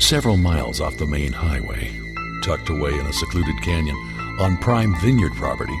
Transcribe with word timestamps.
Several 0.00 0.38
miles 0.38 0.80
off 0.80 0.96
the 0.96 1.06
main 1.06 1.30
highway, 1.30 1.92
tucked 2.42 2.68
away 2.68 2.92
in 2.98 3.06
a 3.06 3.12
secluded 3.12 3.62
canyon 3.62 3.94
on 4.40 4.56
prime 4.56 4.98
vineyard 5.00 5.34
property, 5.34 5.78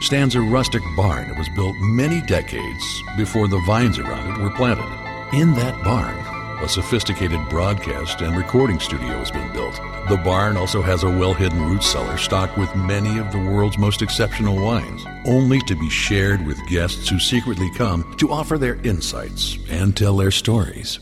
stands 0.00 0.36
a 0.36 0.40
rustic 0.40 0.82
barn 0.94 1.26
that 1.28 1.38
was 1.38 1.48
built 1.48 1.74
many 1.80 2.20
decades 2.20 3.02
before 3.16 3.48
the 3.48 3.58
vines 3.66 3.98
around 3.98 4.30
it 4.30 4.42
were 4.42 4.50
planted. 4.50 4.84
In 5.32 5.54
that 5.54 5.82
barn, 5.82 6.14
a 6.62 6.68
sophisticated 6.68 7.40
broadcast 7.48 8.20
and 8.20 8.36
recording 8.36 8.78
studio 8.78 9.18
has 9.18 9.30
been 9.30 9.52
built. 9.52 9.74
The 10.08 10.20
barn 10.22 10.56
also 10.56 10.80
has 10.82 11.02
a 11.02 11.10
well 11.10 11.34
hidden 11.34 11.64
root 11.64 11.82
cellar 11.82 12.18
stocked 12.18 12.56
with 12.56 12.72
many 12.76 13.18
of 13.18 13.32
the 13.32 13.40
world's 13.40 13.78
most 13.78 14.02
exceptional 14.02 14.62
wines, 14.62 15.04
only 15.24 15.58
to 15.62 15.74
be 15.74 15.90
shared 15.90 16.46
with 16.46 16.64
guests 16.68 17.08
who 17.08 17.18
secretly 17.18 17.70
come 17.76 18.14
to 18.18 18.30
offer 18.30 18.56
their 18.56 18.76
insights 18.84 19.58
and 19.68 19.96
tell 19.96 20.16
their 20.16 20.30
stories. 20.30 21.00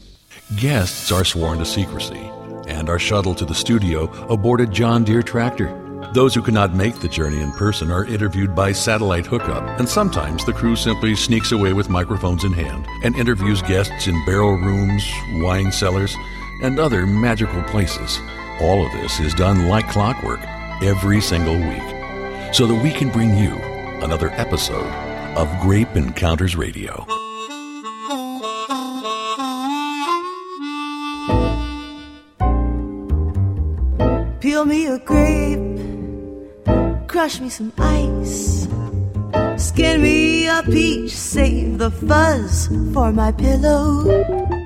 Guests 0.57 1.13
are 1.13 1.25
sworn 1.25 1.59
to 1.59 1.67
secrecy 1.67 2.31
and 2.73 2.89
our 2.89 2.99
shuttle 2.99 3.35
to 3.35 3.45
the 3.45 3.55
studio 3.55 4.05
aboard 4.29 4.61
a 4.61 4.67
John 4.67 5.05
Deere 5.05 5.23
tractor. 5.23 5.79
Those 6.13 6.35
who 6.35 6.43
cannot 6.43 6.75
make 6.75 6.97
the 6.97 7.09
journey 7.09 7.41
in 7.41 7.53
person 7.53 7.91
are 7.91 8.05
interviewed 8.05 8.55
by 8.55 8.73
satellite 8.73 9.25
hookup, 9.25 9.79
and 9.79 9.89
sometimes 9.89 10.45
the 10.45 10.53
crew 10.53 10.77
simply 10.77 11.15
sneaks 11.15 11.53
away 11.53 11.73
with 11.73 11.89
microphones 11.89 12.45
in 12.45 12.53
hand 12.53 12.87
and 13.03 13.17
interviews 13.17 13.63
guests 13.63 14.09
in 14.09 14.25
barrel 14.27 14.57
rooms, 14.57 15.05
wine 15.37 15.73
cellars, 15.73 16.15
and 16.63 16.79
other 16.79 17.07
magical 17.07 17.63
places. 17.65 18.19
All 18.61 18.85
of 18.85 18.93
this 18.93 19.21
is 19.21 19.35
done 19.35 19.69
like 19.69 19.89
clockwork 19.89 20.41
every 20.83 21.21
single 21.21 21.57
week 21.57 22.55
so 22.55 22.67
that 22.67 22.83
we 22.83 22.91
can 22.91 23.09
bring 23.09 23.37
you 23.37 23.55
another 24.03 24.31
episode 24.31 24.91
of 25.37 25.49
Grape 25.61 25.97
Encounters 25.97 26.57
Radio. 26.57 27.22
Peel 34.63 34.69
me 34.69 34.87
a 34.87 34.99
grape, 35.01 35.59
crush 37.09 37.41
me 37.41 37.49
some 37.49 37.73
ice, 37.79 38.69
skin 39.57 40.01
me 40.01 40.47
a 40.47 40.63
peach, 40.63 41.11
save 41.11 41.79
the 41.79 41.91
fuzz 41.91 42.69
for 42.93 43.11
my 43.11 43.33
pillow. 43.33 44.09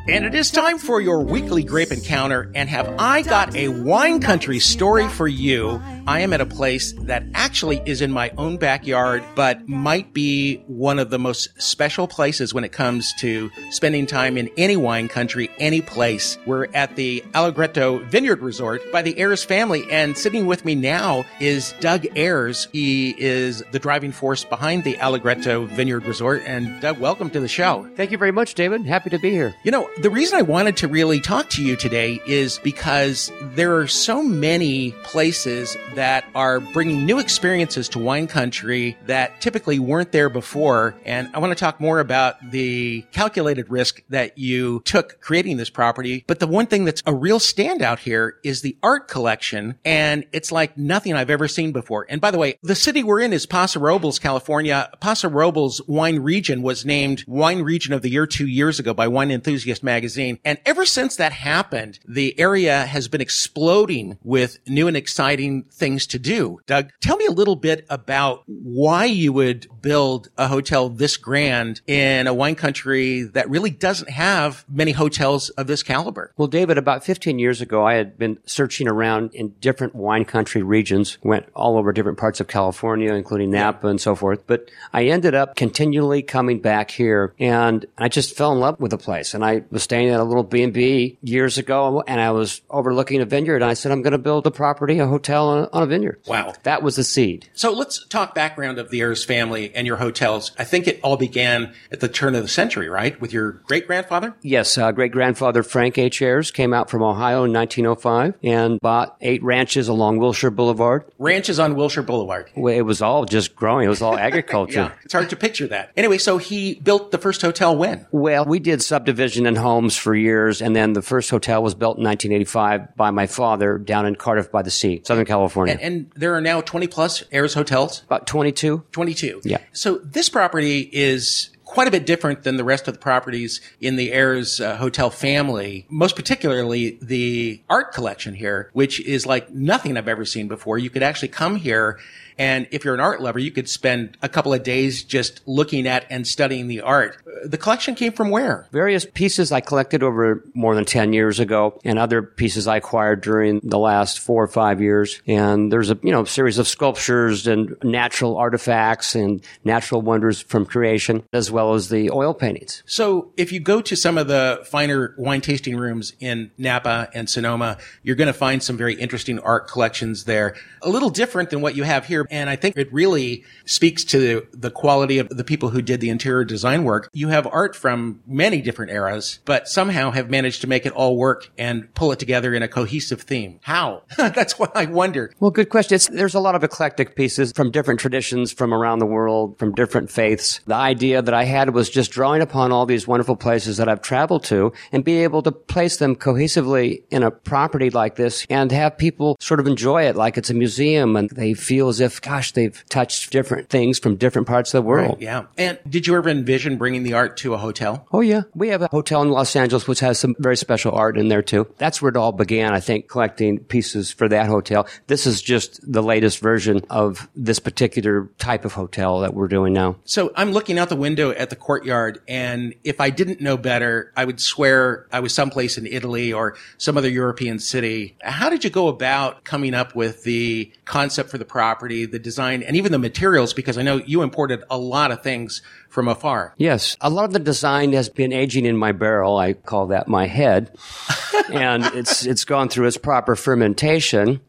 And 0.06 0.27
it 0.27 0.34
is 0.34 0.50
time 0.50 0.77
for 0.78 1.00
your 1.00 1.22
weekly 1.25 1.64
grape 1.64 1.92
encounter. 1.92 2.53
And 2.55 2.69
have 2.69 2.94
I 2.98 3.22
got 3.22 3.56
a 3.56 3.69
wine 3.69 4.20
country 4.20 4.58
story 4.58 5.08
for 5.08 5.27
you? 5.27 5.80
I 6.09 6.21
am 6.21 6.33
at 6.33 6.41
a 6.41 6.47
place 6.47 6.93
that 7.01 7.25
actually 7.35 7.83
is 7.85 8.01
in 8.01 8.12
my 8.12 8.31
own 8.39 8.59
backyard, 8.59 9.25
but 9.35 9.69
might 9.69 10.12
be 10.12 10.59
one 10.69 11.01
of 11.01 11.11
the 11.11 11.19
most 11.19 11.49
special 11.61 12.07
places 12.07 12.55
when 12.55 12.62
it 12.62 12.71
comes 12.71 13.12
to 13.15 13.51
spending 13.71 14.07
time 14.07 14.39
in 14.39 14.49
any 14.57 14.77
wine 14.77 15.09
country, 15.09 15.51
any 15.59 15.81
place. 15.81 16.39
We're 16.47 16.69
at 16.75 16.95
the 16.95 17.25
Allegretto 17.34 17.99
Vineyard 18.05 18.41
Resort 18.41 18.83
by 18.93 19.03
the 19.03 19.19
Ayres 19.19 19.43
family. 19.43 19.84
And 19.91 20.17
sitting 20.17 20.47
with 20.47 20.65
me 20.65 20.77
now 20.77 21.25
is 21.41 21.75
Doug 21.81 22.07
Ayres. 22.15 22.69
He 22.73 23.11
is 23.19 23.65
the 23.73 23.81
driving 23.81 24.12
force 24.12 24.45
behind 24.45 24.84
the 24.84 24.97
Allegretto 24.99 25.65
Vineyard 25.67 26.05
Resort. 26.05 26.45
And 26.47 26.81
Doug, 26.81 27.01
welcome 27.01 27.31
to 27.31 27.41
the 27.41 27.49
show. 27.49 27.91
Thank 27.97 28.12
you 28.12 28.19
very 28.19 28.33
much, 28.33 28.55
David. 28.55 28.87
Happy 28.87 29.11
to 29.11 29.19
be 29.19 29.33
here. 29.33 29.57
You 29.65 29.73
know, 29.73 29.91
the 30.03 30.11
reason 30.11 30.39
I 30.39 30.43
wanted 30.43 30.77
to 30.77 30.87
really 30.87 31.21
talk 31.21 31.51
to 31.51 31.65
you 31.65 31.75
today 31.75 32.21
is 32.29 32.61
because 32.61 33.33
there 33.43 33.77
are 33.77 33.89
so 33.89 34.23
many 34.23 34.93
places 35.03 35.77
that 35.97 36.25
are 36.34 36.61
bringing 36.61 37.05
new 37.05 37.19
experiences 37.19 37.89
to 37.89 37.98
wine 37.98 38.27
country 38.27 38.97
that 39.06 39.41
typically 39.41 39.78
weren't 39.78 40.12
there 40.12 40.28
before. 40.28 40.94
And 41.05 41.28
I 41.34 41.38
want 41.38 41.50
to 41.50 41.58
talk 41.58 41.80
more 41.80 42.00
about 42.00 42.36
the 42.50 43.03
calculated 43.12 43.70
risk 43.70 44.03
that 44.11 44.38
you 44.38 44.83
took 44.84 45.20
creating 45.20 45.56
this 45.56 45.70
property. 45.70 46.25
But 46.27 46.38
the 46.38 46.47
one 46.47 46.66
thing 46.66 46.84
that's 46.84 47.03
a 47.06 47.14
real 47.14 47.38
standout 47.38 47.98
here 47.98 48.36
is 48.44 48.61
the 48.61 48.77
art 48.83 49.08
collection. 49.08 49.78
And 49.84 50.27
it's 50.33 50.53
like 50.53 50.77
nothing 50.77 51.14
I've 51.14 51.30
ever 51.30 51.48
seen 51.48 51.72
before. 51.72 52.06
And 52.08 52.20
by 52.20 52.31
the 52.31 52.38
way, 52.38 52.58
the 52.62 52.75
city 52.75 53.03
we're 53.03 53.20
in 53.20 53.33
is 53.33 53.47
Paso 53.47 53.81
Robles, 53.81 54.19
California. 54.19 54.91
Paso 55.00 55.28
Robles 55.28 55.81
wine 55.88 56.19
region 56.19 56.62
was 56.62 56.84
named 56.84 57.25
wine 57.26 57.62
region 57.62 57.94
of 57.94 58.03
the 58.03 58.10
year 58.10 58.26
two 58.26 58.47
years 58.47 58.78
ago 58.78 58.92
by 58.92 59.09
Wine 59.09 59.31
Enthusiast 59.31 59.82
magazine. 59.82 60.38
And 60.44 60.59
ever 60.66 60.84
since 60.84 61.16
that 61.16 61.32
happened, 61.32 61.98
the 62.06 62.38
area 62.38 62.84
has 62.84 63.09
been 63.09 63.22
exploding 63.22 64.19
with 64.22 64.59
new 64.69 64.88
and 64.88 64.97
exciting 64.97 65.65
things 65.65 65.85
to 66.08 66.19
do. 66.19 66.58
Doug, 66.66 66.91
tell 67.00 67.16
me 67.16 67.26
a 67.26 67.30
little 67.30 67.56
bit 67.56 67.86
about 67.88 68.42
why 68.47 69.04
you 69.04 69.32
would 69.32 69.66
build 69.80 70.28
a 70.36 70.48
hotel 70.48 70.88
this 70.88 71.16
grand 71.16 71.80
in 71.86 72.26
a 72.26 72.34
wine 72.34 72.56
country 72.56 73.22
that 73.22 73.48
really 73.48 73.70
doesn't 73.70 74.10
have 74.10 74.64
many 74.69 74.92
hotels 74.92 75.50
of 75.50 75.66
this 75.66 75.82
caliber. 75.82 76.32
Well, 76.36 76.48
David, 76.48 76.78
about 76.78 77.04
15 77.04 77.38
years 77.38 77.60
ago, 77.60 77.86
I 77.86 77.94
had 77.94 78.19
been 78.19 78.38
searching 78.47 78.88
around 78.88 79.34
in 79.34 79.50
different 79.60 79.94
wine 79.94 80.24
country 80.24 80.62
regions, 80.62 81.19
went 81.22 81.47
all 81.54 81.78
over 81.78 81.92
different 81.92 82.18
parts 82.18 82.41
of 82.41 82.48
California, 82.48 83.14
including 83.14 83.50
Napa 83.50 83.86
and 83.86 84.00
so 84.00 84.14
forth. 84.14 84.47
But 84.47 84.70
I 84.92 85.04
ended 85.04 85.34
up 85.34 85.54
continually 85.54 86.22
coming 86.22 86.60
back 86.60 86.91
here 86.91 87.34
and 87.38 87.86
I 87.97 88.08
just 88.08 88.36
fell 88.36 88.53
in 88.53 88.60
love 88.60 88.80
with 88.80 88.91
the 88.91 88.98
place. 88.98 89.34
And 89.34 89.44
I 89.44 89.62
was 89.70 89.82
staying 89.82 90.08
at 90.08 90.20
a 90.20 90.24
little 90.24 90.42
B&B 90.42 91.18
years 91.22 91.58
ago 91.58 92.03
and 92.06 92.20
I 92.20 92.30
was 92.32 92.60
overlooking 92.70 93.20
a 93.20 93.24
vineyard 93.26 93.56
and 93.56 93.70
I 93.70 93.74
said, 93.74 93.92
I'm 93.92 94.03
going 94.03 94.12
to 94.12 94.18
build 94.18 94.47
a 94.47 94.50
property, 94.50 94.98
a 94.98 95.06
hotel 95.06 95.68
on 95.76 95.82
a, 95.82 95.87
vineyard. 95.87 96.20
Wow. 96.26 96.54
That 96.64 96.82
was 96.82 96.97
the 96.97 97.04
seed. 97.04 97.48
So 97.54 97.72
let's 97.72 98.04
talk 98.06 98.34
background 98.34 98.78
of 98.78 98.91
the 98.91 99.00
Ayres 99.00 99.25
family 99.25 99.75
and 99.75 99.87
your 99.87 99.97
hotels. 99.97 100.53
I 100.59 100.64
think 100.64 100.87
it 100.88 101.00
all 101.03 101.16
began 101.16 101.75
at 101.92 102.00
the 102.00 102.09
turn 102.09 102.34
of 102.34 102.42
the 102.42 102.48
century, 102.48 102.88
right? 102.88 103.20
With 103.20 103.32
your 103.32 103.53
great 103.66 103.86
grandfather? 103.86 104.34
Yes, 104.42 104.76
uh, 104.78 104.92
great 104.92 105.12
grandfather 105.12 105.62
Frank 105.62 105.98
H. 105.98 106.20
Ayres 106.22 106.50
came 106.50 106.72
out 106.72 106.91
from 106.91 107.03
Ohio 107.03 107.44
in 107.44 107.53
1905 107.53 108.34
and 108.42 108.81
bought 108.81 109.16
eight 109.20 109.42
ranches 109.42 109.88
along 109.88 110.19
Wilshire 110.19 110.50
Boulevard. 110.50 111.04
Ranches 111.19 111.59
on 111.59 111.75
Wilshire 111.75 112.03
Boulevard. 112.03 112.50
Well, 112.56 112.75
It 112.75 112.82
was 112.82 113.03
all 113.03 113.25
just 113.25 113.54
growing. 113.56 113.86
It 113.86 113.91
was 113.91 114.03
all 114.03 114.16
agriculture. 114.19 114.72
Yeah, 114.75 114.92
it's 115.04 115.12
hard 115.12 115.31
to 115.31 115.36
picture 115.36 115.66
that. 115.69 115.92
Anyway, 115.97 116.19
so 116.19 116.38
he 116.38 116.75
built 116.76 117.10
the 117.10 117.19
first 117.19 117.42
hotel 117.42 117.76
when? 117.76 118.06
Well, 118.10 118.44
we 118.44 118.59
did 118.59 118.82
subdivision 118.82 119.47
and 119.47 119.56
homes 119.56 119.97
for 119.97 120.15
years, 120.15 120.62
and 120.62 120.75
then 120.75 120.92
the 120.92 121.03
first 121.03 121.31
hotel 121.31 121.62
was 121.62 121.75
built 121.75 121.98
in 121.98 122.04
1985 122.04 122.97
by 122.97 123.10
my 123.10 123.26
father 123.26 123.78
down 123.78 124.06
in 124.06 124.15
Cardiff 124.15 124.50
by 124.50 124.62
the 124.62 124.70
Sea, 124.70 125.03
Southern 125.04 125.25
California. 125.26 125.66
And, 125.72 125.81
and 125.81 126.10
there 126.15 126.34
are 126.34 126.41
now 126.41 126.60
20 126.60 126.87
plus 126.87 127.22
Ayres 127.32 127.54
hotels? 127.54 128.03
About 128.03 128.27
22. 128.27 128.84
22. 128.93 129.43
Yeah. 129.44 129.59
So 129.72 129.99
this 129.99 130.28
property 130.28 130.88
is 130.93 131.50
quite 131.65 131.88
a 131.88 131.91
bit 131.91 132.06
different 132.06 132.44
than 132.44 132.56
the 132.56 132.65
rest 132.65 132.88
of 132.88 132.94
the 132.94 133.00
properties 133.00 133.60
in 133.81 133.97
the 133.97 134.12
Ayres 134.12 134.60
uh, 134.60 134.77
hotel 134.77 135.10
family, 135.10 135.84
most 135.91 136.16
particularly 136.16 136.97
the 137.03 137.60
art 137.69 137.93
collection 137.93 138.34
here, 138.34 138.71
which 138.72 139.00
is 139.00 139.27
like 139.27 139.50
nothing 139.50 139.97
I've 139.97 140.09
ever 140.09 140.25
seen 140.25 140.49
before. 140.49 140.78
You 140.78 140.88
could 140.88 141.03
actually 141.03 141.28
come 141.28 141.56
here 141.56 141.98
and 142.38 142.66
if 142.70 142.84
you're 142.84 142.94
an 142.94 143.00
art 143.00 143.20
lover, 143.22 143.38
you 143.38 143.50
could 143.50 143.69
spend 143.69 144.16
a 144.22 144.28
couple 144.28 144.52
of 144.52 144.62
days 144.62 145.04
just 145.04 145.41
looking 145.47 145.86
at 145.86 146.06
and 146.10 146.26
studying 146.26 146.69
the 146.69 146.80
art. 146.82 147.16
Uh, 147.26 147.48
The 147.48 147.58
collection 147.58 147.94
came 147.94 148.12
from 148.12 148.30
where? 148.30 148.66
Various 148.72 149.06
pieces 149.06 149.52
I 149.52 149.60
collected 149.60 150.02
over 150.02 150.44
more 150.54 150.74
than 150.74 150.84
10 150.84 151.12
years 151.12 151.41
ago 151.41 151.78
and 151.84 151.98
other 151.98 152.22
pieces 152.22 152.66
I 152.66 152.76
acquired 152.76 153.20
during 153.22 153.60
the 153.62 153.78
last 153.78 154.19
four 154.19 154.42
or 154.42 154.48
five 154.48 154.80
years. 154.80 155.20
And 155.26 155.72
there's 155.72 155.91
a, 155.91 155.98
you 156.02 156.12
know, 156.12 156.24
series 156.24 156.58
of 156.58 156.66
sculptures 156.69 157.47
and 157.47 157.76
natural 157.82 158.36
artifacts 158.36 159.14
and 159.14 159.42
natural 159.64 160.03
wonders 160.03 160.41
from 160.41 160.66
creation, 160.66 161.22
as 161.32 161.50
well 161.50 161.74
as 161.74 161.88
the 161.88 162.10
oil 162.10 162.34
paintings. 162.34 162.82
So 162.86 163.32
if 163.36 163.53
you 163.53 163.60
go 163.60 163.80
to 163.80 163.97
some 163.97 164.18
of 164.18 164.28
the 164.28 164.64
finer 164.70 165.14
wine 165.18 165.41
tasting 165.41 165.76
rooms 165.76 166.12
in 166.20 166.50
Napa 166.58 167.08
and 167.14 167.28
Sonoma, 167.30 167.78
you're 168.03 168.16
going 168.16 168.26
to 168.26 168.32
find 168.32 168.62
some 168.62 168.76
very 168.76 168.94
interesting 168.94 169.38
art 169.38 169.68
collections 169.68 170.24
there. 170.24 170.54
A 170.82 170.88
little 170.91 171.10
different 171.10 171.50
than 171.50 171.60
what 171.60 171.74
you 171.76 171.82
have 171.84 172.06
here. 172.06 172.25
And 172.31 172.50
I 172.50 172.56
think 172.56 172.76
it 172.76 172.92
really 172.92 173.44
speaks 173.64 174.04
to 174.04 174.47
the 174.53 174.70
quality 174.70 175.19
of 175.19 175.28
the 175.28 175.44
people 175.44 175.70
who 175.70 175.82
did 175.82 176.00
the 176.00 176.10
interior 176.10 176.44
design 176.44 176.84
work. 176.84 177.09
You 177.12 177.28
have 177.28 177.47
art 177.47 177.76
from 177.76 178.20
many 178.26 178.60
different 178.60 178.92
eras, 178.92 179.41
but 179.44 179.69
somehow 179.69 180.10
have 180.10 180.31
managed 180.31 180.60
to 180.62 180.66
make 180.66 180.86
it 180.86 180.92
all 180.92 181.16
work 181.16 181.50
and 181.59 181.92
pull 181.95 182.12
it 182.12 182.18
together 182.18 182.54
in 182.54 182.62
a 182.62 182.68
cohesive 182.68 183.22
theme. 183.22 183.60
How? 183.62 184.03
That's 184.16 184.59
what 184.59 184.77
I 184.77 184.86
wonder. 184.86 185.33
Well, 185.41 185.51
good 185.51 185.68
question. 185.68 185.97
It's, 185.97 186.09
there's 186.09 186.34
a 186.34 186.41
lot 186.41 186.54
of 186.54 186.65
eclectic 186.65 187.16
pieces 187.16 187.53
from 187.53 187.71
different 187.71 188.01
traditions 188.01 188.53
from 188.53 188.72
around 188.72 188.98
the 188.98 189.06
world, 189.06 189.59
from 189.59 189.74
different 189.74 190.10
faiths. 190.10 190.60
The 190.66 190.74
idea 190.74 191.22
that 191.22 191.34
I 191.34 191.45
had 191.45 191.71
was 191.71 191.91
just 191.91 192.10
drawing 192.10 192.42
upon 192.42 192.72
all 192.72 192.86
these 192.86 193.06
wonderful 193.06 193.36
places 193.36 193.77
that 193.77 193.89
I've 193.89 194.03
traveled 194.03 194.45
to 194.45 194.72
and 194.92 195.04
be 195.04 195.22
able 195.22 195.42
to 195.42 195.53
place 195.53 195.97
them 195.97 196.16
cohesively 196.16 197.03
in 197.10 197.22
a 197.22 197.30
property 197.30 197.91
like 197.91 198.16
this 198.16 198.47
and 198.51 198.71
have 198.72 198.97
people 198.98 199.36
sort 199.41 199.60
of 199.60 199.66
enjoy 199.66 200.04
it 200.04 200.16
like 200.16 200.36
it's 200.36 200.51
a 200.51 200.54
museum 200.54 201.16
and 201.16 201.30
they 201.30 201.54
feel 201.54 201.89
as 201.89 202.01
if, 202.01 202.16
gosh, 202.21 202.53
they've 202.53 202.84
touched 202.89 203.30
different 203.30 203.68
things 203.68 203.98
from 203.98 204.16
different 204.16 204.48
parts 204.48 204.72
of 204.74 204.83
the 204.83 204.89
world. 204.89 205.18
Yeah. 205.21 205.47
And 205.57 205.78
did 205.89 206.07
you 206.07 206.16
ever 206.16 206.28
envision 206.28 206.77
bringing 206.77 207.03
the 207.03 207.15
art 207.15 207.36
to 207.39 207.54
a 207.54 207.57
hotel? 207.57 208.07
Oh 208.13 208.21
yeah. 208.21 208.42
We 208.54 208.68
have 208.68 208.83
a 208.83 208.89
hotel 208.89 209.22
in 209.22 209.30
Los 209.30 209.54
Angeles 209.57 209.86
which 209.86 210.01
has 210.01 210.18
some 210.18 210.34
very 210.39 210.57
special 210.57 210.92
art 210.92 211.18
in 211.18 211.28
there 211.28 211.42
too. 211.42 211.66
That's 211.78 212.01
where 212.01 212.10
it 212.10 212.16
all 212.16 212.33
began, 212.33 212.72
I 212.72 212.80
think, 212.80 213.09
collecting 213.09 213.59
pieces 213.59 214.10
for 214.10 214.28
that 214.28 214.47
hotel. 214.47 214.86
This 215.07 215.27
is 215.27 215.42
just 215.42 215.80
the 215.91 216.03
latest 216.03 216.39
version 216.41 216.80
of 216.91 217.28
this 217.34 217.59
particular 217.59 218.28
type 218.39 218.65
of 218.65 218.72
hotel 218.72 219.21
that 219.21 219.34
we're 219.34 219.48
doing 219.48 219.72
now. 219.72 219.97
So 220.04 220.33
I'm 220.36 220.53
looking 220.53 220.78
out 220.78 220.89
the 220.89 220.97
window 220.97 221.30
at 221.30 221.51
the 221.51 221.57
courtyard. 221.57 222.21
And 222.28 222.74
if 222.84 223.01
I 223.01 223.10
didn't 223.10 223.41
know 223.41 223.57
better, 223.57 224.13
I 224.16 224.24
would 224.24 224.41
swear 224.41 225.07
I 225.13 225.21
was 225.21 225.34
someplace 225.34 225.78
in 225.78 225.86
Italy 225.86 226.33
or 226.33 226.57
some 226.78 226.97
other 226.97 227.09
European 227.09 227.59
city. 227.59 228.16
How 228.22 228.48
did 228.51 228.65
you 228.65 228.71
go 228.71 228.89
about 228.89 229.45
coming 229.45 229.74
up 229.74 229.95
with 229.95 230.24
the 230.24 230.72
concept 230.84 231.30
for 231.30 231.39
the 231.39 231.45
property, 231.45 232.05
the 232.06 232.18
design, 232.18 232.62
and 232.62 232.76
even 232.76 232.92
the 232.92 232.98
materials? 232.98 233.53
Because 233.53 233.78
I 233.78 233.82
know 233.82 233.97
you 233.97 234.22
imported 234.22 234.62
a 234.70 234.78
lot 234.78 235.10
of 235.10 235.22
things 235.22 235.62
from 235.88 236.08
afar. 236.08 236.54
Yes. 236.56 236.97
A 237.00 237.10
lot 237.10 237.24
of 237.24 237.32
the 237.32 237.38
design 237.38 237.92
has 237.92 238.08
been 238.08 238.32
aging 238.32 238.66
in 238.66 238.76
my 238.76 238.92
barrel. 238.92 239.36
I 239.36 239.54
call 239.54 239.88
that 239.88 240.08
my 240.08 240.26
head. 240.26 240.76
and 241.53 241.84
it's, 241.86 242.24
it's 242.26 242.44
gone 242.44 242.68
through 242.68 242.86
its 242.86 242.97
proper 242.97 243.36
fermentation. 243.36 244.41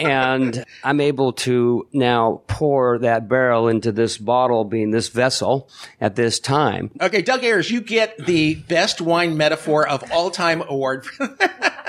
and 0.00 0.64
I'm 0.82 1.00
able 1.00 1.32
to 1.34 1.86
now 1.92 2.42
pour 2.46 2.98
that 2.98 3.28
barrel 3.28 3.68
into 3.68 3.92
this 3.92 4.18
bottle, 4.18 4.64
being 4.64 4.90
this 4.90 5.08
vessel 5.08 5.68
at 6.00 6.16
this 6.16 6.40
time. 6.40 6.90
Okay, 7.00 7.22
Doug 7.22 7.44
Ayres, 7.44 7.70
you 7.70 7.80
get 7.80 8.16
the 8.18 8.54
best 8.54 9.00
wine 9.00 9.36
metaphor 9.36 9.86
of 9.86 10.10
all 10.12 10.30
time 10.30 10.62
award. 10.62 11.06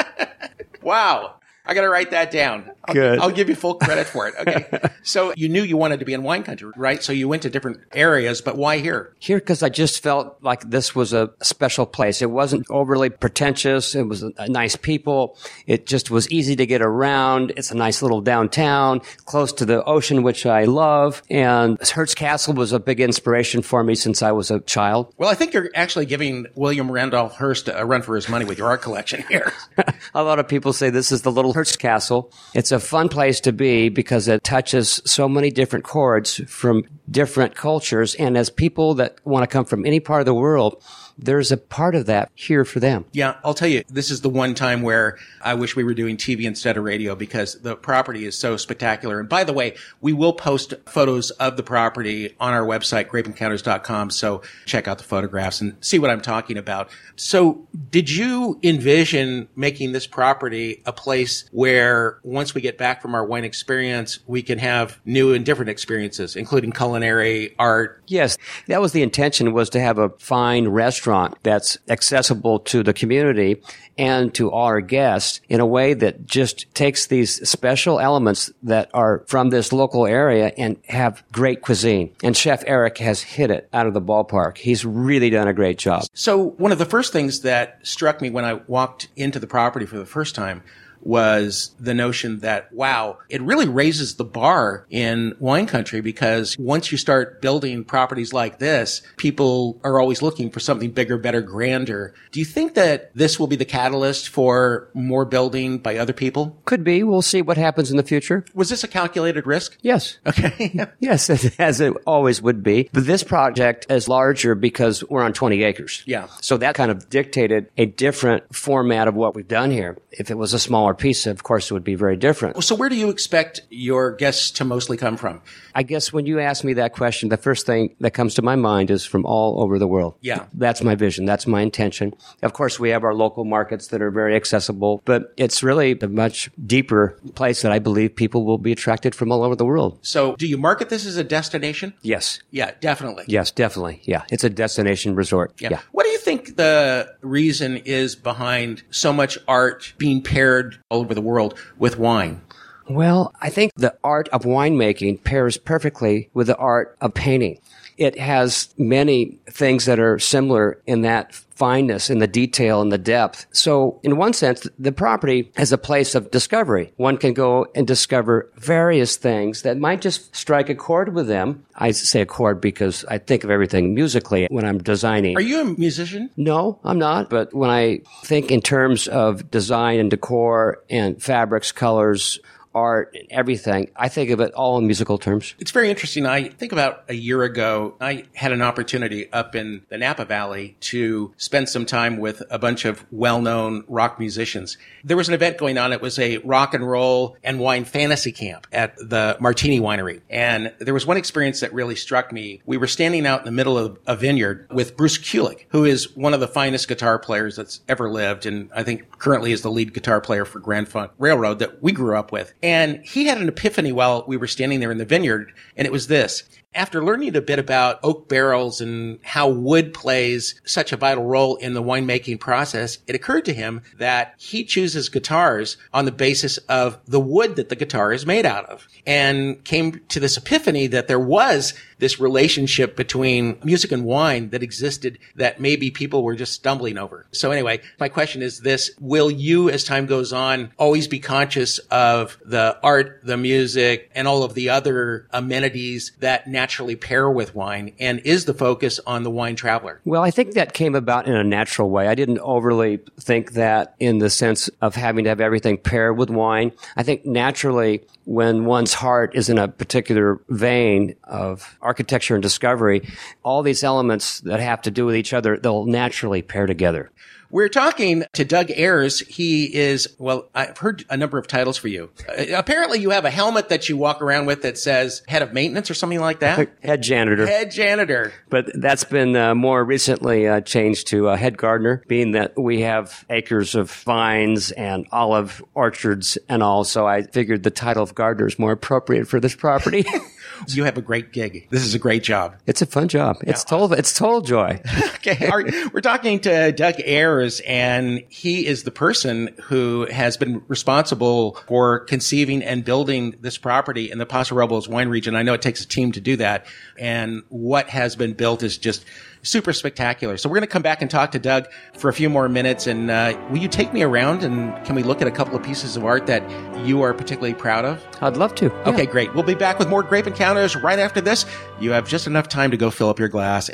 wow. 0.81 1.35
I 1.65 1.73
got 1.73 1.81
to 1.81 1.89
write 1.89 2.11
that 2.11 2.31
down. 2.31 2.71
I'll, 2.85 3.23
I'll 3.23 3.31
give 3.31 3.49
you 3.49 3.55
full 3.55 3.75
credit 3.75 4.07
for 4.07 4.27
it. 4.27 4.33
Okay. 4.39 4.89
so 5.03 5.33
you 5.35 5.49
knew 5.49 5.61
you 5.61 5.77
wanted 5.77 5.99
to 5.99 6.05
be 6.05 6.13
in 6.13 6.23
wine 6.23 6.43
country, 6.43 6.71
right? 6.75 7.01
So 7.03 7.13
you 7.13 7.27
went 7.27 7.43
to 7.43 7.49
different 7.49 7.79
areas, 7.93 8.41
but 8.41 8.57
why 8.57 8.79
here? 8.79 9.13
Here, 9.19 9.37
because 9.37 9.63
I 9.63 9.69
just 9.69 10.01
felt 10.01 10.37
like 10.41 10.69
this 10.69 10.95
was 10.95 11.13
a 11.13 11.31
special 11.41 11.85
place. 11.85 12.21
It 12.21 12.31
wasn't 12.31 12.65
overly 12.69 13.09
pretentious. 13.09 13.95
It 13.95 14.03
was 14.07 14.23
nice 14.47 14.75
people. 14.75 15.37
It 15.67 15.85
just 15.85 16.11
was 16.11 16.29
easy 16.31 16.55
to 16.55 16.65
get 16.65 16.81
around. 16.81 17.53
It's 17.57 17.71
a 17.71 17.75
nice 17.75 18.01
little 18.01 18.21
downtown, 18.21 19.01
close 19.25 19.53
to 19.53 19.65
the 19.65 19.83
ocean, 19.83 20.23
which 20.23 20.45
I 20.45 20.65
love. 20.65 21.21
And 21.29 21.77
Hearst 21.89 22.15
Castle 22.15 22.53
was 22.53 22.71
a 22.71 22.79
big 22.79 22.99
inspiration 22.99 23.61
for 23.61 23.83
me 23.83 23.95
since 23.95 24.21
I 24.21 24.31
was 24.31 24.51
a 24.51 24.59
child. 24.61 25.13
Well, 25.17 25.29
I 25.29 25.35
think 25.35 25.53
you're 25.53 25.69
actually 25.75 26.05
giving 26.05 26.47
William 26.55 26.91
Randolph 26.91 27.35
Hearst 27.35 27.69
a 27.73 27.85
run 27.85 28.01
for 28.01 28.15
his 28.15 28.27
money 28.29 28.45
with 28.45 28.57
your 28.57 28.67
art 28.67 28.81
collection 28.81 29.23
here. 29.29 29.51
a 30.13 30.23
lot 30.23 30.39
of 30.39 30.47
people 30.47 30.73
say 30.73 30.89
this 30.89 31.11
is 31.11 31.21
the 31.21 31.31
little 31.31 31.53
Hearst 31.53 31.79
Castle. 31.79 32.31
It's 32.53 32.70
a 32.71 32.79
fun 32.79 33.09
place 33.09 33.39
to 33.41 33.51
be 33.51 33.89
because 33.89 34.27
it 34.27 34.43
touches 34.43 35.01
so 35.05 35.27
many 35.27 35.51
different 35.51 35.85
chords 35.85 36.41
from 36.47 36.83
different 37.09 37.55
cultures. 37.55 38.15
And 38.15 38.37
as 38.37 38.49
people 38.49 38.95
that 38.95 39.17
want 39.25 39.43
to 39.43 39.47
come 39.47 39.65
from 39.65 39.85
any 39.85 39.99
part 39.99 40.21
of 40.21 40.25
the 40.25 40.33
world, 40.33 40.83
there's 41.17 41.51
a 41.51 41.57
part 41.57 41.95
of 41.95 42.05
that 42.07 42.31
here 42.35 42.65
for 42.65 42.79
them. 42.79 43.05
Yeah, 43.11 43.35
I'll 43.43 43.53
tell 43.53 43.67
you, 43.67 43.83
this 43.89 44.11
is 44.11 44.21
the 44.21 44.29
one 44.29 44.55
time 44.55 44.81
where 44.81 45.17
I 45.41 45.53
wish 45.53 45.75
we 45.75 45.83
were 45.83 45.93
doing 45.93 46.17
TV 46.17 46.43
instead 46.43 46.77
of 46.77 46.83
radio 46.83 47.15
because 47.15 47.59
the 47.61 47.75
property 47.75 48.25
is 48.25 48.37
so 48.37 48.57
spectacular. 48.57 49.19
And 49.19 49.29
by 49.29 49.43
the 49.43 49.53
way, 49.53 49.75
we 50.01 50.13
will 50.13 50.33
post 50.33 50.73
photos 50.85 51.31
of 51.31 51.57
the 51.57 51.63
property 51.63 52.35
on 52.39 52.53
our 52.53 52.65
website, 52.65 53.07
grapeencounters.com. 53.07 54.09
So 54.11 54.41
check 54.65 54.87
out 54.87 54.97
the 54.97 55.03
photographs 55.03 55.61
and 55.61 55.75
see 55.81 55.99
what 55.99 56.09
I'm 56.09 56.21
talking 56.21 56.57
about. 56.57 56.89
So 57.15 57.67
did 57.89 58.09
you 58.09 58.59
envision 58.63 59.47
making 59.55 59.91
this 59.91 60.07
property 60.07 60.81
a 60.85 60.93
place 60.93 61.45
where 61.51 62.19
once 62.23 62.55
we 62.55 62.61
get 62.61 62.77
back 62.77 63.01
from 63.01 63.15
our 63.15 63.25
wine 63.25 63.43
experience, 63.43 64.19
we 64.27 64.41
can 64.41 64.59
have 64.59 64.99
new 65.05 65.33
and 65.33 65.45
different 65.45 65.69
experiences, 65.69 66.35
including 66.35 66.71
culinary, 66.71 67.55
art? 67.59 68.01
Yes, 68.07 68.37
that 68.67 68.81
was 68.81 68.91
the 68.91 69.03
intention 69.03 69.53
was 69.53 69.69
to 69.71 69.79
have 69.79 69.97
a 69.97 70.09
fine 70.17 70.67
restaurant 70.67 71.10
that's 71.43 71.77
accessible 71.89 72.59
to 72.59 72.83
the 72.83 72.93
community 72.93 73.61
and 73.97 74.33
to 74.33 74.51
our 74.51 74.81
guests 74.81 75.41
in 75.49 75.59
a 75.59 75.65
way 75.65 75.93
that 75.93 76.25
just 76.25 76.73
takes 76.73 77.07
these 77.07 77.47
special 77.47 77.99
elements 77.99 78.51
that 78.63 78.89
are 78.93 79.23
from 79.27 79.49
this 79.49 79.71
local 79.71 80.07
area 80.07 80.51
and 80.57 80.77
have 80.87 81.23
great 81.31 81.61
cuisine. 81.61 82.13
And 82.23 82.35
Chef 82.35 82.63
Eric 82.65 82.97
has 82.99 83.21
hit 83.21 83.51
it 83.51 83.69
out 83.73 83.87
of 83.87 83.93
the 83.93 84.01
ballpark. 84.01 84.57
He's 84.57 84.85
really 84.85 85.29
done 85.29 85.47
a 85.47 85.53
great 85.53 85.77
job. 85.77 86.05
So 86.13 86.37
one 86.37 86.71
of 86.71 86.79
the 86.79 86.85
first 86.85 87.13
things 87.13 87.41
that 87.41 87.79
struck 87.85 88.21
me 88.21 88.29
when 88.29 88.45
I 88.45 88.53
walked 88.53 89.09
into 89.15 89.39
the 89.39 89.47
property 89.47 89.85
for 89.85 89.97
the 89.97 90.05
first 90.05 90.35
time 90.35 90.63
was 91.01 91.73
the 91.79 91.93
notion 91.93 92.39
that, 92.39 92.71
wow, 92.73 93.17
it 93.29 93.41
really 93.41 93.67
raises 93.67 94.15
the 94.15 94.23
bar 94.23 94.85
in 94.89 95.35
wine 95.39 95.65
country 95.65 96.01
because 96.01 96.57
once 96.57 96.91
you 96.91 96.97
start 96.97 97.41
building 97.41 97.83
properties 97.83 98.33
like 98.33 98.59
this, 98.59 99.01
people 99.17 99.79
are 99.83 99.99
always 99.99 100.21
looking 100.21 100.49
for 100.49 100.59
something 100.59 100.91
bigger, 100.91 101.17
better, 101.17 101.41
grander. 101.41 102.13
Do 102.31 102.39
you 102.39 102.45
think 102.45 102.75
that 102.75 103.13
this 103.15 103.39
will 103.39 103.47
be 103.47 103.55
the 103.55 103.65
catalyst 103.65 104.29
for 104.29 104.89
more 104.93 105.25
building 105.25 105.79
by 105.79 105.97
other 105.97 106.13
people? 106.13 106.59
Could 106.65 106.83
be. 106.83 107.03
We'll 107.03 107.21
see 107.21 107.41
what 107.41 107.57
happens 107.57 107.91
in 107.91 107.97
the 107.97 108.03
future. 108.03 108.45
Was 108.53 108.69
this 108.69 108.83
a 108.83 108.87
calculated 108.87 109.47
risk? 109.47 109.77
Yes. 109.81 110.19
Okay. 110.25 110.87
yes, 110.99 111.29
as 111.59 111.81
it 111.81 111.93
always 112.05 112.41
would 112.41 112.63
be. 112.63 112.89
But 112.93 113.05
this 113.05 113.23
project 113.23 113.87
is 113.89 114.07
larger 114.07 114.55
because 114.55 115.03
we're 115.09 115.23
on 115.23 115.33
20 115.33 115.63
acres. 115.63 116.03
Yeah. 116.05 116.27
So 116.41 116.57
that 116.57 116.75
kind 116.75 116.91
of 116.91 117.09
dictated 117.09 117.67
a 117.77 117.85
different 117.85 118.55
format 118.55 119.07
of 119.07 119.15
what 119.15 119.35
we've 119.35 119.47
done 119.47 119.71
here. 119.71 119.97
If 120.11 120.31
it 120.31 120.37
was 120.37 120.53
a 120.53 120.59
smaller 120.59 120.90
piece, 120.93 121.27
of 121.27 121.43
course, 121.43 121.69
it 121.69 121.73
would 121.73 121.83
be 121.83 121.95
very 121.95 122.17
different. 122.17 122.63
So 122.63 122.75
where 122.75 122.89
do 122.89 122.95
you 122.95 123.09
expect 123.09 123.61
your 123.69 124.11
guests 124.11 124.51
to 124.51 124.65
mostly 124.65 124.97
come 124.97 125.17
from? 125.17 125.41
I 125.73 125.83
guess 125.83 126.11
when 126.11 126.25
you 126.25 126.39
ask 126.39 126.63
me 126.63 126.73
that 126.73 126.93
question, 126.93 127.29
the 127.29 127.37
first 127.37 127.65
thing 127.65 127.95
that 127.99 128.11
comes 128.11 128.35
to 128.35 128.41
my 128.41 128.55
mind 128.55 128.91
is 128.91 129.05
from 129.05 129.25
all 129.25 129.61
over 129.61 129.79
the 129.79 129.87
world. 129.87 130.15
Yeah. 130.21 130.45
That's 130.53 130.83
my 130.83 130.95
vision. 130.95 131.25
That's 131.25 131.47
my 131.47 131.61
intention. 131.61 132.13
Of 132.41 132.53
course, 132.53 132.79
we 132.79 132.89
have 132.89 133.03
our 133.03 133.13
local 133.13 133.45
markets 133.45 133.87
that 133.87 134.01
are 134.01 134.11
very 134.11 134.35
accessible, 134.35 135.01
but 135.05 135.33
it's 135.37 135.63
really 135.63 135.97
a 135.99 136.07
much 136.07 136.49
deeper 136.65 137.17
place 137.35 137.61
that 137.61 137.71
I 137.71 137.79
believe 137.79 138.15
people 138.15 138.45
will 138.45 138.57
be 138.57 138.71
attracted 138.71 139.15
from 139.15 139.31
all 139.31 139.43
over 139.43 139.55
the 139.55 139.65
world. 139.65 139.99
So 140.01 140.35
do 140.35 140.47
you 140.47 140.57
market 140.57 140.89
this 140.89 141.05
as 141.05 141.17
a 141.17 141.23
destination? 141.23 141.93
Yes. 142.01 142.41
Yeah, 142.51 142.71
definitely. 142.81 143.25
Yes, 143.27 143.51
definitely. 143.51 144.01
Yeah. 144.03 144.23
It's 144.31 144.43
a 144.43 144.49
destination 144.49 145.15
resort. 145.15 145.53
Yeah. 145.59 145.79
What 145.91 146.03
do 146.03 146.09
you 146.09 146.17
think 146.17 146.40
the 146.55 147.15
reason 147.21 147.77
is 147.77 148.15
behind 148.15 148.83
so 148.91 149.13
much 149.13 149.37
art 149.47 149.93
being 149.97 150.21
paired 150.21 150.79
all 150.89 151.01
over 151.01 151.13
the 151.13 151.21
world 151.21 151.57
with 151.77 151.97
wine? 151.97 152.41
Well, 152.89 153.33
I 153.41 153.49
think 153.49 153.71
the 153.75 153.95
art 154.03 154.27
of 154.29 154.43
winemaking 154.43 155.23
pairs 155.23 155.57
perfectly 155.57 156.29
with 156.33 156.47
the 156.47 156.57
art 156.57 156.97
of 156.99 157.13
painting. 157.13 157.59
It 157.97 158.17
has 158.17 158.73
many 158.77 159.39
things 159.49 159.85
that 159.85 159.99
are 159.99 160.19
similar 160.19 160.81
in 160.85 161.01
that 161.01 161.33
fineness, 161.61 162.09
in 162.09 162.17
the 162.17 162.27
detail, 162.27 162.81
and 162.81 162.91
the 162.91 162.97
depth. 162.97 163.45
So, 163.51 163.99
in 164.01 164.17
one 164.17 164.33
sense, 164.33 164.67
the 164.79 164.91
property 164.91 165.51
is 165.59 165.71
a 165.71 165.77
place 165.77 166.15
of 166.15 166.31
discovery. 166.31 166.91
One 166.97 167.17
can 167.17 167.33
go 167.33 167.67
and 167.75 167.85
discover 167.85 168.49
various 168.55 169.15
things 169.15 169.61
that 169.61 169.77
might 169.77 170.01
just 170.01 170.35
strike 170.35 170.69
a 170.69 170.75
chord 170.75 171.13
with 171.13 171.27
them. 171.27 171.63
I 171.75 171.91
say 171.91 172.21
a 172.21 172.25
chord 172.25 172.61
because 172.61 173.05
I 173.05 173.19
think 173.19 173.43
of 173.43 173.51
everything 173.51 173.93
musically 173.93 174.47
when 174.49 174.65
I'm 174.65 174.79
designing. 174.79 175.37
Are 175.37 175.41
you 175.41 175.61
a 175.61 175.65
musician? 175.65 176.31
No, 176.35 176.79
I'm 176.83 176.97
not. 176.97 177.29
But 177.29 177.53
when 177.53 177.69
I 177.69 178.01
think 178.23 178.49
in 178.49 178.61
terms 178.61 179.07
of 179.07 179.51
design 179.51 179.99
and 179.99 180.09
decor 180.09 180.83
and 180.89 181.21
fabrics, 181.21 181.71
colors, 181.71 182.39
art 182.73 183.15
and 183.15 183.27
everything. 183.29 183.89
I 183.95 184.09
think 184.09 184.29
of 184.29 184.39
it 184.39 184.53
all 184.53 184.77
in 184.77 184.85
musical 184.85 185.17
terms. 185.17 185.55
It's 185.59 185.71
very 185.71 185.89
interesting. 185.89 186.25
I 186.25 186.49
think 186.49 186.71
about 186.71 187.03
a 187.09 187.13
year 187.13 187.43
ago, 187.43 187.95
I 187.99 188.25
had 188.33 188.51
an 188.51 188.61
opportunity 188.61 189.31
up 189.31 189.55
in 189.55 189.83
the 189.89 189.97
Napa 189.97 190.25
Valley 190.25 190.77
to 190.81 191.33
spend 191.37 191.69
some 191.69 191.85
time 191.85 192.17
with 192.17 192.43
a 192.49 192.59
bunch 192.59 192.85
of 192.85 193.05
well-known 193.11 193.83
rock 193.87 194.19
musicians. 194.19 194.77
There 195.03 195.17
was 195.17 195.27
an 195.27 195.33
event 195.33 195.57
going 195.57 195.77
on. 195.77 195.93
It 195.93 196.01
was 196.01 196.17
a 196.19 196.37
rock 196.39 196.73
and 196.73 196.89
roll 196.89 197.37
and 197.43 197.59
wine 197.59 197.85
fantasy 197.85 198.31
camp 198.31 198.67
at 198.71 198.95
the 198.97 199.37
Martini 199.39 199.79
Winery. 199.79 200.21
And 200.29 200.73
there 200.79 200.93
was 200.93 201.05
one 201.05 201.17
experience 201.17 201.59
that 201.61 201.73
really 201.73 201.95
struck 201.95 202.31
me. 202.31 202.61
We 202.65 202.77
were 202.77 202.87
standing 202.87 203.25
out 203.25 203.39
in 203.39 203.45
the 203.45 203.51
middle 203.51 203.77
of 203.77 203.99
a 204.05 204.15
vineyard 204.15 204.67
with 204.71 204.95
Bruce 204.97 205.17
Kulick, 205.17 205.65
who 205.69 205.85
is 205.85 206.15
one 206.15 206.33
of 206.33 206.39
the 206.39 206.47
finest 206.47 206.87
guitar 206.87 207.19
players 207.19 207.55
that's 207.55 207.81
ever 207.87 208.09
lived. 208.09 208.45
And 208.45 208.69
I 208.75 208.83
think 208.83 209.17
currently 209.19 209.51
is 209.51 209.61
the 209.61 209.71
lead 209.71 209.93
guitar 209.93 210.21
player 210.21 210.45
for 210.45 210.59
Grand 210.59 210.87
Funk 210.87 211.11
Railroad 211.17 211.59
that 211.59 211.81
we 211.81 211.91
grew 211.91 212.15
up 212.17 212.31
with. 212.31 212.53
And 212.63 213.03
he 213.03 213.25
had 213.25 213.39
an 213.39 213.47
epiphany 213.47 213.91
while 213.91 214.23
we 214.27 214.37
were 214.37 214.47
standing 214.47 214.79
there 214.79 214.91
in 214.91 214.97
the 214.97 215.05
vineyard. 215.05 215.53
And 215.75 215.85
it 215.85 215.91
was 215.91 216.07
this. 216.07 216.43
After 216.73 217.03
learning 217.03 217.35
a 217.35 217.41
bit 217.41 217.59
about 217.59 217.99
oak 218.01 218.29
barrels 218.29 218.79
and 218.79 219.19
how 219.23 219.49
wood 219.49 219.93
plays 219.93 220.55
such 220.63 220.93
a 220.93 220.97
vital 220.97 221.25
role 221.25 221.57
in 221.57 221.73
the 221.73 221.83
winemaking 221.83 222.39
process, 222.39 222.97
it 223.07 223.15
occurred 223.15 223.43
to 223.45 223.53
him 223.53 223.81
that 223.97 224.35
he 224.37 224.63
chooses 224.63 225.09
guitars 225.09 225.75
on 225.93 226.05
the 226.05 226.13
basis 226.13 226.57
of 226.69 226.97
the 227.05 227.19
wood 227.19 227.57
that 227.57 227.67
the 227.67 227.75
guitar 227.75 228.13
is 228.13 228.25
made 228.25 228.45
out 228.45 228.65
of 228.67 228.87
and 229.05 229.61
came 229.65 229.99
to 230.07 230.21
this 230.21 230.37
epiphany 230.37 230.87
that 230.87 231.09
there 231.09 231.19
was 231.19 231.73
this 231.99 232.21
relationship 232.21 232.95
between 232.95 233.59
music 233.63 233.91
and 233.91 234.05
wine 234.05 234.49
that 234.51 234.63
existed 234.63 235.19
that 235.35 235.59
maybe 235.59 235.91
people 235.91 236.23
were 236.23 236.35
just 236.35 236.53
stumbling 236.53 236.97
over. 236.97 237.27
So 237.33 237.51
anyway, 237.51 237.81
my 237.99 238.07
question 238.07 238.41
is 238.41 238.61
this, 238.61 238.91
will 238.99 239.29
you 239.29 239.69
as 239.69 239.83
time 239.83 240.05
goes 240.05 240.31
on 240.31 240.71
always 240.77 241.07
be 241.07 241.19
conscious 241.19 241.79
of 241.89 242.39
the 242.45 242.79
art, 242.81 243.19
the 243.23 243.37
music 243.37 244.09
and 244.15 244.25
all 244.25 244.43
of 244.43 244.53
the 244.53 244.69
other 244.69 245.27
amenities 245.31 246.13
that 246.19 246.47
now 246.47 246.60
naturally 246.61 246.95
pair 246.95 247.27
with 247.27 247.55
wine? 247.55 247.91
And 247.99 248.19
is 248.19 248.45
the 248.45 248.53
focus 248.53 248.99
on 249.07 249.23
the 249.23 249.31
wine 249.31 249.55
traveler? 249.55 249.99
Well, 250.05 250.21
I 250.21 250.29
think 250.29 250.53
that 250.53 250.73
came 250.73 250.93
about 250.93 251.25
in 251.25 251.33
a 251.33 251.43
natural 251.43 251.89
way. 251.89 252.07
I 252.07 252.13
didn't 252.13 252.37
overly 252.37 252.99
think 253.19 253.53
that 253.53 253.95
in 253.99 254.19
the 254.19 254.29
sense 254.29 254.69
of 254.79 254.93
having 254.93 255.23
to 255.23 255.29
have 255.31 255.41
everything 255.41 255.79
paired 255.79 256.17
with 256.19 256.29
wine. 256.29 256.71
I 256.95 257.01
think 257.01 257.25
naturally 257.25 258.03
when 258.25 258.65
one's 258.65 258.93
heart 258.93 259.33
is 259.33 259.49
in 259.49 259.57
a 259.57 259.67
particular 259.67 260.39
vein 260.49 261.15
of 261.23 261.79
architecture 261.81 262.35
and 262.35 262.43
discovery, 262.43 263.09
all 263.41 263.63
these 263.63 263.83
elements 263.83 264.41
that 264.41 264.59
have 264.59 264.83
to 264.83 264.91
do 264.91 265.07
with 265.07 265.15
each 265.15 265.33
other, 265.33 265.57
they'll 265.57 265.85
naturally 265.85 266.43
pair 266.43 266.67
together. 266.67 267.09
We're 267.51 267.69
talking 267.69 268.23
to 268.33 268.45
Doug 268.45 268.71
Ayres. 268.71 269.19
He 269.19 269.65
is, 269.75 270.07
well, 270.17 270.49
I've 270.55 270.77
heard 270.77 271.03
a 271.09 271.17
number 271.17 271.37
of 271.37 271.47
titles 271.47 271.77
for 271.77 271.89
you. 271.89 272.09
Uh, 272.27 272.45
apparently 272.55 272.99
you 272.99 273.09
have 273.09 273.25
a 273.25 273.29
helmet 273.29 273.67
that 273.69 273.89
you 273.89 273.97
walk 273.97 274.21
around 274.21 274.45
with 274.45 274.61
that 274.61 274.77
says 274.77 275.21
head 275.27 275.41
of 275.41 275.51
maintenance 275.51 275.91
or 275.91 275.93
something 275.93 276.21
like 276.21 276.39
that. 276.39 276.69
Head 276.81 277.03
janitor. 277.03 277.45
Head 277.45 277.71
janitor. 277.71 278.31
But 278.49 278.71
that's 278.73 279.03
been 279.03 279.35
uh, 279.35 279.53
more 279.53 279.83
recently 279.83 280.47
uh, 280.47 280.61
changed 280.61 281.07
to 281.07 281.27
uh, 281.27 281.35
head 281.35 281.57
gardener, 281.57 282.03
being 282.07 282.31
that 282.31 282.57
we 282.57 282.81
have 282.81 283.25
acres 283.29 283.75
of 283.75 283.91
vines 283.91 284.71
and 284.71 285.05
olive 285.11 285.61
orchards 285.73 286.37
and 286.47 286.63
all. 286.63 286.85
So 286.85 287.05
I 287.05 287.23
figured 287.23 287.63
the 287.63 287.71
title 287.71 288.03
of 288.03 288.15
gardener 288.15 288.47
is 288.47 288.57
more 288.57 288.71
appropriate 288.71 289.27
for 289.27 289.41
this 289.41 289.55
property. 289.55 290.05
You 290.67 290.83
have 290.85 290.97
a 290.97 291.01
great 291.01 291.31
gig. 291.31 291.67
This 291.69 291.83
is 291.83 291.93
a 291.95 291.99
great 291.99 292.23
job. 292.23 292.55
it's 292.65 292.81
a 292.81 292.85
fun 292.85 293.07
job. 293.07 293.37
It's 293.41 293.63
total. 293.63 293.93
It's 293.93 294.13
total 294.13 294.41
joy. 294.41 294.81
Okay. 295.21 295.51
We're 295.93 296.01
talking 296.01 296.39
to 296.39 296.71
Doug 296.71 296.95
Ayres, 297.05 297.59
and 297.67 298.23
he 298.29 298.65
is 298.65 298.81
the 298.83 298.89
person 298.91 299.49
who 299.65 300.07
has 300.09 300.35
been 300.35 300.63
responsible 300.67 301.59
for 301.67 301.99
conceiving 301.99 302.63
and 302.63 302.83
building 302.83 303.35
this 303.39 303.55
property 303.59 304.09
in 304.09 304.17
the 304.17 304.25
Paso 304.25 304.55
Robles 304.55 304.89
wine 304.89 305.09
region. 305.09 305.35
I 305.35 305.43
know 305.43 305.53
it 305.53 305.61
takes 305.61 305.83
a 305.83 305.87
team 305.87 306.11
to 306.13 306.21
do 306.21 306.37
that. 306.37 306.65
And 306.97 307.43
what 307.49 307.87
has 307.89 308.15
been 308.15 308.33
built 308.33 308.63
is 308.63 308.79
just 308.79 309.05
super 309.43 309.73
spectacular. 309.73 310.37
So 310.37 310.49
we're 310.49 310.55
going 310.55 310.67
to 310.67 310.71
come 310.71 310.81
back 310.81 311.01
and 311.01 311.09
talk 311.09 311.31
to 311.31 311.39
Doug 311.39 311.67
for 311.97 312.09
a 312.09 312.13
few 312.13 312.29
more 312.29 312.47
minutes. 312.49 312.87
And 312.87 313.09
uh, 313.09 313.37
will 313.49 313.57
you 313.57 313.67
take 313.67 313.93
me 313.93 314.03
around 314.03 314.43
and 314.43 314.73
can 314.85 314.95
we 314.95 315.03
look 315.03 315.21
at 315.21 315.27
a 315.27 315.31
couple 315.31 315.55
of 315.55 315.63
pieces 315.63 315.97
of 315.97 316.05
art 316.05 316.27
that 316.27 316.43
you 316.85 317.01
are 317.01 317.13
particularly 317.13 317.53
proud 317.53 317.85
of? 317.85 318.05
I'd 318.21 318.37
love 318.37 318.55
to. 318.55 318.65
Yeah. 318.65 318.89
Okay, 318.89 319.05
great. 319.05 319.33
We'll 319.33 319.43
be 319.43 319.55
back 319.55 319.79
with 319.79 319.89
more 319.89 320.03
grape 320.03 320.27
encounters 320.27 320.75
right 320.75 320.99
after 320.99 321.21
this. 321.21 321.45
You 321.79 321.91
have 321.91 322.07
just 322.07 322.27
enough 322.27 322.47
time 322.47 322.71
to 322.71 322.77
go 322.77 322.91
fill 322.91 323.09
up 323.09 323.19
your 323.19 323.29
glass. 323.29 323.69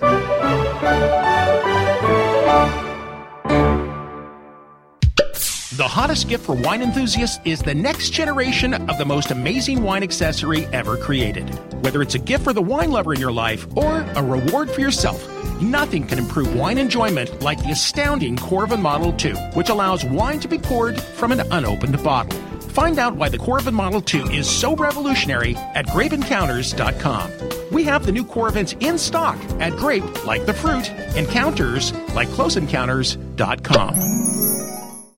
The 5.77 5.87
hottest 5.87 6.27
gift 6.27 6.43
for 6.43 6.55
wine 6.55 6.81
enthusiasts 6.81 7.39
is 7.45 7.61
the 7.61 7.75
next 7.75 8.09
generation 8.09 8.73
of 8.89 8.97
the 8.97 9.05
most 9.05 9.29
amazing 9.29 9.83
wine 9.83 10.01
accessory 10.01 10.65
ever 10.67 10.97
created. 10.97 11.47
Whether 11.83 12.01
it's 12.01 12.15
a 12.15 12.19
gift 12.19 12.45
for 12.45 12.51
the 12.51 12.63
wine 12.63 12.89
lover 12.89 13.13
in 13.13 13.19
your 13.19 13.31
life 13.31 13.67
or 13.77 14.01
a 14.15 14.23
reward 14.23 14.71
for 14.71 14.81
yourself, 14.81 15.36
nothing 15.61 16.05
can 16.05 16.19
improve 16.19 16.55
wine 16.55 16.77
enjoyment 16.77 17.41
like 17.41 17.61
the 17.63 17.71
astounding 17.71 18.35
Coravin 18.35 18.81
Model 18.81 19.13
2, 19.13 19.35
which 19.53 19.69
allows 19.69 20.05
wine 20.05 20.39
to 20.39 20.47
be 20.47 20.57
poured 20.57 20.99
from 20.99 21.31
an 21.31 21.41
unopened 21.51 22.01
bottle. 22.03 22.39
Find 22.77 22.99
out 22.99 23.15
why 23.15 23.29
the 23.29 23.39
Coravin 23.39 23.73
Model 23.73 24.01
2 24.01 24.25
is 24.25 24.47
so 24.47 24.75
revolutionary 24.75 25.55
at 25.73 25.87
grapeencounters.com. 25.87 27.31
We 27.71 27.83
have 27.85 28.05
the 28.05 28.11
new 28.11 28.23
Coravins 28.23 28.75
in 28.81 28.99
stock 28.99 29.37
at 29.59 29.75
Grape 29.77 30.25
Like 30.25 30.45
the 30.45 30.53
Fruit, 30.53 30.89
Encounters 31.15 31.91
like 32.13 32.27
CloseEncounters.com. 32.29 34.17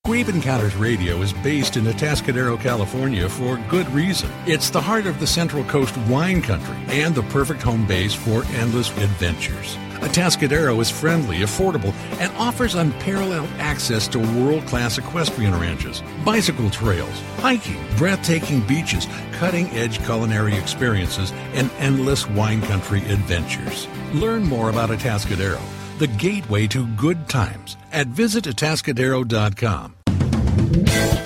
Grape 0.05 0.29
Encounters 0.29 0.75
Radio 0.75 1.21
is 1.21 1.33
based 1.33 1.77
in 1.77 1.83
Atascadero, 1.83 2.59
California 2.59 3.29
for 3.29 3.57
good 3.69 3.87
reason. 3.89 4.31
It's 4.47 4.69
the 4.69 4.81
heart 4.81 5.05
of 5.05 5.19
the 5.19 5.27
Central 5.27 5.63
Coast 5.65 5.95
wine 6.07 6.41
country 6.41 6.77
and 6.87 7.13
the 7.13 7.23
perfect 7.23 7.61
home 7.61 7.85
base 7.85 8.13
for 8.13 8.43
endless 8.55 8.89
adventures. 8.97 9.77
Atascadero 9.99 10.79
is 10.79 10.89
friendly, 10.89 11.39
affordable, 11.39 11.93
and 12.21 12.31
offers 12.37 12.75
unparalleled 12.75 13.49
access 13.57 14.07
to 14.07 14.19
world 14.41 14.65
class 14.65 14.97
equestrian 14.97 15.53
ranches, 15.59 16.01
bicycle 16.23 16.69
trails, 16.69 17.21
hiking, 17.37 17.83
breathtaking 17.97 18.61
beaches, 18.61 19.07
cutting 19.33 19.67
edge 19.71 20.01
culinary 20.05 20.55
experiences, 20.55 21.33
and 21.53 21.69
endless 21.79 22.27
wine 22.29 22.61
country 22.61 22.99
adventures. 23.09 23.87
Learn 24.13 24.43
more 24.43 24.69
about 24.69 24.89
Atascadero, 24.89 25.61
the 25.97 26.07
gateway 26.07 26.65
to 26.67 26.87
good 26.95 27.27
times, 27.27 27.75
at 27.91 28.07
visitatascadero.com. 28.07 29.95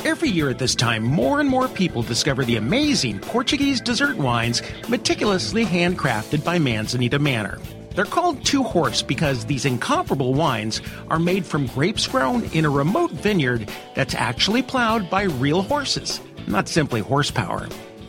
Every 0.06 0.30
year 0.30 0.50
at 0.50 0.58
this 0.58 0.74
time, 0.74 1.04
more 1.04 1.40
and 1.40 1.50
more 1.50 1.68
people 1.68 2.02
discover 2.02 2.44
the 2.44 2.56
amazing 2.56 3.20
Portuguese 3.20 3.82
dessert 3.82 4.18
wines 4.18 4.62
meticulously 4.90 5.66
handcrafted 5.66 6.44
by 6.44 6.58
Manzanita 6.60 7.20
Manor. 7.20 7.60
They're 7.96 8.06
called 8.06 8.44
Two 8.44 8.64
Horse 8.64 9.02
because 9.02 9.46
these 9.46 9.66
incomparable 9.66 10.34
wines 10.34 10.82
are 11.10 11.20
made 11.20 11.46
from 11.46 11.68
grapes 11.68 12.08
grown 12.08 12.44
in 12.46 12.66
a 12.66 12.70
remote 12.70 13.12
vineyard 13.12 13.70
that's 13.94 14.16
actually 14.16 14.64
plowed 14.64 15.10
by 15.10 15.24
real 15.24 15.62
horses, 15.62 16.20
not 16.48 16.68
simply 16.68 17.02
horsepower. 17.02 17.68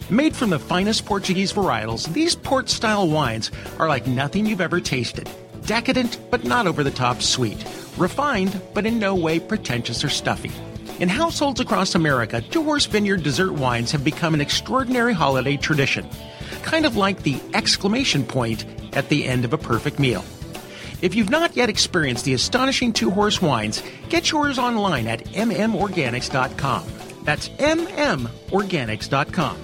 Made 0.09 0.35
from 0.35 0.51
the 0.51 0.59
finest 0.59 1.05
Portuguese 1.05 1.53
varietals, 1.53 2.13
these 2.13 2.35
port 2.35 2.69
style 2.69 3.09
wines 3.09 3.51
are 3.79 3.89
like 3.89 4.07
nothing 4.07 4.47
you've 4.47 4.61
ever 4.61 4.81
tasted. 4.81 5.29
Decadent, 5.67 6.19
but 6.31 6.45
not 6.45 6.67
over 6.67 6.83
the 6.83 6.91
top 6.91 7.23
sweet. 7.23 7.65
Refined, 7.97 8.61
but 8.75 8.87
in 8.87 8.99
no 8.99 9.15
way 9.15 9.39
pretentious 9.39 10.05
or 10.05 10.09
stuffy. 10.09 10.53
In 11.01 11.09
households 11.09 11.61
across 11.61 11.95
America, 11.95 12.41
Two 12.41 12.63
Horse 12.63 12.87
Vineyard 12.87 13.23
dessert 13.23 13.53
wines 13.53 13.91
have 13.93 14.05
become 14.05 14.33
an 14.33 14.41
extraordinary 14.41 15.13
holiday 15.13 15.57
tradition, 15.57 16.09
kind 16.65 16.87
of 16.87 16.97
like 16.97 17.23
the 17.23 17.41
exclamation 17.53 18.25
point 18.25 18.65
at 18.97 19.09
the 19.09 19.27
end 19.27 19.45
of 19.45 19.53
a 19.53 19.59
perfect 19.59 20.01
meal. 20.01 20.25
If 21.03 21.15
you've 21.15 21.31
not 21.31 21.57
yet 21.57 21.69
experienced 21.69 22.25
the 22.25 22.35
astonishing 22.35 22.93
Two 22.93 23.11
Horse 23.11 23.43
wines, 23.43 23.83
get 24.09 24.31
yours 24.31 24.59
online 24.59 25.07
at 25.07 25.25
mmorganics.com. 25.27 26.85
That's 27.25 27.49
mmorganics.com. 27.51 29.57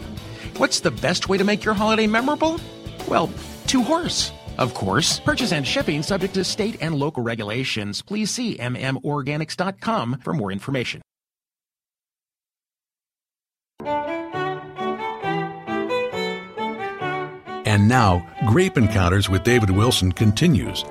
What's 0.59 0.81
the 0.81 0.91
best 0.91 1.29
way 1.29 1.39
to 1.39 1.45
make 1.45 1.65
your 1.65 1.75
holiday 1.75 2.07
memorable? 2.07 2.61
Well, 3.09 3.31
Two 3.67 3.83
Horse. 3.83 4.33
Of 4.59 4.75
course, 4.75 5.21
purchase 5.21 5.53
and 5.53 5.67
shipping 5.67 6.03
subject 6.03 6.35
to 6.35 6.45
state 6.45 6.77
and 6.83 6.95
local 6.95 7.23
regulations. 7.23 8.03
Please 8.03 8.31
see 8.31 8.59
mmorganics.com 8.59 10.19
for 10.23 10.35
more 10.35 10.53
information. 10.53 11.01
And 17.81 17.89
now, 17.89 18.27
Grape 18.47 18.77
Encounters 18.77 19.31
with 19.31 19.43
David 19.43 19.71
Wilson 19.71 20.13
continues. 20.13 20.85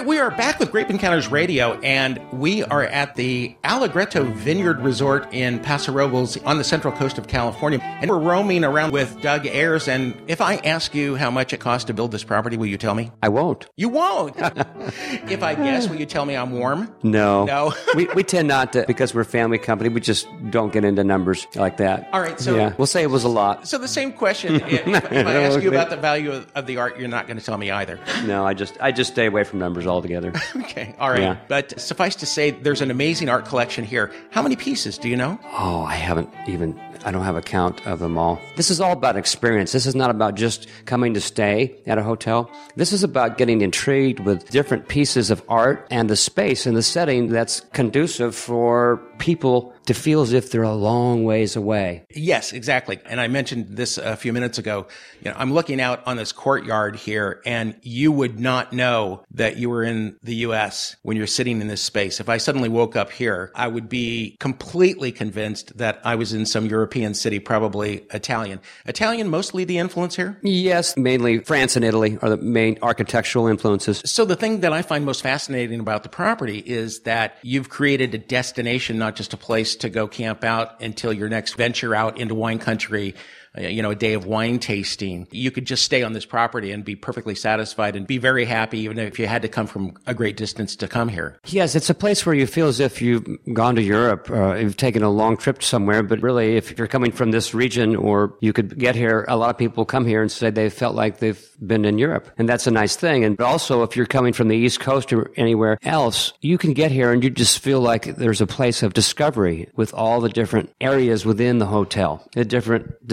Right, 0.00 0.08
we 0.08 0.18
are 0.18 0.30
back 0.30 0.58
with 0.58 0.70
Grape 0.70 0.88
Encounters 0.88 1.28
Radio, 1.28 1.78
and 1.80 2.18
we 2.32 2.64
are 2.64 2.84
at 2.84 3.16
the 3.16 3.54
Allegretto 3.64 4.24
Vineyard 4.24 4.80
Resort 4.80 5.28
in 5.30 5.58
Paso 5.60 5.92
Robles 5.92 6.38
on 6.44 6.56
the 6.56 6.64
central 6.64 6.90
coast 6.94 7.18
of 7.18 7.28
California. 7.28 7.80
And 7.82 8.08
we're 8.10 8.18
roaming 8.18 8.64
around 8.64 8.92
with 8.94 9.20
Doug 9.20 9.44
Ayres. 9.46 9.88
And 9.88 10.18
if 10.26 10.40
I 10.40 10.56
ask 10.56 10.94
you 10.94 11.16
how 11.16 11.30
much 11.30 11.52
it 11.52 11.60
cost 11.60 11.88
to 11.88 11.92
build 11.92 12.12
this 12.12 12.24
property, 12.24 12.56
will 12.56 12.64
you 12.64 12.78
tell 12.78 12.94
me? 12.94 13.12
I 13.22 13.28
won't. 13.28 13.68
You 13.76 13.90
won't. 13.90 14.36
if 14.38 15.42
I 15.42 15.54
guess, 15.54 15.86
will 15.86 15.96
you 15.96 16.06
tell 16.06 16.24
me 16.24 16.34
I'm 16.34 16.52
warm? 16.52 16.90
No. 17.02 17.44
No. 17.44 17.74
we, 17.94 18.06
we 18.14 18.22
tend 18.22 18.48
not 18.48 18.72
to, 18.72 18.86
because 18.86 19.14
we're 19.14 19.20
a 19.20 19.26
family 19.26 19.58
company, 19.58 19.90
we 19.90 20.00
just 20.00 20.26
don't 20.48 20.72
get 20.72 20.82
into 20.82 21.04
numbers 21.04 21.46
like 21.56 21.76
that. 21.76 22.08
All 22.14 22.22
right, 22.22 22.40
so- 22.40 22.56
Yeah, 22.56 22.72
we'll 22.78 22.86
say 22.86 23.02
it 23.02 23.10
was 23.10 23.24
a 23.24 23.28
lot. 23.28 23.68
So 23.68 23.76
the 23.76 23.86
same 23.86 24.12
question. 24.14 24.62
If, 24.70 24.86
if 25.12 25.26
I 25.26 25.34
ask 25.42 25.60
you 25.62 25.68
about 25.68 25.90
the 25.90 25.96
value 25.98 26.32
of, 26.32 26.50
of 26.54 26.66
the 26.66 26.78
art, 26.78 26.98
you're 26.98 27.08
not 27.08 27.26
going 27.26 27.38
to 27.38 27.44
tell 27.44 27.58
me 27.58 27.70
either. 27.70 28.00
No, 28.24 28.46
I 28.46 28.54
just, 28.54 28.78
I 28.80 28.92
just 28.92 29.12
stay 29.12 29.26
away 29.26 29.44
from 29.44 29.58
numbers 29.58 29.84
altogether. 29.90 30.32
Okay, 30.70 30.94
all 31.00 31.10
right. 31.10 31.20
Yeah. 31.20 31.36
But 31.48 31.78
suffice 31.80 32.14
to 32.16 32.26
say, 32.26 32.50
there's 32.52 32.80
an 32.80 32.90
amazing 32.90 33.28
art 33.28 33.44
collection 33.44 33.84
here. 33.84 34.12
How 34.30 34.40
many 34.40 34.54
pieces 34.56 34.98
do 34.98 35.08
you 35.08 35.16
know? 35.16 35.38
Oh, 35.58 35.82
I 35.82 35.94
haven't 35.94 36.28
even, 36.46 36.80
I 37.04 37.10
don't 37.10 37.24
have 37.24 37.36
a 37.36 37.42
count 37.42 37.86
of 37.86 37.98
them 37.98 38.18
all. 38.18 38.40
This 38.56 38.70
is 38.70 38.80
all 38.80 38.92
about 38.92 39.16
experience. 39.16 39.72
This 39.72 39.86
is 39.86 39.94
not 39.94 40.10
about 40.10 40.34
just 40.34 40.66
coming 40.84 41.14
to 41.14 41.20
stay 41.20 41.76
at 41.86 41.98
a 41.98 42.02
hotel. 42.02 42.50
This 42.76 42.92
is 42.92 43.02
about 43.02 43.38
getting 43.38 43.62
intrigued 43.62 44.20
with 44.20 44.48
different 44.50 44.88
pieces 44.88 45.30
of 45.30 45.42
art 45.48 45.86
and 45.90 46.10
the 46.10 46.16
space 46.16 46.66
and 46.66 46.76
the 46.76 46.82
setting 46.82 47.28
that's 47.28 47.60
conducive 47.72 48.34
for 48.34 49.00
people 49.18 49.72
to 49.86 49.94
feel 49.94 50.22
as 50.22 50.32
if 50.32 50.50
they're 50.50 50.62
a 50.62 50.72
long 50.72 51.24
ways 51.24 51.56
away. 51.56 52.04
Yes, 52.10 52.52
exactly. 52.52 53.00
And 53.06 53.20
I 53.20 53.28
mentioned 53.28 53.76
this 53.76 53.98
a 53.98 54.16
few 54.16 54.32
minutes 54.32 54.58
ago. 54.58 54.86
You 55.22 55.30
know, 55.30 55.36
I'm 55.38 55.52
looking 55.52 55.80
out 55.80 56.06
on 56.06 56.16
this 56.16 56.32
courtyard 56.32 56.96
here 56.96 57.40
and 57.44 57.76
you 57.82 58.12
would 58.12 58.38
not 58.38 58.72
know 58.72 59.24
that 59.32 59.56
you 59.56 59.68
were 59.70 59.82
in 59.82 60.16
the 60.22 60.36
US 60.36 60.96
when 61.02 61.16
you're 61.16 61.26
sitting 61.26 61.60
in 61.60 61.66
this 61.66 61.82
space. 61.82 62.20
If 62.20 62.28
I 62.28 62.36
suddenly 62.36 62.68
woke 62.68 62.96
up 62.96 63.10
here, 63.10 63.50
I 63.54 63.68
would 63.68 63.88
be 63.88 64.36
completely 64.38 65.12
convinced 65.12 65.76
that 65.78 66.00
I 66.04 66.14
was 66.14 66.32
in 66.32 66.46
some 66.46 66.66
European 66.66 66.89
city, 67.14 67.38
probably 67.38 68.04
Italian. 68.12 68.60
Italian 68.86 69.28
mostly 69.28 69.64
the 69.64 69.78
influence 69.78 70.16
here? 70.16 70.38
Yes, 70.42 70.96
mainly 70.96 71.38
France 71.40 71.76
and 71.76 71.84
Italy 71.84 72.18
are 72.22 72.30
the 72.30 72.36
main 72.36 72.78
architectural 72.82 73.46
influences. 73.46 74.02
So 74.04 74.24
the 74.24 74.36
thing 74.36 74.60
that 74.60 74.72
I 74.72 74.82
find 74.82 75.04
most 75.04 75.22
fascinating 75.22 75.80
about 75.80 76.02
the 76.02 76.08
property 76.08 76.58
is 76.58 77.00
that 77.00 77.38
you've 77.42 77.68
created 77.68 78.14
a 78.14 78.18
destination, 78.18 78.98
not 78.98 79.16
just 79.16 79.32
a 79.32 79.36
place 79.36 79.76
to 79.76 79.88
go 79.88 80.08
camp 80.08 80.44
out 80.44 80.80
until 80.82 81.12
your 81.12 81.28
next 81.28 81.54
venture 81.54 81.94
out 81.94 82.18
into 82.18 82.34
wine 82.34 82.58
country 82.58 83.14
you 83.58 83.82
know, 83.82 83.90
a 83.90 83.96
day 83.96 84.14
of 84.14 84.26
wine 84.26 84.58
tasting, 84.58 85.26
you 85.30 85.50
could 85.50 85.64
just 85.64 85.84
stay 85.84 86.02
on 86.02 86.12
this 86.12 86.24
property 86.24 86.70
and 86.70 86.84
be 86.84 86.94
perfectly 86.94 87.34
satisfied 87.34 87.96
and 87.96 88.06
be 88.06 88.18
very 88.18 88.44
happy, 88.44 88.80
even 88.80 88.98
if 88.98 89.18
you 89.18 89.26
had 89.26 89.42
to 89.42 89.48
come 89.48 89.66
from 89.66 89.96
a 90.06 90.14
great 90.14 90.36
distance 90.36 90.76
to 90.76 90.88
come 90.88 91.08
here. 91.08 91.38
Yes, 91.46 91.74
it's 91.74 91.90
a 91.90 91.94
place 91.94 92.24
where 92.24 92.34
you 92.34 92.46
feel 92.46 92.68
as 92.68 92.80
if 92.80 93.02
you've 93.02 93.26
gone 93.52 93.74
to 93.76 93.82
Europe, 93.82 94.30
uh, 94.30 94.54
you've 94.54 94.76
taken 94.76 95.02
a 95.02 95.10
long 95.10 95.36
trip 95.36 95.62
somewhere, 95.62 96.02
but 96.02 96.22
really, 96.22 96.56
if 96.56 96.78
you're 96.78 96.86
coming 96.86 97.12
from 97.12 97.30
this 97.30 97.54
region 97.54 97.96
or 97.96 98.36
you 98.40 98.52
could 98.52 98.78
get 98.78 98.94
here, 98.94 99.24
a 99.28 99.36
lot 99.36 99.50
of 99.50 99.58
people 99.58 99.84
come 99.84 100.06
here 100.06 100.22
and 100.22 100.30
say 100.30 100.50
they 100.50 100.70
felt 100.70 100.94
like 100.94 101.18
they've 101.18 101.44
been 101.66 101.84
in 101.84 101.98
Europe. 101.98 102.28
And 102.38 102.48
that's 102.48 102.66
a 102.66 102.70
nice 102.70 102.96
thing. 102.96 103.24
And 103.24 103.40
also, 103.40 103.82
if 103.82 103.96
you're 103.96 104.06
coming 104.06 104.32
from 104.32 104.48
the 104.48 104.56
East 104.56 104.80
Coast 104.80 105.12
or 105.12 105.30
anywhere 105.36 105.78
else, 105.82 106.32
you 106.40 106.58
can 106.58 106.72
get 106.72 106.90
here 106.90 107.12
and 107.12 107.22
you 107.22 107.30
just 107.30 107.58
feel 107.58 107.80
like 107.80 108.16
there's 108.16 108.40
a 108.40 108.46
place 108.46 108.82
of 108.82 108.94
discovery 108.94 109.68
with 109.74 109.92
all 109.94 110.20
the 110.20 110.28
different 110.28 110.72
areas 110.80 111.26
within 111.26 111.58
the 111.58 111.66
hotel, 111.66 112.26
the 112.34 112.44
different 112.44 113.06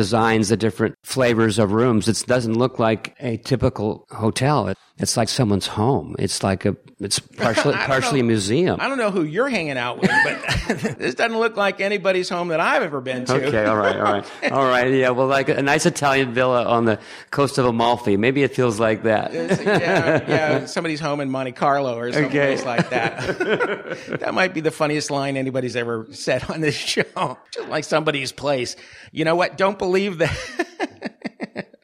the 0.49 0.57
different 0.57 0.95
flavors 1.03 1.57
of 1.59 1.71
rooms. 1.71 2.07
It 2.07 2.23
doesn't 2.27 2.53
look 2.53 2.79
like 2.79 3.15
a 3.19 3.37
typical 3.37 4.05
hotel. 4.11 4.73
It's 4.99 5.15
like 5.15 5.29
someone's 5.29 5.67
home. 5.67 6.15
It's 6.17 6.41
like 6.41 6.65
a, 6.65 6.75
it's 6.99 7.19
partially, 7.37 7.75
partially 7.75 8.19
a 8.19 8.23
museum. 8.23 8.79
I 8.81 8.89
don't 8.89 8.97
know 8.97 9.11
who 9.11 9.23
you're 9.23 9.47
hanging 9.47 9.77
out 9.77 10.01
with, 10.01 10.09
but 10.09 10.97
this 10.97 11.13
doesn't 11.13 11.37
look 11.37 11.55
like 11.55 11.79
anybody's 11.79 12.29
home 12.29 12.47
that 12.47 12.59
I've 12.59 12.81
ever 12.81 12.99
been 12.99 13.25
to. 13.25 13.47
Okay, 13.47 13.65
all 13.65 13.77
right, 13.77 13.95
all 13.95 14.01
right, 14.01 14.25
all 14.51 14.65
right. 14.65 14.91
Yeah, 14.91 15.11
well, 15.11 15.27
like 15.27 15.49
a 15.49 15.61
nice 15.61 15.85
Italian 15.85 16.33
villa 16.33 16.65
on 16.65 16.85
the 16.85 16.99
coast 17.29 17.59
of 17.59 17.65
Amalfi. 17.65 18.17
Maybe 18.17 18.41
it 18.41 18.55
feels 18.55 18.79
like 18.79 19.03
that. 19.03 19.33
yeah, 19.33 20.23
yeah, 20.27 20.65
somebody's 20.65 20.99
home 20.99 21.19
in 21.21 21.29
Monte 21.29 21.51
Carlo 21.51 21.95
or 21.97 22.11
something 22.11 22.29
okay. 22.29 22.63
like 22.65 22.89
that. 22.89 24.19
that 24.19 24.33
might 24.33 24.55
be 24.55 24.61
the 24.61 24.71
funniest 24.71 25.11
line 25.11 25.37
anybody's 25.37 25.75
ever 25.75 26.07
said 26.11 26.49
on 26.49 26.61
this 26.61 26.75
show. 26.75 27.37
Just 27.51 27.69
like 27.69 27.83
somebody's 27.83 28.31
place. 28.31 28.75
You 29.11 29.25
know 29.25 29.35
what? 29.35 29.57
Don't 29.57 29.77
believe 29.77 30.17
that. 30.17 30.66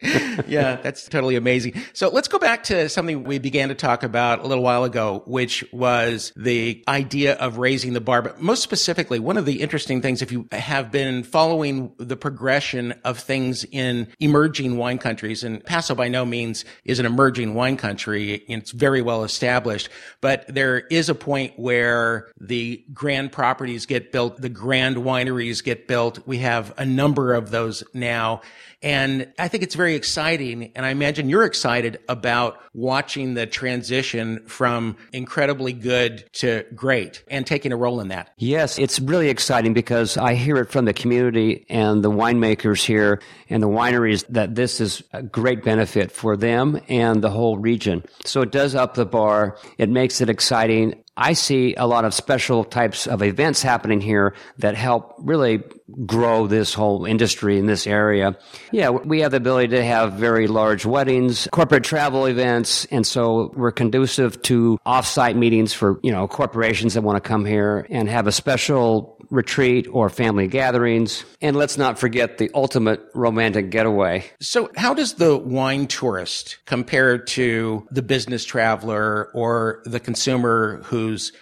yeah, 0.47 0.75
that's 0.75 1.07
totally 1.07 1.35
amazing. 1.35 1.81
So 1.93 2.09
let's 2.09 2.27
go 2.27 2.37
back 2.37 2.63
to 2.65 2.89
something 2.89 3.23
we 3.23 3.39
began 3.39 3.69
to 3.69 3.75
talk 3.75 4.03
about 4.03 4.39
a 4.39 4.47
little 4.47 4.63
while 4.63 4.83
ago, 4.83 5.23
which 5.25 5.63
was 5.71 6.33
the 6.35 6.83
idea 6.87 7.35
of 7.35 7.57
raising 7.57 7.93
the 7.93 8.01
bar. 8.01 8.21
But 8.21 8.41
most 8.41 8.63
specifically, 8.63 9.19
one 9.19 9.37
of 9.37 9.45
the 9.45 9.61
interesting 9.61 10.01
things, 10.01 10.21
if 10.21 10.31
you 10.31 10.47
have 10.51 10.91
been 10.91 11.23
following 11.23 11.93
the 11.97 12.17
progression 12.17 12.93
of 13.05 13.19
things 13.19 13.63
in 13.71 14.07
emerging 14.19 14.77
wine 14.77 14.97
countries, 14.97 15.43
and 15.43 15.63
Paso 15.63 15.95
by 15.95 16.09
no 16.09 16.25
means 16.25 16.65
is 16.83 16.99
an 16.99 17.05
emerging 17.05 17.53
wine 17.53 17.77
country. 17.77 18.43
It's 18.47 18.71
very 18.71 19.01
well 19.01 19.23
established, 19.23 19.89
but 20.19 20.45
there 20.53 20.79
is 20.79 21.07
a 21.07 21.15
point 21.15 21.57
where 21.57 22.27
the 22.41 22.83
grand 22.93 23.31
properties 23.31 23.85
get 23.85 24.11
built, 24.11 24.41
the 24.41 24.49
grand 24.49 24.97
wineries 24.97 25.63
get 25.63 25.87
built. 25.87 26.27
We 26.27 26.39
have 26.39 26.73
a 26.77 26.85
number 26.85 27.33
of 27.33 27.51
those 27.51 27.83
now. 27.93 28.41
And 28.83 29.31
I 29.39 29.47
think 29.47 29.63
it's 29.63 29.75
very 29.75 29.95
exciting. 29.95 30.71
And 30.75 30.85
I 30.85 30.89
imagine 30.89 31.29
you're 31.29 31.45
excited 31.45 31.99
about 32.09 32.59
watching 32.73 33.33
the 33.33 33.47
transition 33.47 34.45
from 34.47 34.97
incredibly 35.13 35.73
good 35.73 36.25
to 36.33 36.65
great 36.75 37.23
and 37.29 37.47
taking 37.47 37.71
a 37.71 37.77
role 37.77 38.01
in 38.01 38.09
that. 38.09 38.31
Yes, 38.37 38.77
it's 38.77 38.99
really 38.99 39.29
exciting 39.29 39.73
because 39.73 40.17
I 40.17 40.35
hear 40.35 40.57
it 40.57 40.69
from 40.69 40.85
the 40.85 40.93
community 40.93 41.65
and 41.69 42.03
the 42.03 42.11
winemakers 42.11 42.83
here 42.83 43.21
and 43.49 43.63
the 43.63 43.69
wineries 43.69 44.25
that 44.27 44.55
this 44.55 44.81
is 44.81 45.01
a 45.13 45.23
great 45.23 45.63
benefit 45.63 46.11
for 46.11 46.35
them 46.35 46.79
and 46.89 47.23
the 47.23 47.29
whole 47.29 47.57
region. 47.57 48.03
So 48.25 48.41
it 48.41 48.51
does 48.51 48.75
up 48.75 48.95
the 48.95 49.05
bar. 49.05 49.57
It 49.77 49.89
makes 49.89 50.19
it 50.19 50.29
exciting. 50.29 51.02
I 51.15 51.33
see 51.33 51.75
a 51.75 51.85
lot 51.85 52.05
of 52.05 52.13
special 52.13 52.63
types 52.63 53.07
of 53.07 53.21
events 53.21 53.61
happening 53.61 54.01
here 54.01 54.33
that 54.57 54.75
help 54.75 55.13
really 55.19 55.63
grow 56.05 56.47
this 56.47 56.73
whole 56.73 57.05
industry 57.05 57.59
in 57.59 57.67
this 57.67 57.85
area. 57.85 58.37
Yeah, 58.71 58.89
we 58.89 59.21
have 59.21 59.31
the 59.31 59.37
ability 59.37 59.69
to 59.69 59.83
have 59.83 60.13
very 60.13 60.47
large 60.47 60.85
weddings, 60.85 61.47
corporate 61.51 61.83
travel 61.83 62.25
events, 62.25 62.85
and 62.85 63.05
so 63.05 63.51
we're 63.55 63.71
conducive 63.71 64.41
to 64.43 64.79
off-site 64.85 65.35
meetings 65.35 65.73
for, 65.73 65.99
you 66.01 66.11
know, 66.11 66.27
corporations 66.27 66.95
that 66.95 67.01
want 67.03 67.23
to 67.23 67.27
come 67.27 67.45
here 67.45 67.85
and 67.89 68.09
have 68.09 68.25
a 68.25 68.31
special 68.31 69.17
retreat 69.29 69.87
or 69.91 70.09
family 70.09 70.47
gatherings. 70.47 71.25
And 71.41 71.55
let's 71.55 71.77
not 71.77 71.99
forget 71.99 72.37
the 72.37 72.51
ultimate 72.53 73.01
romantic 73.13 73.69
getaway. 73.69 74.25
So, 74.39 74.69
how 74.75 74.93
does 74.93 75.15
the 75.15 75.37
wine 75.37 75.87
tourist 75.87 76.57
compare 76.65 77.17
to 77.17 77.87
the 77.91 78.01
business 78.01 78.45
traveler 78.45 79.29
or 79.33 79.81
the 79.85 79.99
consumer 79.99 80.81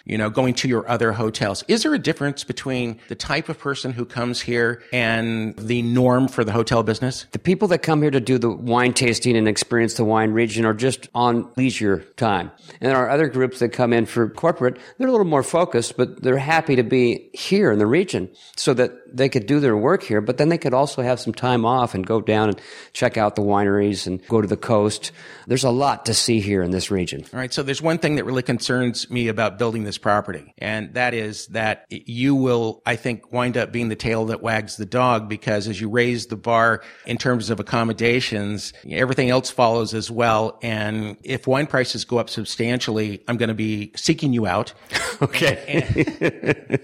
you 0.06 0.18
know, 0.18 0.30
going 0.30 0.54
to 0.56 0.68
your 0.68 0.88
other 0.90 1.12
hotels? 1.12 1.64
Is 1.68 1.84
there 1.84 1.94
a 1.94 2.00
difference 2.00 2.44
between 2.44 3.00
the 3.08 3.16
type 3.16 3.50
of 3.50 3.60
person 3.60 3.92
who 3.92 4.06
comes 4.06 4.42
here 4.42 4.82
and 4.92 5.56
the 5.58 5.82
norm 5.82 6.28
for 6.28 6.44
the 6.44 6.52
hotel 6.52 6.84
business? 6.84 7.26
The 7.32 7.40
people 7.40 7.68
that 7.70 7.80
come 7.80 8.02
here 8.02 8.12
to 8.12 8.20
do 8.20 8.38
the 8.38 8.50
wine 8.50 8.94
tasting 8.94 9.38
and 9.38 9.48
experience 9.48 9.96
the 9.96 10.06
wine 10.06 10.32
region 10.32 10.66
are 10.66 10.74
just 10.74 11.10
on 11.14 11.52
leisure 11.56 12.00
time. 12.18 12.52
And 12.80 12.90
there 12.90 12.98
are 12.98 13.10
other 13.10 13.28
groups 13.28 13.60
that 13.60 13.70
come 13.70 13.94
in 13.94 14.06
for 14.06 14.30
corporate. 14.30 14.78
They're 14.98 15.08
a 15.08 15.12
little 15.12 15.26
more 15.26 15.44
focused, 15.44 15.98
but 15.98 16.22
they're 16.22 16.38
happy 16.38 16.76
to 16.76 16.84
be 16.84 17.30
here 17.34 17.72
in 17.72 17.80
the 17.80 17.86
region 17.86 18.30
so 18.56 18.74
that 18.74 18.92
they 19.16 19.30
could 19.30 19.46
do 19.46 19.60
their 19.60 19.78
work 19.78 20.04
here, 20.04 20.22
but 20.22 20.38
then 20.38 20.50
they 20.50 20.58
could 20.58 20.74
also 20.74 21.02
have 21.02 21.20
some 21.20 21.34
time 21.34 21.66
off 21.66 21.94
and 21.94 22.06
go 22.06 22.22
down 22.22 22.50
and 22.50 22.62
check 22.94 23.18
out 23.18 23.36
the 23.36 23.42
wineries 23.42 24.08
and 24.08 24.26
go 24.28 24.42
to 24.42 24.48
the 24.48 24.58
coast. 24.58 25.12
There's 25.48 25.64
a 25.64 25.70
lot 25.70 26.06
to 26.06 26.14
see 26.14 26.40
here 26.40 26.62
in 26.62 26.72
this 26.72 26.92
region. 26.92 27.26
All 27.34 27.40
right. 27.40 27.54
So 27.54 27.64
there's 27.64 27.82
one 27.82 27.98
thing 27.98 28.16
that 28.16 28.26
really 28.26 28.44
concerns 28.44 29.10
me 29.10 29.28
about 29.28 29.51
building 29.58 29.84
this 29.84 29.98
property, 29.98 30.54
and 30.58 30.94
that 30.94 31.14
is 31.14 31.48
that 31.48 31.86
you 31.90 32.36
will, 32.36 32.82
I 32.86 32.96
think, 32.96 33.32
wind 33.32 33.58
up 33.58 33.72
being 33.72 33.90
the 33.90 33.96
tail 33.96 34.26
that 34.26 34.42
wags 34.42 34.78
the 34.78 34.86
dog 34.86 35.30
because 35.30 35.68
as 35.68 35.80
you 35.80 35.90
raise 35.90 36.28
the 36.28 36.36
bar 36.36 36.82
in 37.06 37.18
terms 37.18 37.50
of 37.50 37.60
accommodations, 37.60 38.74
everything 38.90 39.30
else 39.30 39.50
follows 39.50 39.94
as 39.94 40.10
well. 40.12 40.60
And 40.62 41.18
if 41.24 41.48
wine 41.48 41.68
prices 41.68 42.06
go 42.06 42.18
up 42.18 42.30
substantially, 42.30 43.24
I'm 43.28 43.38
going 43.38 43.50
to 43.50 43.56
be 43.56 43.92
seeking 43.96 44.34
you 44.34 44.46
out. 44.48 44.74
okay. 45.22 46.80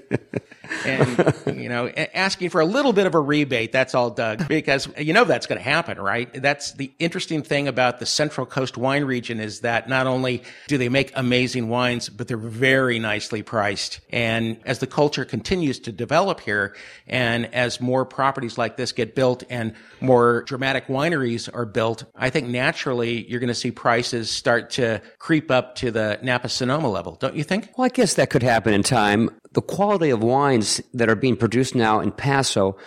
And 0.85 1.43
you 1.61 1.69
know 1.69 1.89
asking 2.13 2.49
for 2.49 2.61
a 2.61 2.65
little 2.65 2.93
bit 2.93 3.05
of 3.05 3.15
a 3.15 3.19
rebate 3.19 3.71
that's 3.71 3.95
all 3.95 4.09
doug 4.09 4.47
because 4.47 4.87
you 4.97 5.13
know 5.13 5.23
that's 5.23 5.45
going 5.45 5.57
to 5.57 5.63
happen 5.63 5.99
right? 5.99 6.31
That's 6.33 6.73
the 6.73 6.91
interesting 6.99 7.43
thing 7.43 7.67
about 7.67 7.99
the 7.99 8.05
central 8.05 8.45
coast 8.45 8.77
wine 8.77 9.03
region 9.03 9.39
is 9.39 9.61
that 9.61 9.89
not 9.89 10.07
only 10.07 10.43
do 10.67 10.77
they 10.77 10.89
make 10.89 11.11
amazing 11.15 11.69
wines 11.69 12.09
but 12.09 12.27
they're 12.27 12.37
very 12.37 12.99
nicely 12.99 13.43
priced. 13.43 13.99
And 14.09 14.57
as 14.65 14.79
the 14.79 14.87
culture 14.87 15.25
continues 15.25 15.79
to 15.79 15.91
develop 15.91 16.39
here 16.39 16.75
and 17.07 17.53
as 17.53 17.79
more 17.81 18.05
properties 18.05 18.57
like 18.57 18.77
this 18.77 18.91
get 18.91 19.15
built 19.15 19.43
and 19.49 19.73
more 20.01 20.43
dramatic 20.43 20.87
wineries 20.87 21.49
are 21.53 21.65
built 21.65 22.03
i 22.15 22.29
think 22.29 22.47
naturally 22.47 23.27
you're 23.29 23.39
going 23.39 23.47
to 23.47 23.55
see 23.55 23.71
prices 23.71 24.29
start 24.29 24.69
to 24.69 25.01
creep 25.19 25.49
up 25.49 25.75
to 25.75 25.91
the 25.91 26.19
napa 26.21 26.49
sonoma 26.49 26.89
level 26.89 27.15
don't 27.15 27.35
you 27.35 27.43
think? 27.43 27.69
Well 27.77 27.85
i 27.85 27.89
guess 27.89 28.15
that 28.15 28.29
could 28.29 28.43
happen 28.43 28.73
in 28.73 28.83
time 28.83 29.29
the 29.57 29.61
quality 29.63 30.11
of 30.11 30.21
wines 30.21 30.79
that 30.93 31.09
are 31.09 31.15
being 31.15 31.35
produced 31.35 31.73
now 31.73 31.99
in 31.99 32.11
Paso, 32.11 32.77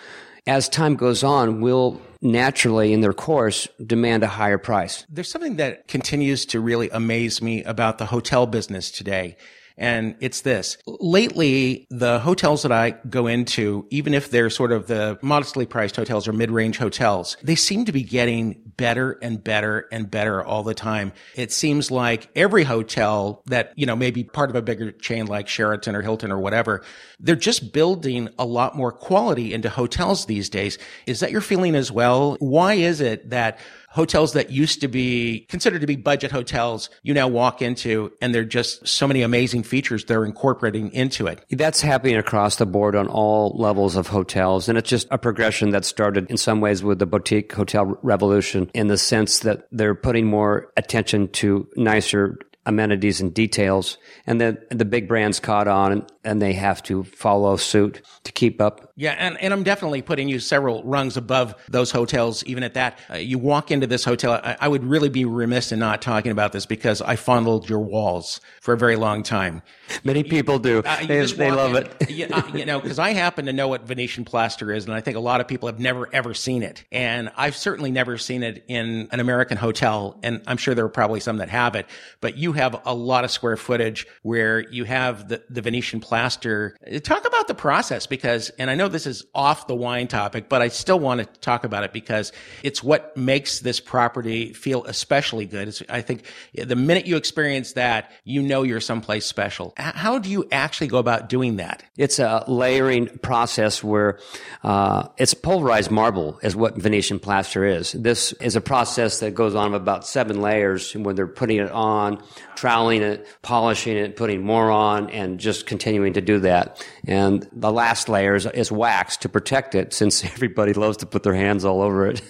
as 0.47 0.69
time 0.69 0.95
goes 0.95 1.21
on, 1.21 1.59
will 1.59 1.99
naturally 2.21 2.93
in 2.93 3.01
their 3.01 3.11
course 3.11 3.67
demand 3.85 4.23
a 4.23 4.27
higher 4.27 4.57
price. 4.57 5.05
There's 5.09 5.29
something 5.29 5.57
that 5.57 5.89
continues 5.89 6.45
to 6.45 6.61
really 6.61 6.89
amaze 6.89 7.41
me 7.41 7.61
about 7.65 7.97
the 7.97 8.05
hotel 8.05 8.47
business 8.47 8.89
today. 8.89 9.35
And 9.81 10.15
it's 10.19 10.41
this. 10.41 10.77
Lately, 10.85 11.87
the 11.89 12.19
hotels 12.19 12.61
that 12.61 12.71
I 12.71 12.91
go 13.09 13.25
into, 13.25 13.87
even 13.89 14.13
if 14.13 14.29
they're 14.29 14.51
sort 14.51 14.71
of 14.71 14.85
the 14.85 15.17
modestly 15.23 15.65
priced 15.65 15.95
hotels 15.95 16.27
or 16.27 16.33
mid-range 16.33 16.77
hotels, 16.77 17.35
they 17.41 17.55
seem 17.55 17.85
to 17.85 17.91
be 17.91 18.03
getting 18.03 18.61
better 18.77 19.17
and 19.23 19.43
better 19.43 19.87
and 19.91 20.09
better 20.09 20.43
all 20.45 20.61
the 20.61 20.75
time. 20.75 21.13
It 21.35 21.51
seems 21.51 21.89
like 21.89 22.29
every 22.35 22.63
hotel 22.63 23.41
that, 23.47 23.73
you 23.75 23.87
know, 23.87 23.95
maybe 23.95 24.23
part 24.23 24.51
of 24.51 24.55
a 24.55 24.61
bigger 24.61 24.91
chain 24.91 25.25
like 25.25 25.47
Sheraton 25.47 25.95
or 25.95 26.03
Hilton 26.03 26.31
or 26.31 26.39
whatever, 26.39 26.83
they're 27.19 27.35
just 27.35 27.73
building 27.73 28.29
a 28.37 28.45
lot 28.45 28.75
more 28.75 28.91
quality 28.91 29.51
into 29.51 29.69
hotels 29.71 30.27
these 30.27 30.47
days. 30.47 30.77
Is 31.07 31.21
that 31.21 31.31
your 31.31 31.41
feeling 31.41 31.73
as 31.73 31.91
well? 31.91 32.35
Why 32.39 32.75
is 32.75 33.01
it 33.01 33.31
that 33.31 33.57
hotels 33.91 34.33
that 34.33 34.49
used 34.49 34.81
to 34.81 34.87
be 34.87 35.45
considered 35.49 35.81
to 35.81 35.87
be 35.87 35.95
budget 35.95 36.31
hotels, 36.31 36.89
you 37.03 37.13
now 37.13 37.27
walk 37.27 37.61
into 37.61 38.11
and 38.21 38.33
there 38.33 38.41
are 38.41 38.45
just 38.45 38.87
so 38.87 39.07
many 39.07 39.21
amazing 39.21 39.63
features 39.63 40.05
they're 40.05 40.25
incorporating 40.25 40.91
into 40.93 41.27
it. 41.27 41.45
That's 41.49 41.81
happening 41.81 42.15
across 42.15 42.55
the 42.55 42.65
board 42.65 42.95
on 42.95 43.07
all 43.07 43.55
levels 43.57 43.95
of 43.95 44.07
hotels. 44.07 44.69
And 44.69 44.77
it's 44.77 44.89
just 44.89 45.07
a 45.11 45.17
progression 45.17 45.71
that 45.71 45.85
started 45.85 46.29
in 46.29 46.37
some 46.37 46.61
ways 46.61 46.83
with 46.83 46.99
the 46.99 47.05
boutique 47.05 47.51
hotel 47.51 47.97
revolution 48.01 48.71
in 48.73 48.87
the 48.87 48.97
sense 48.97 49.39
that 49.39 49.67
they're 49.71 49.95
putting 49.95 50.25
more 50.25 50.71
attention 50.77 51.27
to 51.29 51.67
nicer 51.75 52.37
amenities 52.65 53.21
and 53.21 53.33
details. 53.33 53.97
And 54.27 54.39
then 54.39 54.57
the 54.69 54.85
big 54.85 55.07
brands 55.07 55.39
caught 55.39 55.67
on 55.67 55.91
and, 55.91 56.11
and, 56.23 56.41
they 56.41 56.53
have 56.53 56.83
to 56.83 57.03
follow 57.03 57.57
suit 57.57 58.01
to 58.23 58.31
keep 58.31 58.61
up. 58.61 58.93
Yeah. 58.95 59.15
And, 59.17 59.39
and 59.41 59.51
I'm 59.51 59.63
definitely 59.63 60.03
putting 60.03 60.29
you 60.29 60.39
several 60.39 60.83
rungs 60.83 61.17
above 61.17 61.55
those 61.69 61.89
hotels, 61.89 62.43
even 62.45 62.61
at 62.63 62.75
that. 62.75 62.99
Uh, 63.09 63.15
you 63.15 63.39
walk 63.39 63.71
into 63.71 63.87
this 63.87 64.05
hotel. 64.05 64.33
I, 64.33 64.57
I, 64.61 64.67
would 64.67 64.83
really 64.83 65.09
be 65.09 65.25
remiss 65.25 65.71
in 65.71 65.79
not 65.79 66.01
talking 66.01 66.31
about 66.31 66.51
this 66.51 66.67
because 66.67 67.01
I 67.01 67.15
fondled 67.15 67.67
your 67.67 67.79
walls 67.79 68.41
for 68.61 68.73
a 68.73 68.77
very 68.77 68.95
long 68.95 69.23
time. 69.23 69.63
Many 70.03 70.23
people 70.23 70.59
do. 70.59 70.83
Uh, 70.85 71.05
they 71.05 71.25
they 71.25 71.51
love 71.51 71.75
in, 71.75 71.87
it. 71.99 72.09
you, 72.11 72.27
uh, 72.31 72.43
you 72.53 72.65
know, 72.65 72.79
because 72.79 72.99
I 72.99 73.11
happen 73.11 73.45
to 73.47 73.53
know 73.53 73.67
what 73.67 73.87
Venetian 73.87 74.23
plaster 74.23 74.71
is, 74.71 74.85
and 74.85 74.93
I 74.93 75.01
think 75.01 75.17
a 75.17 75.21
lot 75.21 75.41
of 75.41 75.47
people 75.47 75.67
have 75.67 75.79
never 75.79 76.07
ever 76.13 76.33
seen 76.33 76.63
it. 76.63 76.83
And 76.91 77.31
I've 77.35 77.55
certainly 77.55 77.91
never 77.91 78.17
seen 78.17 78.43
it 78.43 78.63
in 78.67 79.09
an 79.11 79.19
American 79.19 79.57
hotel, 79.57 80.19
and 80.23 80.41
I'm 80.47 80.57
sure 80.57 80.75
there 80.75 80.85
are 80.85 80.89
probably 80.89 81.19
some 81.19 81.37
that 81.37 81.49
have 81.49 81.75
it. 81.75 81.87
But 82.19 82.37
you 82.37 82.50
have 82.53 82.81
a 82.85 82.93
lot 82.93 83.23
of 83.23 83.31
square 83.31 83.57
footage 83.57 84.07
where 84.21 84.59
you 84.69 84.83
have 84.85 85.27
the, 85.27 85.43
the 85.49 85.61
Venetian 85.61 85.99
plaster. 85.99 86.75
Talk 87.03 87.25
about 87.25 87.47
the 87.47 87.53
process 87.53 88.07
because, 88.07 88.49
and 88.51 88.69
I 88.69 88.75
know 88.75 88.87
this 88.87 89.07
is 89.07 89.25
off 89.33 89.67
the 89.67 89.75
wine 89.75 90.07
topic, 90.07 90.49
but 90.49 90.61
I 90.61 90.67
still 90.67 90.99
want 90.99 91.21
to 91.21 91.39
talk 91.39 91.63
about 91.63 91.83
it 91.83 91.93
because 91.93 92.31
it's 92.63 92.83
what 92.83 93.15
makes 93.15 93.59
this 93.59 93.79
property 93.79 94.53
feel 94.53 94.83
especially 94.85 95.45
good. 95.45 95.67
It's, 95.67 95.83
I 95.89 96.01
think 96.01 96.25
the 96.53 96.75
minute 96.75 97.05
you 97.05 97.17
experience 97.17 97.73
that, 97.73 98.11
you 98.23 98.41
know 98.41 98.63
you're 98.63 98.81
someplace 98.81 99.25
special. 99.25 99.73
How 99.77 100.19
do 100.19 100.29
you 100.29 100.47
actually 100.51 100.87
go 100.87 100.97
about 100.97 101.29
doing 101.29 101.57
that? 101.57 101.83
It's 101.97 102.19
a 102.19 102.43
layering 102.47 103.07
process 103.19 103.83
where 103.83 104.19
uh, 104.63 105.07
it's 105.17 105.33
pulverized 105.33 105.91
marble, 105.91 106.39
is 106.43 106.55
what 106.55 106.75
Venetian 106.75 107.19
plaster 107.19 107.65
is. 107.65 107.91
This 107.93 108.33
is 108.33 108.55
a 108.55 108.61
process 108.61 109.19
that 109.19 109.33
goes 109.33 109.55
on 109.55 109.73
about 109.73 110.05
seven 110.05 110.41
layers 110.41 110.93
when 110.93 111.15
they're 111.15 111.27
putting 111.27 111.57
it 111.57 111.71
on, 111.71 112.21
troweling 112.55 113.01
it, 113.01 113.27
polishing 113.41 113.97
it, 113.97 114.15
putting 114.15 114.43
more 114.43 114.71
on, 114.71 115.09
and 115.09 115.39
just 115.39 115.65
continuing 115.65 116.13
to 116.13 116.21
do 116.21 116.39
that. 116.39 116.85
And 117.05 117.47
the 117.51 117.71
last 117.71 118.09
layer 118.09 118.35
is, 118.35 118.45
is 118.45 118.71
wax 118.71 119.17
to 119.17 119.29
protect 119.29 119.75
it, 119.75 119.93
since 119.93 120.23
everybody 120.33 120.73
loves 120.73 120.97
to 120.97 121.05
put 121.05 121.23
their 121.23 121.35
hands 121.35 121.65
all 121.65 121.81
over 121.81 122.07
it. 122.07 122.21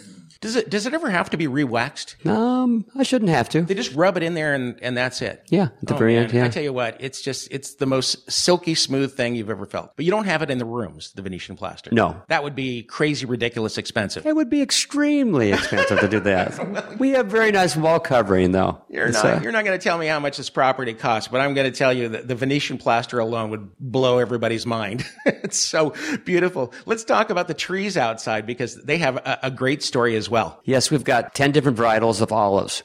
Does 0.42 0.56
it 0.56 0.72
does 0.72 0.88
it 0.88 0.94
ever 0.96 1.10
have 1.10 1.30
to 1.30 1.38
be 1.38 1.46
re-waxed? 1.46 2.16
Um, 2.26 2.86
I 2.96 3.04
shouldn't 3.04 3.30
have 3.30 3.48
to. 3.50 3.62
They 3.62 3.76
just 3.76 3.94
rub 3.94 4.18
it 4.18 4.24
in 4.24 4.34
there 4.34 4.56
and, 4.56 4.76
and 4.82 4.98
that's 4.98 5.22
it. 5.22 5.44
Yeah, 5.50 5.66
at 5.66 5.88
the 5.88 5.94
oh, 5.94 5.98
very 5.98 6.16
man. 6.16 6.24
end. 6.24 6.34
Yeah. 6.34 6.46
I 6.46 6.50
tell 6.50 6.64
you 6.64 6.74
what, 6.74 6.98
it's 7.00 7.22
just 7.22 7.48
it's 7.52 7.76
the 7.76 7.86
most 7.86 8.30
silky 8.32 8.74
smooth 8.74 9.16
thing 9.16 9.36
you've 9.36 9.52
ever 9.52 9.68
felt. 9.68 9.96
But 9.96 10.06
you 10.06 10.10
don't 10.10 10.26
have 10.26 10.42
it 10.42 10.50
in 10.50 10.58
the 10.58 10.66
rooms, 10.66 11.12
the 11.14 11.22
Venetian 11.22 11.56
plaster. 11.56 11.92
No. 11.94 12.20
That 12.30 12.44
would 12.44 12.56
be 12.56 12.82
crazy 12.82 13.28
ridiculous 13.28 13.78
expensive. 13.78 14.26
It 14.26 14.36
would 14.36 14.50
be 14.50 14.64
extremely 14.64 15.52
expensive 15.52 16.00
to 16.00 16.08
do 16.08 16.20
that. 16.22 16.60
We 17.02 17.12
have 17.12 17.28
very 17.28 17.52
nice 17.52 17.76
wall 17.76 18.00
covering 18.00 18.52
though. 18.52 18.82
You're 18.90 19.08
It's, 19.08 19.24
not 19.24 19.38
uh, 19.38 19.40
you're 19.42 19.52
not 19.52 19.66
going 19.66 19.78
to 19.78 19.84
tell 19.84 19.98
me 19.98 20.08
how 20.08 20.20
much 20.20 20.38
this 20.38 20.50
property 20.50 20.94
costs, 20.94 21.28
but 21.30 21.42
I'm 21.42 21.54
going 21.54 21.72
to 21.72 21.78
tell 21.78 21.94
you 21.94 22.10
that 22.10 22.28
the 22.28 22.36
Venetian 22.36 22.78
plaster 22.78 23.20
alone 23.20 23.50
would 23.52 23.70
blow 23.80 24.20
everybody's 24.20 24.66
mind. 24.66 25.06
it's 25.26 25.58
so 25.58 25.94
beautiful. 26.26 26.74
Let's 26.86 27.04
talk 27.04 27.30
about 27.30 27.48
the 27.48 27.54
trees 27.54 27.98
outside 27.98 28.46
because 28.46 28.76
they 28.84 28.98
have 28.98 29.18
a, 29.18 29.40
a 29.44 29.52
great 29.52 29.84
story 29.84 30.16
as 30.16 30.30
well. 30.32 30.62
Yes, 30.64 30.90
we've 30.90 31.04
got 31.04 31.36
10 31.36 31.52
different 31.52 31.78
varietals 31.78 32.22
of 32.22 32.32
olives, 32.32 32.82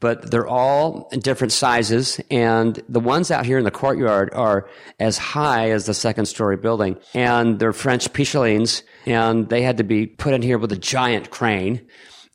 but 0.00 0.30
they're 0.30 0.46
all 0.46 1.08
different 1.20 1.52
sizes. 1.52 2.20
And 2.30 2.82
the 2.88 3.00
ones 3.00 3.30
out 3.30 3.46
here 3.46 3.56
in 3.56 3.64
the 3.64 3.70
courtyard 3.70 4.30
are 4.34 4.68
as 5.00 5.16
high 5.16 5.70
as 5.70 5.86
the 5.86 5.94
second 5.94 6.26
story 6.26 6.56
building. 6.56 6.98
And 7.14 7.58
they're 7.58 7.72
French 7.72 8.12
Picholines, 8.12 8.82
and 9.06 9.48
they 9.48 9.62
had 9.62 9.78
to 9.78 9.84
be 9.84 10.06
put 10.06 10.34
in 10.34 10.42
here 10.42 10.58
with 10.58 10.72
a 10.72 10.76
giant 10.76 11.30
crane. 11.30 11.86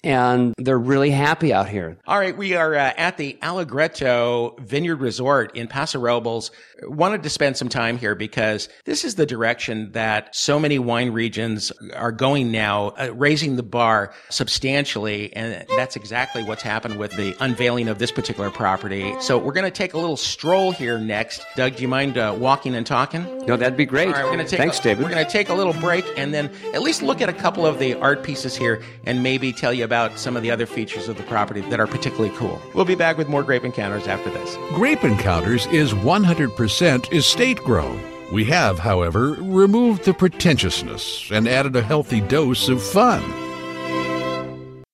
And 0.03 0.53
they're 0.57 0.77
really 0.77 1.11
happy 1.11 1.53
out 1.53 1.69
here. 1.69 1.97
All 2.05 2.19
right, 2.19 2.35
we 2.35 2.55
are 2.55 2.75
uh, 2.75 2.91
at 2.97 3.15
the 3.17 3.37
Allegretto 3.41 4.55
Vineyard 4.59 4.97
Resort 4.97 5.55
in 5.55 5.69
Paso 5.69 5.97
Robles. 5.97 6.51
Wanted 6.81 7.23
to 7.23 7.29
spend 7.29 7.55
some 7.55 7.69
time 7.69 7.97
here 7.97 8.13
because 8.13 8.67
this 8.83 9.05
is 9.05 9.15
the 9.15 9.25
direction 9.25 9.93
that 9.93 10.35
so 10.35 10.59
many 10.59 10.77
wine 10.77 11.11
regions 11.11 11.71
are 11.95 12.11
going 12.11 12.51
now, 12.51 12.89
uh, 12.89 13.11
raising 13.13 13.55
the 13.55 13.63
bar 13.63 14.13
substantially, 14.29 15.33
and 15.33 15.65
that's 15.77 15.95
exactly 15.95 16.43
what's 16.43 16.63
happened 16.63 16.99
with 16.99 17.11
the 17.13 17.33
unveiling 17.39 17.87
of 17.87 17.99
this 17.99 18.11
particular 18.11 18.51
property. 18.51 19.15
So 19.21 19.37
we're 19.37 19.53
going 19.53 19.63
to 19.63 19.71
take 19.71 19.93
a 19.93 19.97
little 19.97 20.17
stroll 20.17 20.73
here 20.73 20.97
next. 20.97 21.45
Doug, 21.55 21.77
do 21.77 21.81
you 21.81 21.87
mind 21.87 22.17
uh, 22.17 22.35
walking 22.37 22.75
and 22.75 22.85
talking? 22.85 23.23
No, 23.45 23.55
that'd 23.55 23.77
be 23.77 23.85
great. 23.85 24.07
All 24.07 24.13
right, 24.15 24.25
we're 24.25 24.33
going 24.33 24.45
to 24.45 24.51
take 24.51 24.59
Thanks, 24.59 24.79
a, 24.79 24.83
David. 24.83 25.03
We're 25.03 25.11
going 25.11 25.25
to 25.25 25.31
take 25.31 25.47
a 25.47 25.53
little 25.53 25.73
break 25.73 26.03
and 26.17 26.33
then 26.33 26.51
at 26.73 26.81
least 26.81 27.01
look 27.01 27.21
at 27.21 27.29
a 27.29 27.33
couple 27.33 27.65
of 27.65 27.79
the 27.79 27.93
art 27.93 28.23
pieces 28.23 28.57
here 28.57 28.83
and 29.05 29.23
maybe 29.23 29.53
tell 29.53 29.73
you 29.73 29.85
about 29.85 29.92
some 30.15 30.35
of 30.35 30.43
the 30.43 30.51
other 30.51 30.65
features 30.65 31.07
of 31.07 31.17
the 31.17 31.23
property 31.23 31.61
that 31.61 31.79
are 31.79 31.87
particularly 31.87 32.35
cool. 32.35 32.61
We'll 32.73 32.85
be 32.85 32.95
back 32.95 33.17
with 33.17 33.29
more 33.29 33.43
Grape 33.43 33.63
Encounters 33.63 34.07
after 34.07 34.29
this. 34.29 34.57
Grape 34.73 35.03
Encounters 35.03 35.65
is 35.67 35.93
100% 35.93 37.13
estate 37.13 37.59
grown. 37.59 38.01
We 38.31 38.45
have, 38.45 38.79
however, 38.79 39.37
removed 39.39 40.05
the 40.05 40.13
pretentiousness 40.13 41.29
and 41.31 41.47
added 41.47 41.75
a 41.75 41.81
healthy 41.81 42.19
dose 42.19 42.67
of 42.67 42.81
fun. 42.81 43.23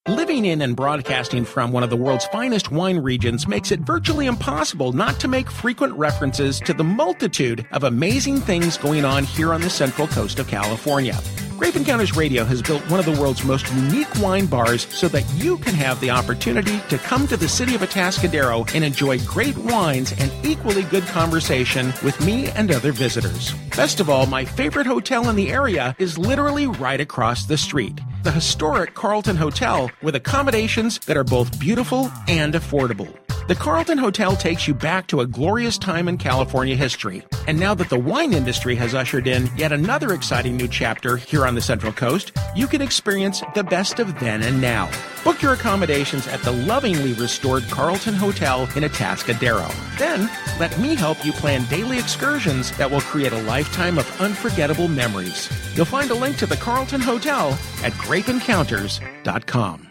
Living 0.10 0.46
in 0.46 0.62
and 0.62 0.76
broadcasting 0.76 1.46
from 1.46 1.72
one 1.72 1.84
of 1.84 1.90
the 1.90 1.96
world's 1.96 2.26
finest 2.28 2.72
wine 2.72 2.98
regions 2.98 3.48
makes 3.48 3.72
it 3.72 3.80
virtually 3.82 4.26
impossible 4.26 4.92
not 4.92 5.20
to 5.20 5.28
make 5.28 5.50
frequent 5.50 5.94
references 5.94 6.60
to 6.62 6.74
the 6.74 6.84
multitude 6.84 7.66
of 7.72 7.84
amazing 7.84 8.40
things 8.40 8.78
going 8.78 9.06
on 9.06 9.24
here 9.24 9.54
on 9.54 9.62
the 9.62 9.70
central 9.70 10.08
coast 10.08 10.40
of 10.40 10.48
California. 10.48 11.18
Grape 11.60 11.76
Encounters 11.76 12.16
Radio 12.16 12.46
has 12.46 12.62
built 12.62 12.90
one 12.90 13.02
of 13.02 13.06
the 13.06 13.22
world's 13.22 13.44
most 13.44 13.70
unique 13.74 14.08
wine 14.22 14.46
bars 14.46 14.88
so 14.96 15.10
that 15.10 15.30
you 15.34 15.58
can 15.58 15.74
have 15.74 16.00
the 16.00 16.10
opportunity 16.10 16.80
to 16.88 16.98
come 17.00 17.28
to 17.28 17.36
the 17.36 17.50
city 17.50 17.76
of 17.76 17.82
Atascadero 17.82 18.66
and 18.74 18.82
enjoy 18.82 19.20
great 19.26 19.58
wines 19.58 20.14
and 20.20 20.32
equally 20.46 20.84
good 20.84 21.04
conversation 21.08 21.88
with 22.02 22.18
me 22.26 22.48
and 22.52 22.72
other 22.72 22.94
visitors. 22.94 23.52
Best 23.76 24.00
of 24.00 24.10
all, 24.10 24.26
my 24.26 24.46
favorite 24.46 24.88
hotel 24.88 25.28
in 25.28 25.36
the 25.36 25.52
area 25.52 25.94
is 26.00 26.18
literally 26.18 26.68
right 26.68 27.02
across 27.02 27.46
the 27.46 27.58
street. 27.58 28.00
The 28.24 28.32
historic 28.32 28.94
Carlton 28.94 29.36
Hotel 29.36 29.92
with 30.02 30.16
accommodations 30.16 31.00
that 31.08 31.18
are 31.18 31.26
both 31.26 31.60
beautiful 31.60 32.10
and 32.30 32.54
affordable. 32.54 33.19
The 33.50 33.56
Carlton 33.56 33.98
Hotel 33.98 34.36
takes 34.36 34.68
you 34.68 34.76
back 34.76 35.08
to 35.08 35.22
a 35.22 35.26
glorious 35.26 35.80
time 35.80 36.08
in 36.08 36.20
California 36.20 36.76
history. 36.76 37.24
And 37.48 37.60
now 37.60 37.74
that 37.74 37.90
the 37.90 37.98
wine 37.98 38.32
industry 38.32 38.76
has 38.76 38.94
ushered 38.94 39.26
in 39.26 39.50
yet 39.58 39.72
another 39.72 40.14
exciting 40.14 40.56
new 40.56 40.68
chapter 40.68 41.18
here 41.18 41.48
on 41.48 41.56
the 41.56 41.62
Central 41.62 41.92
Coast, 41.92 42.32
you 42.56 42.68
can 42.68 42.80
experience 42.80 43.42
the 43.56 43.64
best 43.64 43.98
of 43.98 44.20
then 44.20 44.44
and 44.44 44.62
now. 44.62 44.88
Book 45.24 45.42
your 45.42 45.54
accommodations 45.54 46.28
at 46.28 46.44
the 46.44 46.52
lovingly 46.52 47.14
restored 47.14 47.64
Carlton 47.72 48.14
Hotel 48.14 48.66
in 48.76 48.84
Atascadero. 48.84 49.68
Then, 49.98 50.30
let 50.60 50.78
me 50.78 50.94
help 50.94 51.26
you 51.26 51.32
plan 51.32 51.66
daily 51.72 51.98
excursions 51.98 52.70
that 52.78 52.92
will 52.92 53.02
create 53.02 53.34
a 53.34 53.42
lifetime 53.42 53.98
of 53.98 54.22
unforgettable 54.22 54.88
memories. 54.88 55.50
You'll 55.74 55.86
find 55.86 56.12
a 56.12 56.14
link 56.14 56.38
to 56.38 56.46
the 56.46 56.58
Carlton 56.58 57.02
Hotel 57.02 57.54
at 57.82 57.94
grapeencounters.com. 57.94 59.89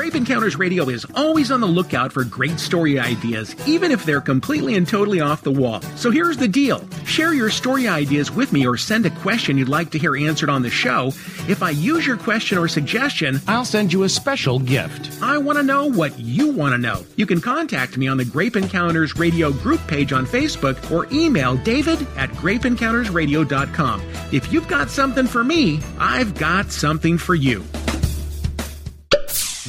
Grape 0.00 0.14
Encounters 0.14 0.56
Radio 0.56 0.88
is 0.88 1.04
always 1.14 1.50
on 1.50 1.60
the 1.60 1.66
lookout 1.66 2.10
for 2.10 2.24
great 2.24 2.58
story 2.58 2.98
ideas, 2.98 3.54
even 3.68 3.90
if 3.90 4.02
they're 4.06 4.22
completely 4.22 4.74
and 4.76 4.88
totally 4.88 5.20
off 5.20 5.42
the 5.42 5.50
wall. 5.50 5.82
So 5.94 6.10
here's 6.10 6.38
the 6.38 6.48
deal 6.48 6.88
share 7.04 7.34
your 7.34 7.50
story 7.50 7.86
ideas 7.86 8.30
with 8.30 8.50
me 8.50 8.66
or 8.66 8.78
send 8.78 9.04
a 9.04 9.10
question 9.10 9.58
you'd 9.58 9.68
like 9.68 9.90
to 9.90 9.98
hear 9.98 10.16
answered 10.16 10.48
on 10.48 10.62
the 10.62 10.70
show. 10.70 11.08
If 11.48 11.62
I 11.62 11.68
use 11.68 12.06
your 12.06 12.16
question 12.16 12.56
or 12.56 12.66
suggestion, 12.66 13.42
I'll 13.46 13.66
send 13.66 13.92
you 13.92 14.04
a 14.04 14.08
special 14.08 14.58
gift. 14.58 15.22
I 15.22 15.36
want 15.36 15.58
to 15.58 15.62
know 15.62 15.84
what 15.84 16.18
you 16.18 16.50
want 16.50 16.72
to 16.72 16.78
know. 16.78 17.04
You 17.16 17.26
can 17.26 17.42
contact 17.42 17.98
me 17.98 18.08
on 18.08 18.16
the 18.16 18.24
Grape 18.24 18.56
Encounters 18.56 19.16
Radio 19.16 19.52
group 19.52 19.86
page 19.86 20.14
on 20.14 20.24
Facebook 20.24 20.90
or 20.90 21.08
email 21.12 21.56
david 21.56 22.00
at 22.16 22.30
grapeencountersradio.com. 22.30 24.00
If 24.32 24.50
you've 24.50 24.66
got 24.66 24.88
something 24.88 25.26
for 25.26 25.44
me, 25.44 25.82
I've 25.98 26.34
got 26.36 26.72
something 26.72 27.18
for 27.18 27.34
you. 27.34 27.62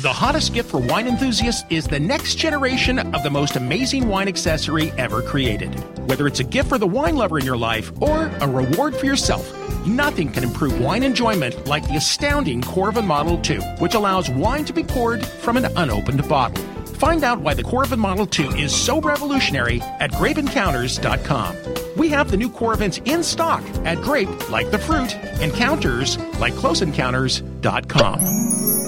The 0.01 0.11
hottest 0.11 0.55
gift 0.55 0.71
for 0.71 0.79
wine 0.79 1.07
enthusiasts 1.07 1.63
is 1.69 1.85
the 1.85 1.99
next 1.99 2.33
generation 2.33 2.97
of 3.13 3.21
the 3.21 3.29
most 3.29 3.55
amazing 3.55 4.07
wine 4.07 4.27
accessory 4.27 4.91
ever 4.97 5.21
created. 5.21 5.75
Whether 6.07 6.25
it's 6.25 6.39
a 6.39 6.43
gift 6.43 6.69
for 6.69 6.79
the 6.79 6.87
wine 6.87 7.15
lover 7.15 7.37
in 7.37 7.45
your 7.45 7.55
life 7.55 7.91
or 8.01 8.25
a 8.41 8.47
reward 8.47 8.95
for 8.95 9.05
yourself, 9.05 9.53
nothing 9.85 10.31
can 10.31 10.43
improve 10.43 10.81
wine 10.81 11.03
enjoyment 11.03 11.67
like 11.67 11.87
the 11.87 11.97
astounding 11.97 12.61
Coravin 12.61 13.05
Model 13.05 13.37
2, 13.41 13.61
which 13.77 13.93
allows 13.93 14.27
wine 14.27 14.65
to 14.65 14.73
be 14.73 14.81
poured 14.81 15.23
from 15.23 15.55
an 15.55 15.65
unopened 15.77 16.27
bottle. 16.27 16.63
Find 16.95 17.23
out 17.23 17.41
why 17.41 17.53
the 17.53 17.63
Coravin 17.63 17.99
Model 17.99 18.25
2 18.25 18.55
is 18.55 18.73
so 18.73 18.99
revolutionary 19.01 19.81
at 19.99 20.11
grapeencounters.com. 20.13 21.55
We 21.95 22.09
have 22.09 22.31
the 22.31 22.37
new 22.37 22.49
Coravins 22.49 23.05
in 23.05 23.21
stock 23.21 23.63
at 23.85 24.01
Grape 24.01 24.49
like 24.49 24.71
the 24.71 24.79
fruit, 24.79 25.13
Encounters 25.41 26.17
like 26.39 26.53
closeencounters.com. 26.53 28.80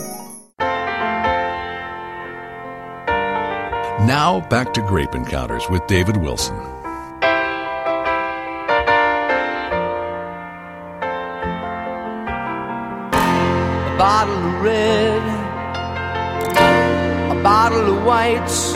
Now 4.05 4.41
back 4.49 4.73
to 4.73 4.81
Grape 4.81 5.15
Encounters 5.15 5.69
with 5.69 5.87
David 5.87 6.17
Wilson. 6.17 6.57
a 13.93 13.97
bottle 13.97 14.35
of 14.35 14.61
red, 14.61 15.21
a 17.31 17.41
bottle 17.41 17.95
of 17.95 18.03
whites. 18.03 18.73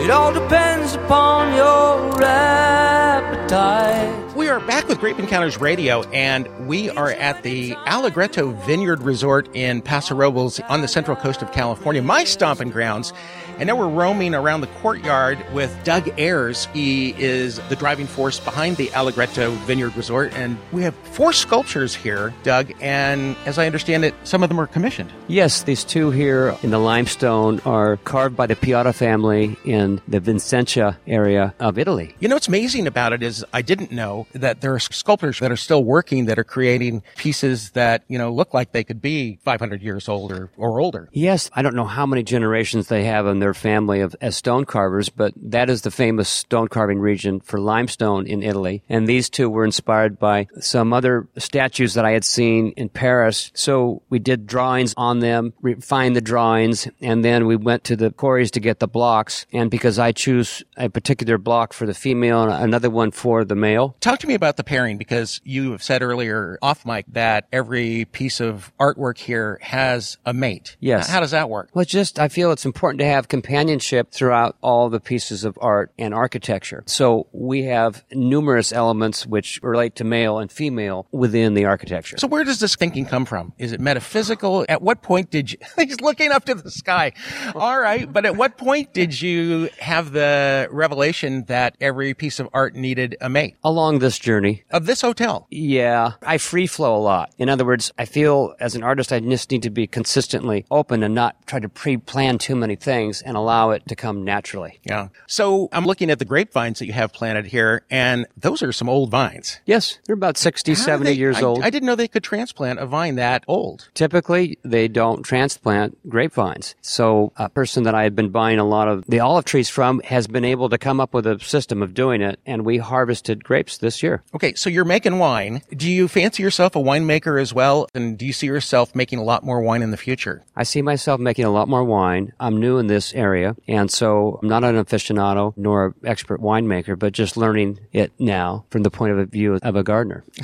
It 0.00 0.10
all 0.10 0.32
depends 0.32 0.94
upon 0.94 1.56
your 1.56 2.22
appetite. 2.22 4.25
We 4.46 4.52
are 4.52 4.60
back 4.60 4.86
with 4.86 5.00
Grape 5.00 5.18
Encounters 5.18 5.60
Radio, 5.60 6.04
and 6.10 6.46
we 6.68 6.88
are 6.90 7.10
at 7.10 7.42
the 7.42 7.74
Allegretto 7.84 8.52
Vineyard 8.52 9.02
Resort 9.02 9.48
in 9.56 9.82
Paso 9.82 10.14
Robles 10.14 10.60
on 10.68 10.82
the 10.82 10.86
central 10.86 11.16
coast 11.16 11.42
of 11.42 11.50
California, 11.50 12.00
my 12.00 12.22
stomping 12.22 12.70
grounds. 12.70 13.12
And 13.58 13.68
now 13.68 13.76
we're 13.76 13.88
roaming 13.88 14.34
around 14.34 14.60
the 14.60 14.66
courtyard 14.66 15.38
with 15.54 15.74
Doug 15.82 16.10
Ayres. 16.18 16.66
He 16.74 17.14
is 17.18 17.58
the 17.70 17.76
driving 17.76 18.06
force 18.06 18.38
behind 18.38 18.76
the 18.76 18.92
Allegretto 18.92 19.52
Vineyard 19.64 19.96
Resort. 19.96 20.34
And 20.34 20.58
we 20.72 20.82
have 20.82 20.94
four 20.94 21.32
sculptures 21.32 21.94
here, 21.94 22.34
Doug. 22.42 22.70
And 22.82 23.34
as 23.46 23.58
I 23.58 23.64
understand 23.64 24.04
it, 24.04 24.14
some 24.24 24.42
of 24.42 24.50
them 24.50 24.60
are 24.60 24.66
commissioned. 24.66 25.10
Yes, 25.26 25.62
these 25.62 25.84
two 25.84 26.10
here 26.10 26.54
in 26.62 26.70
the 26.70 26.78
limestone 26.78 27.60
are 27.60 27.96
carved 27.98 28.36
by 28.36 28.46
the 28.46 28.56
Piotta 28.56 28.94
family 28.94 29.56
in 29.64 30.02
the 30.06 30.20
Vicenza 30.20 30.98
area 31.06 31.54
of 31.58 31.78
Italy. 31.78 32.14
You 32.20 32.28
know 32.28 32.36
what's 32.36 32.48
amazing 32.48 32.86
about 32.86 33.14
it 33.14 33.22
is 33.22 33.42
I 33.54 33.62
didn't 33.62 33.90
know 33.90 34.26
that 34.34 34.60
there 34.60 34.74
are 34.74 34.78
sculptors 34.78 35.38
that 35.40 35.50
are 35.50 35.56
still 35.56 35.82
working 35.82 36.26
that 36.26 36.38
are 36.38 36.44
creating 36.44 37.02
pieces 37.16 37.70
that, 37.70 38.04
you 38.06 38.18
know, 38.18 38.30
look 38.30 38.52
like 38.52 38.72
they 38.72 38.84
could 38.84 39.00
be 39.00 39.38
500 39.44 39.80
years 39.80 40.10
old 40.10 40.30
or, 40.30 40.50
or 40.58 40.78
older. 40.78 41.08
Yes, 41.12 41.48
I 41.54 41.62
don't 41.62 41.74
know 41.74 41.86
how 41.86 42.04
many 42.04 42.22
generations 42.22 42.88
they 42.88 43.04
have 43.04 43.26
in 43.26 43.38
their 43.38 43.45
family 43.54 44.00
of 44.00 44.14
as 44.20 44.36
stone 44.36 44.64
carvers, 44.64 45.08
but 45.08 45.32
that 45.36 45.70
is 45.70 45.82
the 45.82 45.90
famous 45.90 46.28
stone 46.28 46.68
carving 46.68 46.98
region 46.98 47.40
for 47.40 47.60
limestone 47.60 48.26
in 48.26 48.42
Italy. 48.42 48.82
And 48.88 49.06
these 49.06 49.28
two 49.28 49.48
were 49.48 49.64
inspired 49.64 50.18
by 50.18 50.48
some 50.60 50.92
other 50.92 51.28
statues 51.38 51.94
that 51.94 52.04
I 52.04 52.12
had 52.12 52.24
seen 52.24 52.72
in 52.76 52.88
Paris. 52.88 53.50
So 53.54 54.02
we 54.08 54.18
did 54.18 54.46
drawings 54.46 54.94
on 54.96 55.20
them, 55.20 55.52
refined 55.60 56.16
the 56.16 56.20
drawings, 56.20 56.88
and 57.00 57.24
then 57.24 57.46
we 57.46 57.56
went 57.56 57.84
to 57.84 57.96
the 57.96 58.10
quarries 58.10 58.50
to 58.52 58.60
get 58.60 58.78
the 58.78 58.88
blocks. 58.88 59.46
And 59.52 59.70
because 59.70 59.98
I 59.98 60.12
choose 60.12 60.62
a 60.76 60.88
particular 60.88 61.38
block 61.38 61.72
for 61.72 61.86
the 61.86 61.94
female 61.94 62.42
and 62.42 62.52
another 62.64 62.90
one 62.90 63.10
for 63.10 63.44
the 63.44 63.54
male. 63.54 63.96
Talk 64.00 64.20
to 64.20 64.26
me 64.26 64.34
about 64.34 64.56
the 64.56 64.64
pairing 64.64 64.98
because 64.98 65.40
you 65.44 65.72
have 65.72 65.82
said 65.82 66.02
earlier 66.02 66.58
off 66.62 66.84
mic 66.84 67.06
that 67.08 67.46
every 67.52 68.04
piece 68.06 68.40
of 68.40 68.72
artwork 68.78 69.18
here 69.18 69.58
has 69.62 70.18
a 70.24 70.32
mate. 70.32 70.76
Yes. 70.80 71.08
How 71.08 71.20
does 71.20 71.30
that 71.30 71.50
work? 71.50 71.70
Well, 71.74 71.84
just 71.84 72.18
I 72.18 72.28
feel 72.28 72.52
it's 72.52 72.64
important 72.66 73.00
to 73.00 73.06
have 73.06 73.28
companionship 73.40 74.10
throughout 74.12 74.56
all 74.62 74.88
the 74.88 74.98
pieces 74.98 75.44
of 75.44 75.58
art 75.60 75.92
and 75.98 76.14
architecture. 76.14 76.82
So 76.86 77.26
we 77.32 77.64
have 77.64 78.02
numerous 78.12 78.72
elements 78.72 79.26
which 79.26 79.60
relate 79.62 79.94
to 79.96 80.04
male 80.04 80.38
and 80.38 80.50
female 80.50 81.06
within 81.12 81.52
the 81.52 81.66
architecture. 81.66 82.16
So 82.18 82.26
where 82.28 82.44
does 82.44 82.60
this 82.60 82.76
thinking 82.76 83.04
come 83.04 83.26
from? 83.26 83.52
Is 83.58 83.72
it 83.72 83.80
metaphysical? 83.80 84.64
At 84.70 84.80
what 84.80 85.02
point 85.02 85.30
did 85.30 85.52
you, 85.52 85.58
he's 85.76 86.00
looking 86.00 86.32
up 86.32 86.46
to 86.46 86.54
the 86.54 86.70
sky. 86.70 87.12
All 87.54 87.78
right. 87.78 88.10
But 88.10 88.24
at 88.24 88.36
what 88.36 88.56
point 88.56 88.94
did 88.94 89.20
you 89.20 89.68
have 89.80 90.12
the 90.12 90.68
revelation 90.70 91.44
that 91.48 91.76
every 91.78 92.14
piece 92.14 92.40
of 92.40 92.48
art 92.54 92.74
needed 92.74 93.16
a 93.20 93.28
mate 93.28 93.56
Along 93.62 93.98
this 93.98 94.18
journey, 94.18 94.64
of 94.70 94.86
this 94.86 95.02
hotel? 95.02 95.46
yeah, 95.50 96.12
I 96.22 96.38
free 96.38 96.66
flow 96.66 96.96
a 96.96 97.02
lot. 97.12 97.32
In 97.36 97.50
other 97.50 97.66
words, 97.66 97.92
I 97.98 98.06
feel 98.06 98.54
as 98.60 98.74
an 98.74 98.82
artist, 98.82 99.12
I 99.12 99.20
just 99.20 99.50
need 99.50 99.62
to 99.64 99.70
be 99.70 99.86
consistently 99.86 100.64
open 100.70 101.02
and 101.02 101.14
not 101.14 101.46
try 101.46 101.58
to 101.60 101.68
pre-plan 101.68 102.38
too 102.38 102.56
many 102.56 102.76
things 102.76 103.20
and 103.26 103.36
allow 103.36 103.70
it 103.70 103.86
to 103.88 103.96
come 103.96 104.24
naturally. 104.24 104.80
Yeah. 104.84 105.08
So 105.26 105.68
I'm 105.72 105.84
looking 105.84 106.10
at 106.10 106.18
the 106.18 106.24
grapevines 106.24 106.78
that 106.78 106.86
you 106.86 106.92
have 106.92 107.12
planted 107.12 107.46
here 107.46 107.82
and 107.90 108.26
those 108.36 108.62
are 108.62 108.72
some 108.72 108.88
old 108.88 109.10
vines. 109.10 109.60
Yes, 109.66 109.98
they're 110.06 110.14
about 110.14 110.36
60, 110.38 110.72
How 110.74 110.80
70 110.80 111.10
they- 111.12 111.16
years 111.18 111.38
I- 111.38 111.42
old. 111.42 111.62
I 111.62 111.70
didn't 111.70 111.86
know 111.86 111.94
they 111.96 112.08
could 112.08 112.22
transplant 112.24 112.78
a 112.78 112.86
vine 112.86 113.16
that 113.16 113.44
old. 113.48 113.88
Typically, 113.94 114.58
they 114.64 114.88
don't 114.88 115.22
transplant 115.22 115.98
grapevines. 116.08 116.74
So 116.80 117.32
a 117.36 117.48
person 117.48 117.82
that 117.84 117.94
I 117.94 118.04
had 118.04 118.14
been 118.14 118.30
buying 118.30 118.58
a 118.58 118.64
lot 118.64 118.88
of 118.88 119.04
the 119.08 119.20
olive 119.20 119.44
trees 119.44 119.68
from 119.68 120.00
has 120.04 120.26
been 120.26 120.44
able 120.44 120.68
to 120.68 120.78
come 120.78 121.00
up 121.00 121.12
with 121.12 121.26
a 121.26 121.38
system 121.40 121.82
of 121.82 121.92
doing 121.94 122.22
it, 122.22 122.38
and 122.46 122.64
we 122.64 122.78
harvested 122.78 123.42
grapes 123.44 123.78
this 123.78 124.02
year. 124.02 124.22
Okay, 124.34 124.54
so 124.54 124.70
you're 124.70 124.84
making 124.84 125.18
wine. 125.18 125.62
Do 125.76 125.90
you 125.90 126.08
fancy 126.08 126.42
yourself 126.42 126.76
a 126.76 126.78
winemaker 126.78 127.40
as 127.40 127.52
well? 127.52 127.88
And 127.94 128.16
do 128.16 128.24
you 128.24 128.32
see 128.32 128.46
yourself 128.46 128.94
making 128.94 129.18
a 129.18 129.24
lot 129.24 129.42
more 129.44 129.60
wine 129.60 129.82
in 129.82 129.90
the 129.90 129.96
future? 129.96 130.44
I 130.54 130.62
see 130.62 130.82
myself 130.82 131.20
making 131.20 131.44
a 131.44 131.50
lot 131.50 131.68
more 131.68 131.84
wine. 131.84 132.32
I'm 132.38 132.60
new 132.60 132.78
in 132.78 132.86
this 132.86 133.12
area, 133.16 133.56
and 133.66 133.90
so 133.90 134.38
I'm 134.42 134.48
not 134.48 134.64
an 134.64 134.76
aficionado 134.76 135.54
nor 135.56 135.86
an 135.86 135.94
expert 136.04 136.40
winemaker, 136.40 136.98
but 136.98 137.12
just 137.12 137.36
learning 137.36 137.80
it 137.92 138.12
now 138.18 138.66
from 138.70 138.82
the 138.82 138.90
point 138.90 139.18
of 139.18 139.30
view 139.30 139.58
of 139.62 139.76
a 139.76 139.82
gardener. 139.82 140.24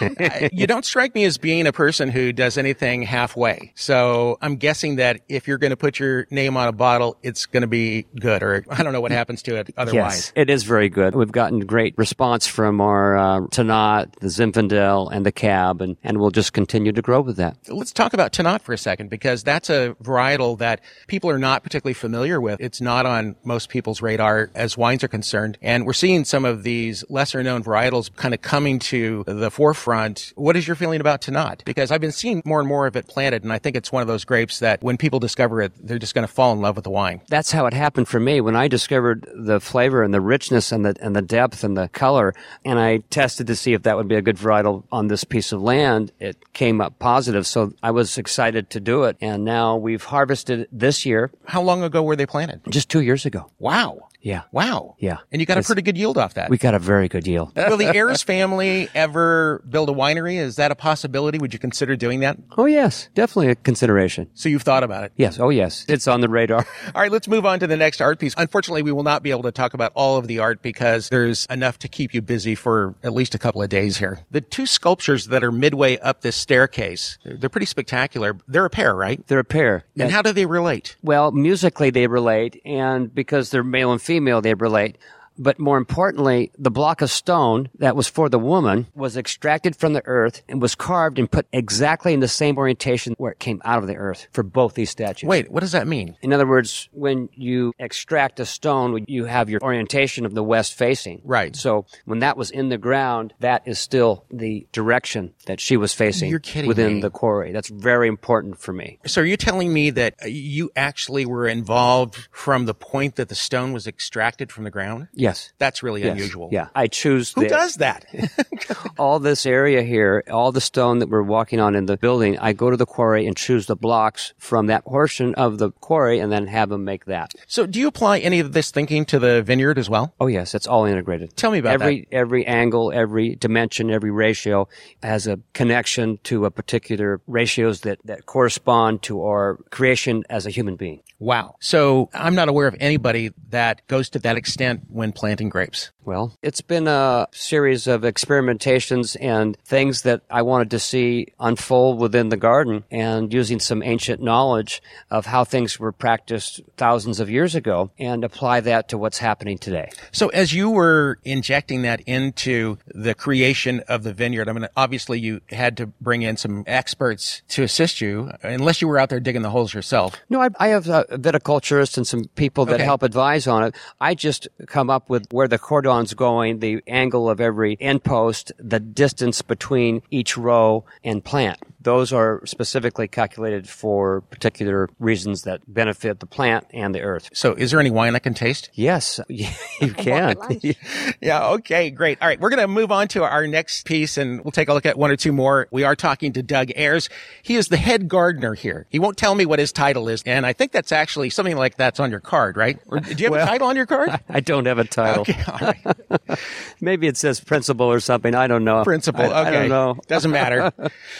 You 0.52 0.66
don't 0.66 0.84
strike 0.84 1.14
me 1.14 1.24
as 1.24 1.38
being 1.38 1.66
a 1.66 1.72
person 1.72 2.08
who 2.08 2.32
does 2.32 2.58
anything 2.58 3.02
halfway. 3.02 3.72
So 3.76 4.38
I'm 4.40 4.56
guessing 4.56 4.96
that 4.96 5.20
if 5.28 5.46
you're 5.46 5.58
going 5.58 5.70
to 5.70 5.76
put 5.76 5.98
your 5.98 6.26
name 6.30 6.56
on 6.56 6.68
a 6.68 6.72
bottle, 6.72 7.18
it's 7.22 7.46
going 7.46 7.62
to 7.62 7.66
be 7.66 8.06
good, 8.18 8.42
or 8.42 8.64
I 8.70 8.82
don't 8.82 8.92
know 8.92 9.00
what 9.00 9.12
happens 9.12 9.42
to 9.42 9.56
it 9.56 9.70
otherwise. 9.76 9.94
Yes, 9.94 10.32
it 10.34 10.50
is 10.50 10.64
very 10.64 10.88
good. 10.88 11.14
We've 11.14 11.32
gotten 11.32 11.60
great 11.60 11.96
response 11.96 12.46
from 12.46 12.80
our 12.80 13.16
uh, 13.16 13.40
Tannat, 13.48 14.14
the 14.20 14.28
Zinfandel, 14.28 15.10
and 15.12 15.24
the 15.24 15.32
Cab, 15.32 15.80
and, 15.80 15.96
and 16.02 16.18
we'll 16.18 16.30
just 16.30 16.52
continue 16.52 16.92
to 16.92 17.02
grow 17.02 17.20
with 17.20 17.36
that. 17.36 17.56
Let's 17.68 17.92
talk 17.92 18.12
about 18.14 18.32
Tannat 18.32 18.62
for 18.62 18.72
a 18.72 18.78
second 18.78 19.10
because 19.10 19.42
that's 19.42 19.70
a 19.70 19.94
varietal 20.02 20.58
that 20.58 20.80
people 21.06 21.30
are 21.30 21.38
not 21.38 21.62
particularly 21.62 21.79
familiar 21.92 22.40
with. 22.40 22.60
It's 22.60 22.80
not 22.80 23.06
on 23.06 23.36
most 23.44 23.68
people's 23.68 24.02
radar 24.02 24.50
as 24.54 24.76
wines 24.76 25.04
are 25.04 25.08
concerned. 25.08 25.58
And 25.62 25.86
we're 25.86 25.92
seeing 25.92 26.24
some 26.24 26.44
of 26.44 26.62
these 26.62 27.04
lesser 27.08 27.42
known 27.42 27.62
varietals 27.62 28.14
kind 28.14 28.34
of 28.34 28.42
coming 28.42 28.78
to 28.80 29.24
the 29.26 29.50
forefront. 29.50 30.32
What 30.36 30.56
is 30.56 30.66
your 30.66 30.76
feeling 30.76 31.00
about 31.00 31.22
Tannat? 31.22 31.64
Because 31.64 31.90
I've 31.90 32.00
been 32.00 32.12
seeing 32.12 32.42
more 32.44 32.60
and 32.60 32.68
more 32.68 32.86
of 32.86 32.96
it 32.96 33.06
planted 33.06 33.42
and 33.42 33.52
I 33.52 33.58
think 33.58 33.76
it's 33.76 33.92
one 33.92 34.02
of 34.02 34.08
those 34.08 34.24
grapes 34.24 34.58
that 34.60 34.82
when 34.82 34.96
people 34.96 35.18
discover 35.18 35.62
it, 35.62 35.72
they're 35.80 35.98
just 35.98 36.14
going 36.14 36.26
to 36.26 36.32
fall 36.32 36.52
in 36.52 36.60
love 36.60 36.76
with 36.76 36.84
the 36.84 36.90
wine. 36.90 37.20
That's 37.28 37.52
how 37.52 37.66
it 37.66 37.72
happened 37.72 38.08
for 38.08 38.20
me 38.20 38.40
when 38.40 38.56
I 38.56 38.68
discovered 38.68 39.28
the 39.34 39.60
flavor 39.60 40.02
and 40.02 40.12
the 40.12 40.20
richness 40.20 40.72
and 40.72 40.84
the 40.84 40.94
and 41.00 41.14
the 41.14 41.22
depth 41.22 41.64
and 41.64 41.76
the 41.76 41.88
color, 41.88 42.34
and 42.64 42.78
I 42.78 42.98
tested 43.10 43.46
to 43.46 43.56
see 43.56 43.72
if 43.72 43.82
that 43.84 43.96
would 43.96 44.08
be 44.08 44.16
a 44.16 44.22
good 44.22 44.36
varietal 44.36 44.84
on 44.90 45.08
this 45.08 45.24
piece 45.24 45.52
of 45.52 45.62
land. 45.62 46.12
It 46.18 46.52
came 46.52 46.80
up 46.80 46.98
positive, 46.98 47.46
so 47.46 47.72
I 47.82 47.90
was 47.90 48.18
excited 48.18 48.70
to 48.70 48.80
do 48.80 49.04
it. 49.04 49.16
And 49.20 49.44
now 49.44 49.76
we've 49.76 50.04
harvested 50.04 50.68
this 50.72 51.06
year, 51.06 51.30
How 51.44 51.62
long 51.62 51.69
ago 51.82 52.02
were 52.02 52.16
they 52.16 52.26
planted? 52.26 52.60
just 52.68 52.88
two 52.88 53.00
years 53.00 53.24
ago. 53.24 53.50
Wow. 53.58 54.09
Yeah. 54.20 54.42
Wow. 54.52 54.96
Yeah. 54.98 55.18
And 55.32 55.40
you 55.40 55.46
got 55.46 55.58
a 55.58 55.62
pretty 55.62 55.82
good 55.82 55.96
yield 55.96 56.18
off 56.18 56.34
that. 56.34 56.50
We 56.50 56.58
got 56.58 56.74
a 56.74 56.78
very 56.78 57.08
good 57.08 57.26
yield. 57.26 57.52
Will 57.56 57.76
the 57.76 57.86
Ayres 57.94 58.22
family 58.22 58.88
ever 58.94 59.62
build 59.68 59.88
a 59.88 59.92
winery? 59.92 60.36
Is 60.36 60.56
that 60.56 60.70
a 60.70 60.74
possibility? 60.74 61.38
Would 61.38 61.52
you 61.52 61.58
consider 61.58 61.96
doing 61.96 62.20
that? 62.20 62.38
Oh 62.56 62.66
yes, 62.66 63.08
definitely 63.14 63.50
a 63.52 63.54
consideration. 63.54 64.28
So 64.34 64.48
you've 64.48 64.62
thought 64.62 64.82
about 64.82 65.04
it. 65.04 65.12
Yes. 65.16 65.38
Oh 65.40 65.50
yes, 65.50 65.84
it's 65.88 66.06
on 66.06 66.20
the 66.20 66.28
radar. 66.28 66.66
All 66.94 67.00
right, 67.00 67.10
let's 67.10 67.28
move 67.28 67.46
on 67.46 67.60
to 67.60 67.66
the 67.66 67.76
next 67.76 68.00
art 68.00 68.18
piece. 68.18 68.34
Unfortunately, 68.36 68.82
we 68.82 68.92
will 68.92 69.02
not 69.02 69.22
be 69.22 69.30
able 69.30 69.42
to 69.42 69.52
talk 69.52 69.74
about 69.74 69.92
all 69.94 70.16
of 70.16 70.26
the 70.26 70.38
art 70.38 70.62
because 70.62 71.08
there's 71.08 71.46
enough 71.46 71.78
to 71.80 71.88
keep 71.88 72.12
you 72.14 72.22
busy 72.22 72.54
for 72.54 72.94
at 73.02 73.12
least 73.12 73.34
a 73.34 73.38
couple 73.38 73.62
of 73.62 73.68
days 73.68 73.96
here. 73.98 74.20
The 74.30 74.40
two 74.40 74.66
sculptures 74.66 75.26
that 75.26 75.42
are 75.42 75.52
midway 75.52 75.98
up 75.98 76.20
this 76.20 76.36
staircase, 76.36 77.18
they're 77.24 77.48
pretty 77.48 77.66
spectacular. 77.66 78.36
They're 78.46 78.64
a 78.64 78.70
pair, 78.70 78.94
right? 78.94 79.26
They're 79.26 79.38
a 79.38 79.44
pair. 79.44 79.84
And 79.98 80.10
how 80.10 80.22
do 80.22 80.32
they 80.32 80.46
relate? 80.46 80.96
Well, 81.02 81.30
musically 81.32 81.90
they 81.90 82.06
relate, 82.06 82.60
and 82.64 83.14
because 83.14 83.50
they're 83.50 83.62
male 83.64 83.92
and 83.92 84.00
female, 84.00 84.09
they 84.40 84.54
relate. 84.54 84.98
But 85.40 85.58
more 85.58 85.78
importantly, 85.78 86.52
the 86.58 86.70
block 86.70 87.00
of 87.00 87.10
stone 87.10 87.70
that 87.78 87.96
was 87.96 88.06
for 88.06 88.28
the 88.28 88.38
woman 88.38 88.88
was 88.94 89.16
extracted 89.16 89.74
from 89.74 89.94
the 89.94 90.02
earth 90.04 90.42
and 90.50 90.60
was 90.60 90.74
carved 90.74 91.18
and 91.18 91.30
put 91.30 91.46
exactly 91.50 92.12
in 92.12 92.20
the 92.20 92.28
same 92.28 92.58
orientation 92.58 93.14
where 93.16 93.32
it 93.32 93.38
came 93.38 93.62
out 93.64 93.78
of 93.78 93.86
the 93.86 93.96
earth 93.96 94.28
for 94.32 94.42
both 94.42 94.74
these 94.74 94.90
statues. 94.90 95.26
Wait, 95.26 95.50
what 95.50 95.60
does 95.60 95.72
that 95.72 95.86
mean? 95.86 96.14
In 96.20 96.34
other 96.34 96.46
words, 96.46 96.90
when 96.92 97.30
you 97.32 97.72
extract 97.78 98.38
a 98.38 98.44
stone, 98.44 99.02
you 99.08 99.24
have 99.24 99.48
your 99.48 99.62
orientation 99.62 100.26
of 100.26 100.34
the 100.34 100.42
west 100.44 100.74
facing. 100.74 101.22
Right. 101.24 101.56
So 101.56 101.86
when 102.04 102.18
that 102.18 102.36
was 102.36 102.50
in 102.50 102.68
the 102.68 102.76
ground, 102.78 103.32
that 103.40 103.62
is 103.66 103.78
still 103.78 104.26
the 104.30 104.66
direction 104.72 105.32
that 105.46 105.58
she 105.58 105.78
was 105.78 105.94
facing 105.94 106.28
You're 106.28 106.38
kidding 106.38 106.68
within 106.68 106.96
me. 106.96 107.00
the 107.00 107.10
quarry. 107.10 107.52
That's 107.52 107.70
very 107.70 108.08
important 108.08 108.58
for 108.58 108.74
me. 108.74 108.98
So 109.06 109.22
are 109.22 109.24
you 109.24 109.38
telling 109.38 109.72
me 109.72 109.88
that 109.88 110.16
uh, 110.22 110.26
you 110.26 110.70
actually 110.76 111.24
were 111.24 111.48
involved 111.48 112.28
from 112.30 112.66
the 112.66 112.74
point 112.74 113.16
that 113.16 113.30
the 113.30 113.34
stone 113.34 113.72
was 113.72 113.86
extracted 113.86 114.52
from 114.52 114.64
the 114.64 114.70
ground? 114.70 115.08
Yes. 115.30 115.52
That's 115.58 115.82
really 115.82 116.02
Yes. 116.02 116.12
unusual. 116.12 116.48
Yeah. 116.52 116.68
I 116.74 116.86
choose 116.86 117.32
Who 117.32 117.42
the- 117.42 117.48
does 117.48 117.76
that? 117.76 118.04
all 118.98 119.18
this 119.18 119.46
area 119.46 119.82
here, 119.82 120.22
all 120.30 120.52
the 120.52 120.60
stone 120.60 120.98
that 121.00 121.08
we're 121.08 121.22
walking 121.22 121.60
on 121.60 121.74
in 121.74 121.86
the 121.86 121.96
building, 121.96 122.38
I 122.38 122.52
go 122.52 122.70
to 122.70 122.76
the 122.76 122.86
quarry 122.86 123.26
and 123.26 123.36
choose 123.36 123.66
the 123.66 123.76
blocks 123.76 124.32
from 124.38 124.66
that 124.66 124.84
portion 124.84 125.34
of 125.34 125.58
the 125.58 125.70
quarry 125.72 126.18
and 126.18 126.30
then 126.30 126.46
have 126.46 126.68
them 126.68 126.84
make 126.84 127.04
that. 127.06 127.32
so 127.46 127.66
do 127.66 127.78
you 127.80 127.86
apply 127.88 128.18
any 128.18 128.40
of 128.40 128.52
this 128.52 128.70
thinking 128.70 129.04
to 129.06 129.18
the 129.18 129.42
vineyard 129.42 129.78
as 129.78 129.88
well? 129.88 130.14
Oh 130.20 130.26
yes, 130.26 130.54
it's 130.54 130.66
all 130.66 130.84
integrated. 130.84 131.36
Tell 131.36 131.50
me 131.50 131.58
about 131.58 131.74
every 131.74 132.06
every 132.12 132.46
angle, 132.46 132.92
every 132.92 133.34
dimension, 133.36 133.90
every 133.90 134.10
ratio 134.10 134.68
has 135.02 135.26
a 135.26 135.38
connection 135.54 136.18
to 136.24 136.44
a 136.44 136.50
particular 136.50 137.20
ratios 137.26 137.80
that 137.82 137.98
that 138.04 138.26
correspond 138.26 139.02
to 139.02 139.22
our 139.22 139.58
creation 139.70 140.24
as 140.30 140.46
a 140.46 140.50
human 140.50 140.76
being. 140.76 141.02
Wow. 141.18 141.56
So 141.60 142.08
I'm 142.14 142.34
not 142.34 142.48
aware 142.48 142.66
of 142.66 142.74
anybody 142.80 143.30
that 143.50 143.86
goes 143.88 144.08
to 144.10 144.18
that 144.20 144.36
extent 144.38 144.84
when 144.88 145.09
when 145.10 145.18
planting 145.18 145.48
grapes? 145.48 145.90
Well, 146.04 146.32
it's 146.42 146.60
been 146.62 146.86
a 146.88 147.26
series 147.32 147.86
of 147.86 148.02
experimentations 148.02 149.16
and 149.20 149.56
things 149.64 150.02
that 150.02 150.22
I 150.30 150.42
wanted 150.42 150.70
to 150.72 150.78
see 150.78 151.28
unfold 151.38 151.98
within 152.00 152.30
the 152.30 152.36
garden 152.36 152.84
and 152.90 153.32
using 153.32 153.60
some 153.60 153.82
ancient 153.82 154.22
knowledge 154.22 154.82
of 155.10 155.26
how 155.26 155.44
things 155.44 155.78
were 155.78 155.92
practiced 155.92 156.60
thousands 156.76 157.20
of 157.20 157.28
years 157.30 157.54
ago 157.54 157.90
and 157.98 158.24
apply 158.24 158.60
that 158.60 158.88
to 158.88 158.98
what's 158.98 159.18
happening 159.18 159.58
today. 159.58 159.90
So 160.10 160.28
as 160.28 160.52
you 160.54 160.70
were 160.70 161.18
injecting 161.24 161.82
that 161.82 162.00
into 162.02 162.78
the 162.86 163.14
creation 163.14 163.80
of 163.88 164.02
the 164.02 164.12
vineyard, 164.14 164.48
I 164.48 164.52
mean, 164.52 164.66
obviously 164.76 165.20
you 165.20 165.40
had 165.50 165.76
to 165.76 165.86
bring 166.00 166.22
in 166.22 166.36
some 166.36 166.64
experts 166.66 167.42
to 167.50 167.62
assist 167.62 168.00
you, 168.00 168.30
unless 168.42 168.80
you 168.80 168.88
were 168.88 168.98
out 168.98 169.10
there 169.10 169.20
digging 169.20 169.42
the 169.42 169.50
holes 169.50 169.74
yourself. 169.74 170.16
No, 170.30 170.40
I, 170.40 170.48
I 170.58 170.68
have 170.68 170.88
uh, 170.88 171.04
a 171.10 171.18
viticulturist 171.18 171.96
and 171.98 172.06
some 172.06 172.24
people 172.36 172.64
that 172.66 172.74
Okay. 172.76 172.84
help 172.84 173.02
advise 173.02 173.46
on 173.46 173.64
it. 173.64 173.74
I 174.00 174.14
just 174.14 174.48
come 174.66 174.88
up 174.90 174.99
with 175.08 175.26
where 175.30 175.48
the 175.48 175.58
cordon's 175.58 176.14
going, 176.14 176.58
the 176.58 176.82
angle 176.86 177.28
of 177.28 177.40
every 177.40 177.76
end 177.80 178.04
post, 178.04 178.52
the 178.58 178.80
distance 178.80 179.42
between 179.42 180.02
each 180.10 180.36
row 180.36 180.84
and 181.04 181.24
plant. 181.24 181.58
Those 181.82 182.12
are 182.12 182.44
specifically 182.44 183.08
calculated 183.08 183.68
for 183.68 184.20
particular 184.22 184.88
reasons 184.98 185.42
that 185.42 185.60
benefit 185.66 186.20
the 186.20 186.26
plant 186.26 186.66
and 186.74 186.94
the 186.94 187.00
earth. 187.00 187.30
So 187.32 187.54
is 187.54 187.70
there 187.70 187.80
any 187.80 187.90
wine 187.90 188.14
I 188.14 188.18
can 188.18 188.34
taste? 188.34 188.68
Yes, 188.74 189.18
you 189.28 189.92
can. 189.94 190.36
Yeah. 191.22 191.48
Okay. 191.50 191.90
Great. 191.90 192.18
All 192.22 192.28
right. 192.28 192.40
We're 192.40 192.48
going 192.50 192.60
to 192.62 192.68
move 192.68 192.90
on 192.92 193.08
to 193.08 193.24
our 193.24 193.46
next 193.46 193.84
piece 193.84 194.16
and 194.16 194.42
we'll 194.44 194.52
take 194.52 194.68
a 194.68 194.74
look 194.74 194.86
at 194.86 194.96
one 194.98 195.10
or 195.10 195.16
two 195.16 195.32
more. 195.32 195.68
We 195.70 195.84
are 195.84 195.94
talking 195.94 196.32
to 196.34 196.42
Doug 196.42 196.70
Ayres. 196.76 197.08
He 197.42 197.56
is 197.56 197.68
the 197.68 197.76
head 197.76 198.08
gardener 198.08 198.54
here. 198.54 198.86
He 198.90 198.98
won't 198.98 199.16
tell 199.18 199.34
me 199.34 199.44
what 199.46 199.58
his 199.58 199.70
title 199.72 200.08
is. 200.08 200.22
And 200.24 200.46
I 200.46 200.52
think 200.54 200.72
that's 200.72 200.92
actually 200.92 201.28
something 201.30 201.56
like 201.56 201.76
that's 201.76 202.00
on 202.00 202.10
your 202.10 202.20
card, 202.20 202.56
right? 202.56 202.78
Or, 202.86 203.00
do 203.00 203.10
you 203.14 203.24
have 203.24 203.32
Well- 203.32 203.44
a 203.46 203.50
title 203.50 203.68
on 203.68 203.76
your 203.76 203.86
card? 203.86 204.18
I 204.28 204.40
don't 204.40 204.66
have 204.66 204.78
a 204.78 204.84
title. 204.84 205.22
Okay. 205.22 205.42
All 205.46 205.58
right. 205.60 206.38
Maybe 206.80 207.06
it 207.06 207.16
says 207.16 207.40
principal 207.40 207.86
or 207.86 208.00
something. 208.00 208.34
I 208.34 208.46
don't 208.46 208.64
know. 208.64 208.82
Principal. 208.84 209.22
I, 209.22 209.40
Okay. 209.40 209.48
I 209.48 209.50
don't 209.52 209.68
know. 209.68 209.96
Doesn't 210.08 210.30
matter. 210.30 210.72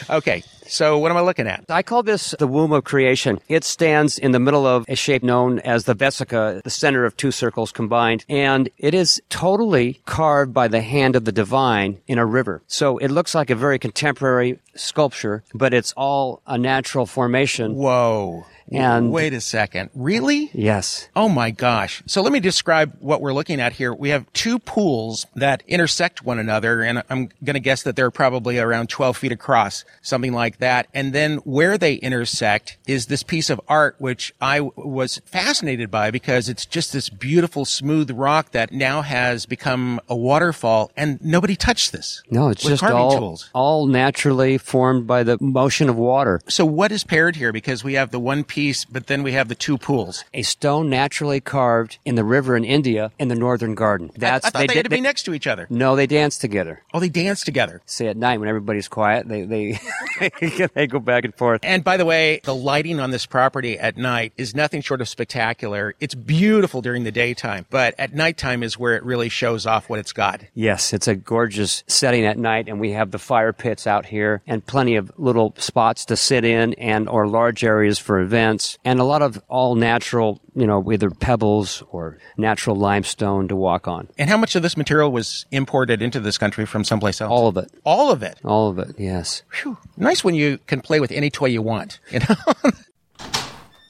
Okay. 0.09 0.43
So 0.71 0.99
what 0.99 1.11
am 1.11 1.17
I 1.17 1.23
looking 1.23 1.49
at? 1.49 1.65
I 1.69 1.83
call 1.83 2.05
this 2.05 2.33
the 2.39 2.47
womb 2.47 2.71
of 2.71 2.85
creation. 2.85 3.41
It 3.49 3.65
stands 3.65 4.19
in 4.19 4.31
the 4.31 4.39
middle 4.39 4.69
of 4.69 4.85
a 4.89 4.95
shape 4.95 5.25
known 5.25 5.59
as 5.59 5.85
the 5.85 5.97
vesica, 5.97 6.63
the 6.63 6.71
center 6.71 7.05
of 7.05 7.17
two 7.17 7.33
circles 7.33 7.73
combined, 7.73 8.25
and 8.29 8.71
it 8.79 8.95
is 8.95 9.21
totally 9.31 10.01
carved 10.07 10.55
by 10.55 10.69
the 10.69 10.81
hand 10.81 11.17
of 11.17 11.25
the 11.25 11.33
divine 11.33 11.99
in 12.07 12.19
a 12.19 12.25
river. 12.25 12.63
So 12.69 12.99
it 12.99 13.09
looks 13.09 13.35
like 13.35 13.51
a 13.51 13.57
very 13.57 13.81
contemporary 13.81 14.61
sculpture, 14.77 15.43
but 15.53 15.75
it's 15.75 15.93
all 15.97 16.41
a 16.47 16.57
natural 16.57 17.05
formation. 17.05 17.75
Whoa. 17.75 18.47
And- 18.73 19.11
wait 19.11 19.33
a 19.35 19.41
second. 19.41 19.91
Really? 19.95 20.51
Yes. 20.53 21.09
Oh 21.17 21.29
my 21.29 21.51
gosh. 21.51 22.03
So 22.07 22.23
let 22.23 22.33
me 22.33 22.41
describe 22.41 22.97
what 23.01 23.21
we're 23.21 23.33
looking 23.33 23.61
at 23.61 23.75
here. 23.75 23.93
We 23.93 24.11
have 24.11 24.31
two 24.33 24.59
pools 24.59 25.27
that 25.35 25.63
intersect 25.67 26.25
one 26.25 26.39
another, 26.39 26.83
and 26.83 27.03
I'm 27.11 27.31
going 27.43 27.55
to 27.55 27.61
guess 27.61 27.83
that 27.83 27.97
they're 27.97 28.11
probably 28.11 28.59
around 28.59 28.89
12 28.89 29.17
feet 29.17 29.33
across, 29.33 29.85
something 30.03 30.33
like 30.33 30.59
that. 30.59 30.89
And 30.95 31.13
then 31.13 31.39
where 31.39 31.77
they 31.79 31.95
intersect 31.95 32.79
is 32.87 33.07
this 33.07 33.23
piece 33.23 33.51
of 33.51 33.61
art, 33.69 33.97
which 33.99 34.33
I 34.41 34.61
was 34.61 35.21
fascinated 35.25 35.91
by 35.91 36.11
because 36.11 36.49
it's 36.49 36.67
just 36.67 36.93
this 36.93 37.09
beautiful, 37.09 37.65
smooth 37.65 38.11
rock 38.11 38.53
that 38.53 38.73
now 38.73 39.03
has 39.03 39.47
become 39.47 40.01
a 40.09 40.17
waterfall, 40.17 40.91
and 40.97 41.23
nobody 41.25 41.57
touched 41.57 41.93
this. 41.93 42.23
No, 42.31 42.49
it's 42.49 42.63
just 42.63 42.83
all, 42.83 43.19
tools. 43.19 43.51
all 43.53 43.87
naturally 43.87 44.59
formed 44.59 45.07
by 45.07 45.23
the 45.23 45.39
motion 45.41 45.89
of 45.89 45.97
water. 45.97 46.41
So 46.49 46.65
what 46.65 46.93
is 46.93 47.05
paired 47.05 47.37
here? 47.37 47.53
Because 47.53 47.83
we 47.83 47.95
have 47.95 48.11
the 48.11 48.21
one 48.21 48.45
piece, 48.45 48.60
but 48.93 49.07
then 49.07 49.23
we 49.23 49.33
have 49.33 49.49
the 49.49 49.55
two 49.55 49.79
pools. 49.79 50.25
A 50.35 50.43
stone 50.43 50.91
naturally 50.91 51.41
carved 51.41 51.99
in 52.05 52.15
the 52.15 52.25
river 52.25 52.57
in 52.57 52.65
India 52.65 53.11
in 53.19 53.29
the 53.29 53.35
northern 53.35 53.75
garden. 53.75 54.11
That's 54.17 54.45
I, 54.45 54.49
I 54.49 54.51
thought 54.51 54.59
they, 54.61 54.67
did- 54.67 54.77
had 54.77 54.85
to 54.85 54.91
be 54.91 55.01
next 55.01 55.23
to 55.25 55.35
each 55.35 55.47
other. 55.47 55.67
No, 55.71 55.97
they 55.97 56.07
dance 56.07 56.39
together. 56.39 56.83
Oh, 56.93 57.01
they 57.01 57.09
dance 57.09 57.43
together. 57.43 57.81
say 57.87 58.07
at 58.07 58.17
night 58.17 58.39
when 58.41 58.49
everybody's 58.49 58.89
quiet, 58.89 59.29
they 59.29 59.43
they 59.43 59.79
they 60.75 60.87
go 60.87 60.99
back 60.99 61.25
and 61.25 61.35
forth. 61.35 61.61
And 61.63 61.83
by 61.85 61.97
the 61.97 62.05
way, 62.05 62.41
the 62.45 62.55
lighting 62.55 63.01
on 63.01 63.11
this 63.11 63.27
property 63.27 63.79
at 63.79 63.97
night 63.97 64.33
is 64.37 64.55
nothing 64.55 64.83
short 64.83 65.01
of 65.01 65.09
spectacular. 65.09 65.95
It's 66.01 66.15
beautiful 66.15 66.83
during 66.83 67.05
the 67.05 67.13
daytime, 67.13 67.67
but 67.71 67.95
at 67.99 68.15
nighttime 68.15 68.63
is 68.63 68.79
where 68.79 68.97
it 68.97 69.03
really 69.05 69.29
shows 69.29 69.67
off 69.67 69.89
what 69.89 69.99
it's 69.99 70.13
got. 70.13 70.43
Yes, 70.55 70.93
it's 70.93 71.09
a 71.09 71.15
gorgeous 71.15 71.85
setting 71.87 72.25
at 72.25 72.39
night, 72.39 72.69
and 72.69 72.81
we 72.81 72.93
have 72.93 73.11
the 73.11 73.19
fire 73.19 73.53
pits 73.53 73.87
out 73.87 74.07
here, 74.07 74.43
and 74.47 74.65
plenty 74.65 74.97
of 74.97 75.11
little 75.19 75.55
spots 75.59 76.05
to 76.07 76.17
sit 76.17 76.45
in, 76.45 76.75
and 76.75 77.09
or 77.09 77.27
large 77.27 77.65
areas 77.65 77.99
for 77.99 78.21
events, 78.21 78.50
and 78.85 78.99
a 79.01 79.05
lot 79.05 79.23
of 79.23 79.43
all 79.49 79.75
natural, 79.75 80.41
you 80.55 80.67
know, 80.67 80.91
either 80.93 81.11
pebbles 81.11 81.83
or 81.91 82.19
natural 82.37 82.77
limestone 82.77 83.49
to 83.49 83.57
walk 83.57 83.87
on. 83.89 84.09
And 84.19 84.29
how 84.31 84.37
much 84.37 84.57
of 84.57 84.63
this 84.63 84.77
material 84.77 85.13
was 85.13 85.47
imported 85.51 86.03
into 86.03 86.21
this 86.21 86.39
country 86.39 86.67
from 86.67 86.85
someplace 86.85 87.21
else? 87.21 87.31
All 87.31 87.49
of 87.49 87.57
it, 87.57 87.71
All 87.85 88.11
of 88.11 88.23
it. 88.23 88.39
all 88.45 88.69
of 88.69 88.79
it. 88.79 88.95
Yes. 88.99 89.43
Phew. 89.51 89.79
Nice 89.97 90.25
when 90.25 90.35
you 90.35 90.59
can 90.67 90.81
play 90.81 91.01
with 91.01 91.13
any 91.13 91.31
toy 91.31 91.47
you 91.47 91.63
want, 91.63 92.01
you 92.11 92.21
know? 92.21 92.37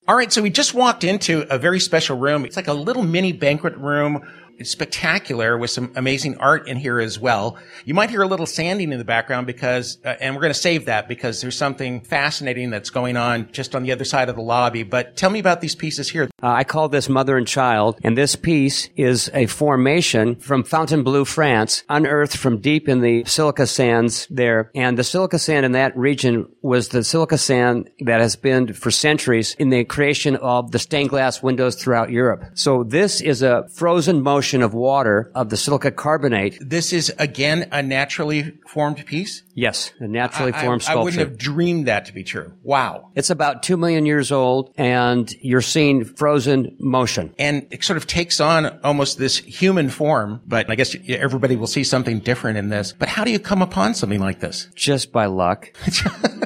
All 0.09 0.17
right, 0.17 0.33
so 0.33 0.43
we 0.43 0.51
just 0.51 0.75
walked 0.75 1.05
into 1.05 1.47
a 1.55 1.57
very 1.57 1.79
special 1.79 2.19
room. 2.19 2.45
It's 2.45 2.57
like 2.57 2.67
a 2.67 2.73
little 2.73 3.05
mini 3.05 3.33
banquet 3.33 3.77
room. 3.77 4.29
Spectacular 4.63 5.57
with 5.57 5.71
some 5.71 5.93
amazing 5.97 6.37
art 6.39 6.69
in 6.69 6.77
here 6.77 7.01
as 7.01 7.19
well. 7.19 7.57
You 7.85 7.95
might 7.95 8.11
hear 8.11 8.23
a 8.23 8.27
little 8.27 8.47
sanding 8.47 8.93
in 8.93 8.99
the 8.99 9.05
background 9.05 9.47
because, 9.47 9.99
uh, 10.05 10.17
and 10.21 10.35
we're 10.35 10.43
going 10.43 10.53
to 10.53 10.59
save 10.59 10.87
that 10.87 11.09
because 11.09 11.41
there's 11.41 11.57
something 11.57 12.01
fascinating 12.03 12.71
that's 12.71 12.91
going 12.91 13.17
on 13.17 13.51
just 13.53 13.75
on 13.75 13.83
the 13.83 13.93
other 13.93 14.05
side 14.05 14.29
of 14.29 14.37
the 14.37 14.43
lobby. 14.43 14.83
But 14.83 15.17
tell 15.17 15.31
me 15.31 15.39
about 15.39 15.61
these 15.61 15.75
pieces 15.75 16.11
here. 16.11 16.25
Uh, 16.43 16.49
I 16.49 16.65
call 16.65 16.89
this 16.89 17.09
Mother 17.09 17.37
and 17.37 17.47
Child, 17.47 17.99
and 18.03 18.17
this 18.17 18.37
piece 18.37 18.89
is 18.97 19.31
a 19.33 19.47
formation 19.47 20.37
from 20.37 20.65
Fontainebleau, 20.65 21.25
France, 21.25 21.85
unearthed 21.89 22.37
from 22.37 22.61
deep 22.61 22.89
in 22.89 23.01
the 23.01 23.25
silica 23.25 23.67
sands 23.67 24.27
there. 24.31 24.71
And 24.75 24.99
the 24.99 25.05
silica 25.05 25.39
sand 25.39 25.65
in 25.65 25.73
that 25.73 25.97
region 25.97 26.49
was 26.63 26.89
the 26.89 27.05
silica 27.05 27.39
sand 27.39 27.91
that 28.01 28.21
has 28.21 28.37
been 28.37 28.73
for 28.73 28.91
centuries 28.91 29.55
in 29.59 29.71
the 29.71 29.85
creation 29.85 30.37
of 30.37 30.73
the 30.73 30.79
stained 30.79 31.11
glass 31.11 31.43
windows 31.43 31.77
throughout 31.77 32.11
Europe. 32.11 32.45
So 32.55 32.85
this 32.85 33.21
is 33.21 33.43
a 33.43 33.67
frozen 33.69 34.23
motion 34.23 34.50
of 34.63 34.75
water 34.75 35.31
of 35.35 35.49
the 35.51 35.57
silica 35.57 35.91
carbonate. 35.91 36.59
This 36.61 36.93
is 36.93 37.13
again 37.19 37.69
a 37.73 37.83
naturally 37.83 38.59
formed 38.69 39.05
piece. 39.07 39.43
Yes, 39.55 39.93
a 40.01 40.09
naturally 40.09 40.53
I- 40.53 40.63
formed 40.63 40.85
I, 40.89 40.93
I 40.93 40.97
wouldn't 40.97 41.21
have 41.21 41.37
dreamed 41.39 41.87
that 41.87 42.07
to 42.07 42.13
be 42.15 42.25
true. 42.25 42.53
Wow. 42.63 43.11
It's 43.15 43.31
about 43.31 43.63
two 43.63 43.77
million 43.77 44.07
years 44.07 44.33
old, 44.33 44.73
and 44.77 45.31
you're 45.43 45.61
seeing 45.61 46.05
frozen 46.05 46.77
motion. 46.79 47.35
and 47.39 47.67
it 47.71 47.85
sort 47.85 47.97
of 47.97 48.07
takes 48.07 48.41
on 48.41 48.67
almost 48.83 49.19
this 49.19 49.37
human 49.39 49.91
form. 49.91 50.41
But 50.47 50.71
I 50.71 50.75
guess 50.75 50.97
everybody 51.09 51.57
will 51.57 51.67
see 51.67 51.85
something 51.85 52.21
different 52.21 52.57
in 52.59 52.69
this. 52.71 52.93
But 52.93 53.09
how 53.09 53.25
do 53.25 53.31
you 53.31 53.39
come 53.39 53.63
upon 53.63 53.95
something 53.95 54.21
like 54.21 54.41
this? 54.41 54.69
just 54.75 55.13
by 55.13 55.27
luck. 55.27 55.73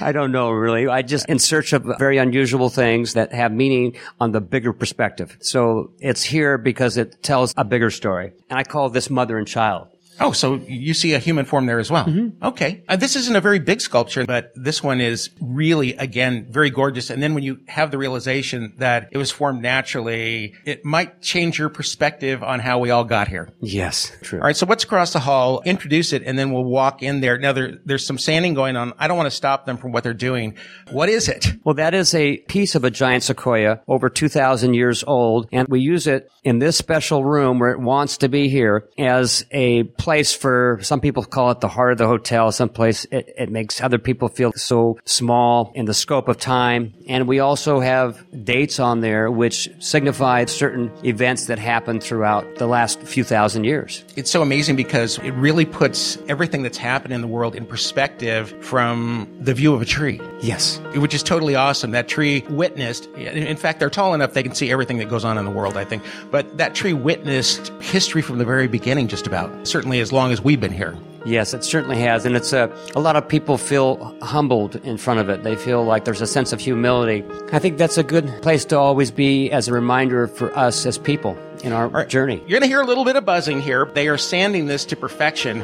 I 0.00 0.12
don't 0.12 0.32
know 0.32 0.50
really. 0.50 0.88
I 0.88 1.02
just 1.02 1.28
in 1.28 1.38
search 1.38 1.72
of 1.72 1.84
very 1.98 2.18
unusual 2.18 2.68
things 2.68 3.14
that 3.14 3.32
have 3.32 3.52
meaning 3.52 3.96
on 4.20 4.32
the 4.32 4.40
bigger 4.40 4.72
perspective. 4.72 5.36
So 5.40 5.92
it's 6.00 6.22
here 6.22 6.58
because 6.58 6.96
it 6.96 7.22
tells 7.22 7.41
a 7.56 7.64
bigger 7.64 7.90
story. 7.90 8.32
And 8.48 8.58
I 8.58 8.64
call 8.64 8.90
this 8.90 9.10
mother 9.10 9.38
and 9.38 9.46
child. 9.46 9.88
Oh, 10.20 10.32
so 10.32 10.56
you 10.68 10.94
see 10.94 11.14
a 11.14 11.18
human 11.18 11.44
form 11.44 11.66
there 11.66 11.78
as 11.78 11.90
well. 11.90 12.06
Okay. 12.42 12.82
Uh, 12.88 12.96
this 12.96 13.16
isn't 13.16 13.34
a 13.34 13.40
very 13.40 13.58
big 13.58 13.80
sculpture, 13.80 14.24
but 14.24 14.52
this 14.54 14.82
one 14.82 15.00
is 15.00 15.30
really, 15.40 15.94
again, 15.94 16.46
very 16.50 16.70
gorgeous. 16.70 17.10
And 17.10 17.22
then 17.22 17.34
when 17.34 17.42
you 17.42 17.60
have 17.68 17.90
the 17.90 17.98
realization 17.98 18.74
that 18.78 19.08
it 19.10 19.18
was 19.18 19.30
formed 19.30 19.62
naturally, 19.62 20.54
it 20.64 20.84
might 20.84 21.22
change 21.22 21.58
your 21.58 21.68
perspective 21.68 22.42
on 22.42 22.60
how 22.60 22.78
we 22.78 22.90
all 22.90 23.04
got 23.04 23.28
here. 23.28 23.50
Yes, 23.60 24.12
true. 24.22 24.38
All 24.38 24.44
right. 24.46 24.56
So 24.56 24.66
what's 24.66 24.84
across 24.84 25.12
the 25.12 25.20
hall? 25.20 25.62
Introduce 25.64 26.12
it 26.12 26.22
and 26.24 26.38
then 26.38 26.52
we'll 26.52 26.64
walk 26.64 27.02
in 27.02 27.20
there. 27.20 27.38
Now 27.38 27.52
there, 27.52 27.78
there's 27.84 28.06
some 28.06 28.18
sanding 28.18 28.54
going 28.54 28.76
on. 28.76 28.92
I 28.98 29.08
don't 29.08 29.16
want 29.16 29.30
to 29.30 29.36
stop 29.36 29.66
them 29.66 29.76
from 29.76 29.92
what 29.92 30.04
they're 30.04 30.14
doing. 30.14 30.56
What 30.90 31.08
is 31.08 31.28
it? 31.28 31.46
Well, 31.64 31.74
that 31.76 31.94
is 31.94 32.14
a 32.14 32.38
piece 32.38 32.74
of 32.74 32.84
a 32.84 32.90
giant 32.90 33.24
sequoia 33.24 33.80
over 33.88 34.08
2,000 34.08 34.74
years 34.74 35.02
old, 35.04 35.48
and 35.52 35.68
we 35.68 35.80
use 35.80 36.06
it 36.06 36.30
in 36.44 36.58
this 36.58 36.76
special 36.76 37.24
room 37.24 37.58
where 37.58 37.70
it 37.70 37.80
wants 37.80 38.18
to 38.18 38.28
be 38.28 38.48
here 38.48 38.88
as 38.98 39.44
a 39.50 39.84
place 40.02 40.34
for 40.34 40.80
some 40.82 41.00
people 41.00 41.22
call 41.24 41.52
it 41.52 41.60
the 41.60 41.68
heart 41.68 41.92
of 41.92 41.98
the 41.98 42.08
hotel. 42.08 42.50
Some 42.50 42.68
place 42.68 43.04
it, 43.12 43.32
it 43.38 43.50
makes 43.50 43.80
other 43.80 43.98
people 43.98 44.28
feel 44.28 44.52
so 44.56 44.98
small 45.04 45.70
in 45.76 45.84
the 45.84 45.94
scope 45.94 46.26
of 46.26 46.38
time. 46.38 46.92
And 47.06 47.28
we 47.28 47.38
also 47.38 47.78
have 47.78 48.24
dates 48.44 48.80
on 48.80 49.00
there 49.00 49.30
which 49.30 49.70
signify 49.78 50.46
certain 50.46 50.90
events 51.04 51.46
that 51.46 51.60
happened 51.60 52.02
throughout 52.02 52.56
the 52.56 52.66
last 52.66 53.00
few 53.02 53.22
thousand 53.22 53.62
years. 53.62 54.04
It's 54.16 54.30
so 54.30 54.42
amazing 54.42 54.74
because 54.74 55.18
it 55.18 55.30
really 55.32 55.64
puts 55.64 56.18
everything 56.28 56.62
that's 56.62 56.78
happened 56.78 57.14
in 57.14 57.20
the 57.20 57.28
world 57.28 57.54
in 57.54 57.64
perspective 57.64 58.52
from 58.64 59.28
the 59.40 59.54
view 59.54 59.72
of 59.72 59.82
a 59.82 59.86
tree. 59.86 60.20
Yes. 60.40 60.80
which 60.96 61.14
is 61.14 61.22
totally 61.22 61.54
awesome. 61.54 61.92
That 61.92 62.08
tree 62.08 62.44
witnessed, 62.50 63.06
in 63.14 63.56
fact, 63.56 63.78
they're 63.78 63.88
tall 63.90 64.14
enough 64.14 64.32
they 64.32 64.42
can 64.42 64.56
see 64.56 64.72
everything 64.72 64.98
that 64.98 65.08
goes 65.08 65.24
on 65.24 65.38
in 65.38 65.44
the 65.44 65.50
world, 65.52 65.76
I 65.76 65.84
think. 65.84 66.02
But 66.32 66.58
that 66.58 66.74
tree 66.74 66.92
witnessed 66.92 67.68
history 67.80 68.22
from 68.22 68.38
the 68.38 68.44
very 68.44 68.66
beginning, 68.66 69.06
just 69.06 69.28
about. 69.28 69.68
Certainly 69.68 69.91
as 70.00 70.12
long 70.12 70.32
as 70.32 70.40
we've 70.40 70.60
been 70.60 70.72
here. 70.72 70.96
Yes, 71.24 71.54
it 71.54 71.62
certainly 71.62 71.98
has. 72.00 72.24
And 72.26 72.34
it's 72.34 72.52
a, 72.52 72.74
a 72.96 73.00
lot 73.00 73.14
of 73.14 73.28
people 73.28 73.56
feel 73.56 74.16
humbled 74.22 74.74
in 74.76 74.96
front 74.96 75.20
of 75.20 75.28
it. 75.28 75.44
They 75.44 75.54
feel 75.54 75.84
like 75.84 76.04
there's 76.04 76.20
a 76.20 76.26
sense 76.26 76.52
of 76.52 76.58
humility. 76.60 77.24
I 77.52 77.60
think 77.60 77.78
that's 77.78 77.96
a 77.96 78.02
good 78.02 78.26
place 78.42 78.64
to 78.66 78.78
always 78.78 79.12
be 79.12 79.50
as 79.52 79.68
a 79.68 79.72
reminder 79.72 80.26
for 80.26 80.56
us 80.58 80.84
as 80.84 80.98
people. 80.98 81.36
in 81.62 81.72
our 81.72 81.86
right, 81.86 82.08
journey. 82.08 82.38
You're 82.40 82.58
going 82.58 82.62
to 82.62 82.66
hear 82.66 82.80
a 82.80 82.86
little 82.86 83.04
bit 83.04 83.14
of 83.14 83.24
buzzing 83.24 83.60
here. 83.60 83.84
They 83.84 84.08
are 84.08 84.18
sanding 84.18 84.66
this 84.66 84.84
to 84.86 84.96
perfection. 84.96 85.62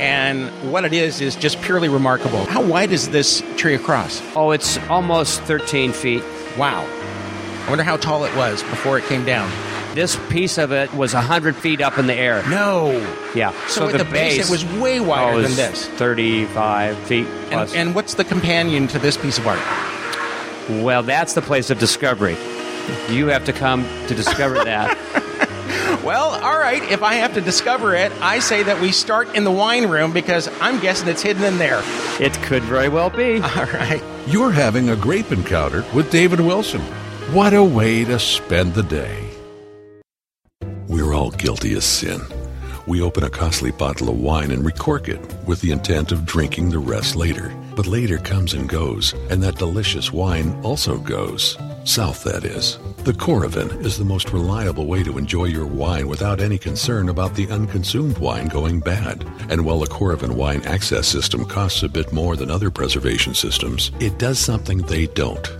And 0.00 0.50
what 0.72 0.84
it 0.84 0.92
is 0.92 1.20
is 1.20 1.36
just 1.36 1.62
purely 1.62 1.88
remarkable. 1.88 2.44
How 2.46 2.62
wide 2.62 2.90
is 2.90 3.08
this 3.10 3.42
tree 3.56 3.74
across? 3.74 4.20
Oh, 4.34 4.50
it's 4.50 4.76
almost 4.88 5.40
13 5.42 5.92
feet. 5.92 6.24
Wow. 6.58 6.84
I 6.84 7.68
wonder 7.68 7.84
how 7.84 7.96
tall 7.96 8.24
it 8.24 8.34
was 8.36 8.62
before 8.64 8.98
it 8.98 9.04
came 9.04 9.24
down. 9.24 9.50
This 9.96 10.14
piece 10.28 10.58
of 10.58 10.72
it 10.72 10.92
was 10.92 11.14
100 11.14 11.56
feet 11.56 11.80
up 11.80 11.96
in 11.96 12.06
the 12.06 12.12
air. 12.12 12.46
No. 12.50 12.90
Yeah. 13.34 13.54
So, 13.66 13.88
at 13.88 13.96
the, 13.96 14.04
base, 14.04 14.46
it 14.46 14.52
was 14.52 14.62
way 14.78 15.00
oh, 15.00 15.04
wider 15.04 15.38
it 15.38 15.42
than 15.44 15.56
this. 15.56 15.88
35 15.88 16.98
feet 16.98 17.26
And, 17.26 17.48
plus. 17.48 17.74
and 17.74 17.94
what's 17.94 18.12
the 18.12 18.24
companion 18.24 18.88
to 18.88 18.98
this 18.98 19.16
piece 19.16 19.38
of 19.38 19.46
art? 19.46 19.58
well, 20.84 21.02
that's 21.02 21.32
the 21.32 21.40
place 21.40 21.70
of 21.70 21.78
discovery. 21.78 22.36
You 23.08 23.28
have 23.28 23.46
to 23.46 23.54
come 23.54 23.84
to 24.08 24.14
discover 24.14 24.56
that. 24.64 24.98
Well, 26.04 26.28
all 26.44 26.58
right. 26.58 26.82
If 26.82 27.02
I 27.02 27.14
have 27.14 27.32
to 27.32 27.40
discover 27.40 27.94
it, 27.94 28.12
I 28.20 28.40
say 28.40 28.62
that 28.64 28.82
we 28.82 28.92
start 28.92 29.34
in 29.34 29.44
the 29.44 29.50
wine 29.50 29.88
room 29.88 30.12
because 30.12 30.46
I'm 30.60 30.78
guessing 30.78 31.08
it's 31.08 31.22
hidden 31.22 31.42
in 31.42 31.56
there. 31.56 31.80
it 32.20 32.34
could 32.42 32.62
very 32.64 32.90
well 32.90 33.08
be. 33.08 33.36
All 33.40 33.64
right. 33.64 34.02
You're 34.26 34.52
having 34.52 34.90
a 34.90 34.94
grape 34.96 35.32
encounter 35.32 35.86
with 35.94 36.10
David 36.12 36.40
Wilson. 36.40 36.82
What 37.32 37.54
a 37.54 37.64
way 37.64 38.04
to 38.04 38.18
spend 38.20 38.74
the 38.74 38.82
day. 38.82 39.25
We're 40.88 41.14
all 41.14 41.30
guilty 41.30 41.74
of 41.74 41.82
sin. 41.82 42.20
We 42.86 43.02
open 43.02 43.24
a 43.24 43.30
costly 43.30 43.72
bottle 43.72 44.08
of 44.08 44.20
wine 44.20 44.52
and 44.52 44.64
recork 44.64 45.08
it 45.08 45.20
with 45.44 45.60
the 45.60 45.72
intent 45.72 46.12
of 46.12 46.24
drinking 46.24 46.70
the 46.70 46.78
rest 46.78 47.16
later. 47.16 47.52
But 47.74 47.88
later 47.88 48.18
comes 48.18 48.54
and 48.54 48.68
goes, 48.68 49.12
and 49.28 49.42
that 49.42 49.56
delicious 49.56 50.12
wine 50.12 50.58
also 50.62 50.98
goes. 50.98 51.58
South, 51.82 52.22
that 52.22 52.44
is. 52.44 52.78
The 52.98 53.12
Coravin 53.12 53.84
is 53.84 53.98
the 53.98 54.04
most 54.04 54.32
reliable 54.32 54.86
way 54.86 55.02
to 55.02 55.18
enjoy 55.18 55.46
your 55.46 55.66
wine 55.66 56.06
without 56.06 56.40
any 56.40 56.56
concern 56.56 57.08
about 57.08 57.34
the 57.34 57.48
unconsumed 57.48 58.18
wine 58.18 58.46
going 58.46 58.78
bad. 58.78 59.24
And 59.50 59.64
while 59.64 59.80
the 59.80 59.86
Coravin 59.86 60.36
wine 60.36 60.62
access 60.66 61.08
system 61.08 61.44
costs 61.44 61.82
a 61.82 61.88
bit 61.88 62.12
more 62.12 62.36
than 62.36 62.50
other 62.50 62.70
preservation 62.70 63.34
systems, 63.34 63.90
it 63.98 64.18
does 64.18 64.38
something 64.38 64.78
they 64.78 65.06
don't. 65.06 65.50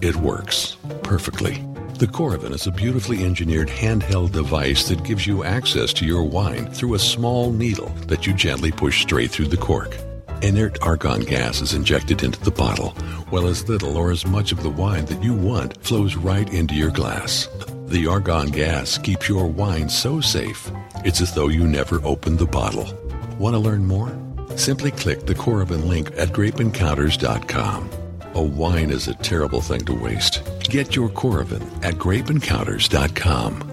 It 0.00 0.16
works 0.16 0.76
perfectly. 1.04 1.64
The 2.02 2.08
Coravin 2.08 2.52
is 2.52 2.66
a 2.66 2.72
beautifully 2.72 3.22
engineered 3.22 3.68
handheld 3.68 4.32
device 4.32 4.88
that 4.88 5.04
gives 5.04 5.24
you 5.24 5.44
access 5.44 5.92
to 5.92 6.04
your 6.04 6.24
wine 6.24 6.66
through 6.72 6.94
a 6.94 6.98
small 6.98 7.52
needle 7.52 7.90
that 8.08 8.26
you 8.26 8.34
gently 8.34 8.72
push 8.72 9.02
straight 9.02 9.30
through 9.30 9.46
the 9.46 9.56
cork. 9.56 9.96
Inert 10.42 10.82
argon 10.82 11.20
gas 11.20 11.60
is 11.60 11.74
injected 11.74 12.24
into 12.24 12.40
the 12.40 12.50
bottle, 12.50 12.88
while 13.30 13.46
as 13.46 13.68
little 13.68 13.96
or 13.96 14.10
as 14.10 14.26
much 14.26 14.50
of 14.50 14.64
the 14.64 14.68
wine 14.68 15.04
that 15.04 15.22
you 15.22 15.32
want 15.32 15.80
flows 15.84 16.16
right 16.16 16.52
into 16.52 16.74
your 16.74 16.90
glass. 16.90 17.48
The 17.86 18.08
argon 18.08 18.48
gas 18.48 18.98
keeps 18.98 19.28
your 19.28 19.46
wine 19.46 19.88
so 19.88 20.20
safe, 20.20 20.72
it's 21.04 21.20
as 21.20 21.32
though 21.32 21.50
you 21.50 21.68
never 21.68 22.04
opened 22.04 22.40
the 22.40 22.46
bottle. 22.46 22.92
Want 23.38 23.54
to 23.54 23.60
learn 23.60 23.86
more? 23.86 24.10
Simply 24.56 24.90
click 24.90 25.26
the 25.26 25.36
Coravin 25.36 25.86
link 25.86 26.10
at 26.16 26.30
grapeencounters.com. 26.30 28.01
A 28.34 28.42
wine 28.42 28.90
is 28.90 29.08
a 29.08 29.14
terrible 29.14 29.60
thing 29.60 29.84
to 29.84 29.92
waste. 29.92 30.42
Get 30.60 30.96
your 30.96 31.10
Coravin 31.10 31.62
at 31.84 31.94
grapeencounters.com. 31.96 33.70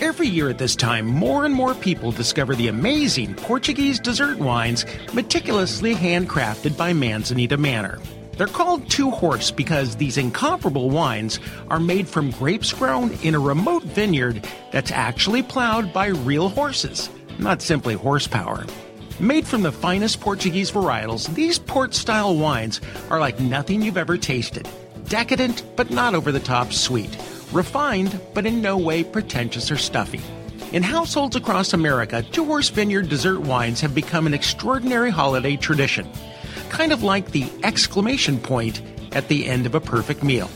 Every 0.00 0.26
year 0.26 0.48
at 0.48 0.56
this 0.56 0.74
time, 0.74 1.06
more 1.06 1.44
and 1.44 1.54
more 1.54 1.74
people 1.74 2.12
discover 2.12 2.54
the 2.54 2.68
amazing 2.68 3.34
Portuguese 3.34 4.00
dessert 4.00 4.38
wines 4.38 4.86
meticulously 5.12 5.94
handcrafted 5.94 6.78
by 6.78 6.94
Manzanita 6.94 7.58
Manor. 7.58 7.98
They're 8.38 8.46
called 8.46 8.88
Two 8.88 9.10
Horse 9.10 9.50
because 9.50 9.96
these 9.96 10.16
incomparable 10.16 10.88
wines 10.88 11.40
are 11.68 11.78
made 11.78 12.08
from 12.08 12.30
grapes 12.30 12.72
grown 12.72 13.10
in 13.22 13.34
a 13.34 13.38
remote 13.38 13.82
vineyard 13.82 14.46
that's 14.72 14.90
actually 14.90 15.42
plowed 15.42 15.92
by 15.92 16.06
real 16.06 16.48
horses, 16.48 17.10
not 17.38 17.60
simply 17.60 17.92
horsepower. 17.92 18.64
Made 19.20 19.46
from 19.46 19.60
the 19.60 19.70
finest 19.70 20.18
Portuguese 20.18 20.70
varietals, 20.70 21.32
these 21.34 21.58
port 21.58 21.92
style 21.92 22.34
wines 22.34 22.80
are 23.10 23.20
like 23.20 23.38
nothing 23.38 23.82
you've 23.82 23.98
ever 23.98 24.16
tasted. 24.16 24.66
Decadent, 25.08 25.62
but 25.76 25.90
not 25.90 26.14
over 26.14 26.32
the 26.32 26.40
top 26.40 26.72
sweet. 26.72 27.18
Refined, 27.52 28.18
but 28.32 28.46
in 28.46 28.62
no 28.62 28.78
way 28.78 29.04
pretentious 29.04 29.70
or 29.70 29.76
stuffy. 29.76 30.22
In 30.72 30.82
households 30.82 31.36
across 31.36 31.74
America, 31.74 32.22
Two 32.22 32.46
Horse 32.46 32.70
Vineyard 32.70 33.10
dessert 33.10 33.40
wines 33.40 33.82
have 33.82 33.94
become 33.94 34.26
an 34.26 34.32
extraordinary 34.32 35.10
holiday 35.10 35.56
tradition. 35.56 36.08
Kind 36.70 36.90
of 36.90 37.02
like 37.02 37.30
the 37.30 37.52
exclamation 37.62 38.38
point 38.38 38.80
at 39.12 39.28
the 39.28 39.46
end 39.46 39.66
of 39.66 39.74
a 39.74 39.80
perfect 39.82 40.22
meal. 40.22 40.48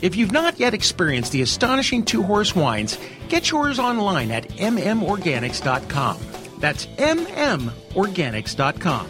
If 0.00 0.14
you've 0.14 0.30
not 0.30 0.60
yet 0.60 0.74
experienced 0.74 1.32
the 1.32 1.42
astonishing 1.42 2.04
Two 2.04 2.22
Horse 2.22 2.54
wines, 2.54 2.98
get 3.28 3.50
yours 3.50 3.80
online 3.80 4.30
at 4.30 4.48
mmorganics.com. 4.50 6.18
That's 6.60 6.86
mmorganics.com. 6.86 9.06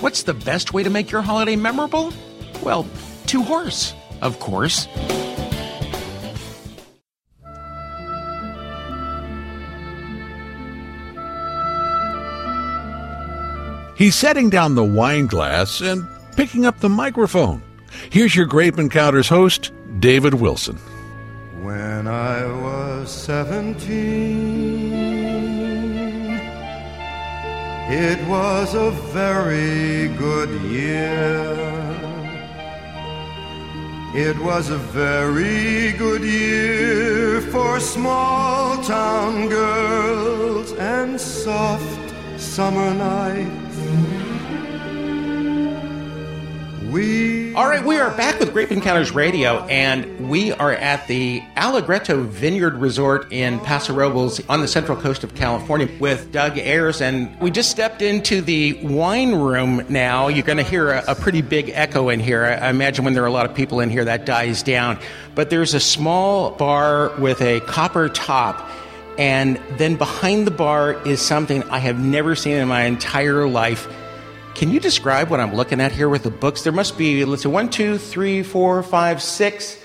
What's 0.00 0.22
the 0.22 0.34
best 0.34 0.72
way 0.72 0.82
to 0.82 0.90
make 0.90 1.10
your 1.10 1.22
holiday 1.22 1.56
memorable? 1.56 2.12
Well, 2.62 2.86
Two 3.26 3.42
Horse, 3.42 3.94
of 4.20 4.38
course. 4.38 4.86
He's 13.96 14.16
setting 14.16 14.50
down 14.50 14.74
the 14.74 14.84
wine 14.84 15.26
glass 15.26 15.80
and 15.80 16.06
picking 16.36 16.66
up 16.66 16.80
the 16.80 16.88
microphone. 16.88 17.62
Here's 18.10 18.34
your 18.34 18.46
Grape 18.46 18.76
Encounters 18.76 19.28
host, 19.28 19.70
David 20.00 20.34
Wilson. 20.34 20.76
When 21.62 22.08
I 22.08 22.44
was 22.44 23.10
seventeen, 23.10 24.63
it 27.90 28.26
was 28.26 28.74
a 28.74 28.90
very 29.12 30.08
good 30.16 30.50
year. 30.62 31.74
It 34.14 34.38
was 34.38 34.70
a 34.70 34.78
very 34.78 35.92
good 35.92 36.22
year 36.22 37.40
for 37.40 37.80
small 37.80 38.82
town 38.84 39.48
girls 39.48 40.72
and 40.72 41.20
soft 41.20 42.14
summer 42.38 42.94
nights. 42.94 43.78
We 46.92 47.43
All 47.56 47.68
right, 47.68 47.84
we 47.84 47.98
are 47.98 48.10
back 48.16 48.40
with 48.40 48.52
Grape 48.52 48.72
Encounters 48.72 49.12
Radio, 49.12 49.64
and 49.66 50.28
we 50.28 50.50
are 50.50 50.72
at 50.72 51.06
the 51.06 51.40
Allegretto 51.56 52.24
Vineyard 52.24 52.74
Resort 52.74 53.32
in 53.32 53.60
Paso 53.60 53.94
Robles 53.94 54.44
on 54.48 54.60
the 54.60 54.66
central 54.66 55.00
coast 55.00 55.22
of 55.22 55.36
California 55.36 55.88
with 56.00 56.32
Doug 56.32 56.58
Ayres. 56.58 57.00
And 57.00 57.38
we 57.40 57.52
just 57.52 57.70
stepped 57.70 58.02
into 58.02 58.40
the 58.40 58.72
wine 58.84 59.36
room 59.36 59.86
now. 59.88 60.26
You're 60.26 60.42
going 60.42 60.58
to 60.58 60.64
hear 60.64 60.94
a, 60.94 61.04
a 61.06 61.14
pretty 61.14 61.42
big 61.42 61.68
echo 61.68 62.08
in 62.08 62.18
here. 62.18 62.44
I, 62.44 62.54
I 62.54 62.70
imagine 62.70 63.04
when 63.04 63.14
there 63.14 63.22
are 63.22 63.28
a 63.28 63.32
lot 63.32 63.46
of 63.46 63.54
people 63.54 63.78
in 63.78 63.88
here, 63.88 64.04
that 64.04 64.26
dies 64.26 64.64
down. 64.64 64.98
But 65.36 65.50
there's 65.50 65.74
a 65.74 65.80
small 65.80 66.50
bar 66.50 67.14
with 67.20 67.40
a 67.40 67.60
copper 67.60 68.08
top. 68.08 68.68
And 69.16 69.60
then 69.78 69.94
behind 69.94 70.48
the 70.48 70.50
bar 70.50 70.94
is 71.06 71.20
something 71.22 71.62
I 71.70 71.78
have 71.78 72.00
never 72.00 72.34
seen 72.34 72.56
in 72.56 72.66
my 72.66 72.82
entire 72.82 73.46
life. 73.46 73.86
Can 74.54 74.70
you 74.70 74.78
describe 74.78 75.30
what 75.30 75.40
I'm 75.40 75.54
looking 75.54 75.80
at 75.80 75.90
here 75.90 76.08
with 76.08 76.22
the 76.22 76.30
books? 76.30 76.62
There 76.62 76.72
must 76.72 76.96
be, 76.96 77.24
let's 77.24 77.42
see, 77.42 77.48
one, 77.48 77.68
two, 77.68 77.98
three, 77.98 78.44
four, 78.44 78.82
five, 78.84 79.20
six 79.20 79.83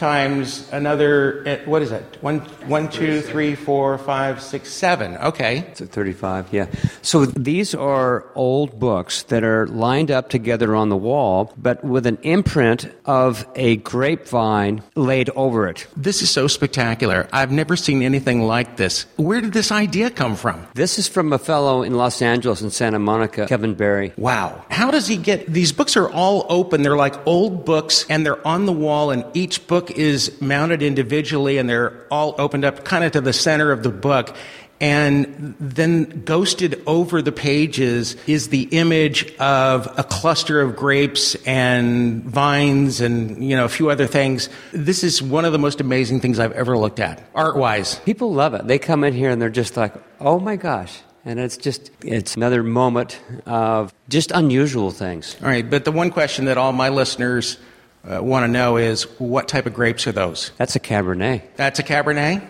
times 0.00 0.68
another, 0.72 1.44
eh, 1.46 1.58
what 1.66 1.82
is 1.82 1.90
that? 1.90 2.02
One, 2.22 2.40
one, 2.66 2.88
two, 2.88 3.20
three, 3.20 3.54
four, 3.54 3.98
five, 3.98 4.42
six, 4.42 4.72
seven. 4.72 5.16
Okay. 5.18 5.58
It's 5.58 5.80
at 5.80 5.90
35, 5.90 6.52
yeah. 6.52 6.66
So 7.02 7.26
these 7.26 7.74
are 7.74 8.26
old 8.34 8.80
books 8.80 9.22
that 9.24 9.44
are 9.44 9.66
lined 9.68 10.10
up 10.10 10.30
together 10.30 10.74
on 10.74 10.88
the 10.88 10.96
wall, 10.96 11.52
but 11.56 11.84
with 11.84 12.06
an 12.06 12.18
imprint 12.22 12.90
of 13.04 13.46
a 13.54 13.76
grapevine 13.76 14.82
laid 14.96 15.30
over 15.36 15.68
it. 15.68 15.86
This 15.96 16.22
is 16.22 16.30
so 16.30 16.48
spectacular. 16.48 17.28
I've 17.32 17.52
never 17.52 17.76
seen 17.76 18.02
anything 18.02 18.42
like 18.42 18.76
this. 18.76 19.06
Where 19.16 19.40
did 19.40 19.52
this 19.52 19.70
idea 19.70 20.10
come 20.10 20.34
from? 20.34 20.66
This 20.74 20.98
is 20.98 21.08
from 21.08 21.32
a 21.32 21.38
fellow 21.38 21.82
in 21.82 21.94
Los 21.94 22.22
Angeles 22.22 22.62
and 22.62 22.72
Santa 22.72 22.98
Monica, 22.98 23.46
Kevin 23.46 23.74
Barry. 23.74 24.12
Wow. 24.16 24.64
How 24.70 24.90
does 24.90 25.06
he 25.06 25.18
get 25.18 25.46
these 25.46 25.72
books 25.72 25.96
are 25.96 26.10
all 26.10 26.46
open. 26.48 26.82
They're 26.82 26.96
like 26.96 27.26
old 27.26 27.64
books 27.64 28.06
and 28.08 28.24
they're 28.24 28.46
on 28.46 28.66
the 28.66 28.72
wall 28.72 29.10
and 29.10 29.24
each 29.34 29.66
book 29.66 29.89
is 29.96 30.40
mounted 30.40 30.82
individually 30.82 31.58
and 31.58 31.68
they're 31.68 32.06
all 32.10 32.34
opened 32.38 32.64
up 32.64 32.84
kind 32.84 33.04
of 33.04 33.12
to 33.12 33.20
the 33.20 33.32
center 33.32 33.72
of 33.72 33.82
the 33.82 33.90
book. 33.90 34.36
And 34.82 35.54
then 35.60 36.22
ghosted 36.24 36.82
over 36.86 37.20
the 37.20 37.32
pages 37.32 38.16
is 38.26 38.48
the 38.48 38.62
image 38.70 39.30
of 39.36 39.86
a 39.98 40.02
cluster 40.02 40.62
of 40.62 40.74
grapes 40.74 41.34
and 41.44 42.24
vines 42.24 43.02
and, 43.02 43.44
you 43.44 43.56
know, 43.56 43.66
a 43.66 43.68
few 43.68 43.90
other 43.90 44.06
things. 44.06 44.48
This 44.72 45.04
is 45.04 45.22
one 45.22 45.44
of 45.44 45.52
the 45.52 45.58
most 45.58 45.82
amazing 45.82 46.20
things 46.20 46.38
I've 46.38 46.52
ever 46.52 46.78
looked 46.78 46.98
at, 46.98 47.22
art 47.34 47.56
wise. 47.56 47.98
People 48.06 48.32
love 48.32 48.54
it. 48.54 48.66
They 48.66 48.78
come 48.78 49.04
in 49.04 49.12
here 49.12 49.28
and 49.28 49.42
they're 49.42 49.50
just 49.50 49.76
like, 49.76 49.92
oh 50.18 50.40
my 50.40 50.56
gosh. 50.56 50.98
And 51.26 51.38
it's 51.38 51.58
just, 51.58 51.90
it's 52.02 52.34
another 52.34 52.62
moment 52.62 53.20
of 53.44 53.92
just 54.08 54.30
unusual 54.30 54.90
things. 54.90 55.36
All 55.42 55.48
right, 55.48 55.68
but 55.68 55.84
the 55.84 55.92
one 55.92 56.10
question 56.10 56.46
that 56.46 56.56
all 56.56 56.72
my 56.72 56.88
listeners 56.88 57.58
uh, 58.08 58.22
want 58.22 58.44
to 58.44 58.48
know 58.48 58.76
is 58.76 59.04
what 59.18 59.48
type 59.48 59.66
of 59.66 59.74
grapes 59.74 60.06
are 60.06 60.12
those? 60.12 60.52
That's 60.56 60.76
a 60.76 60.80
Cabernet. 60.80 61.42
That's 61.56 61.78
a 61.78 61.82
Cabernet? 61.82 62.48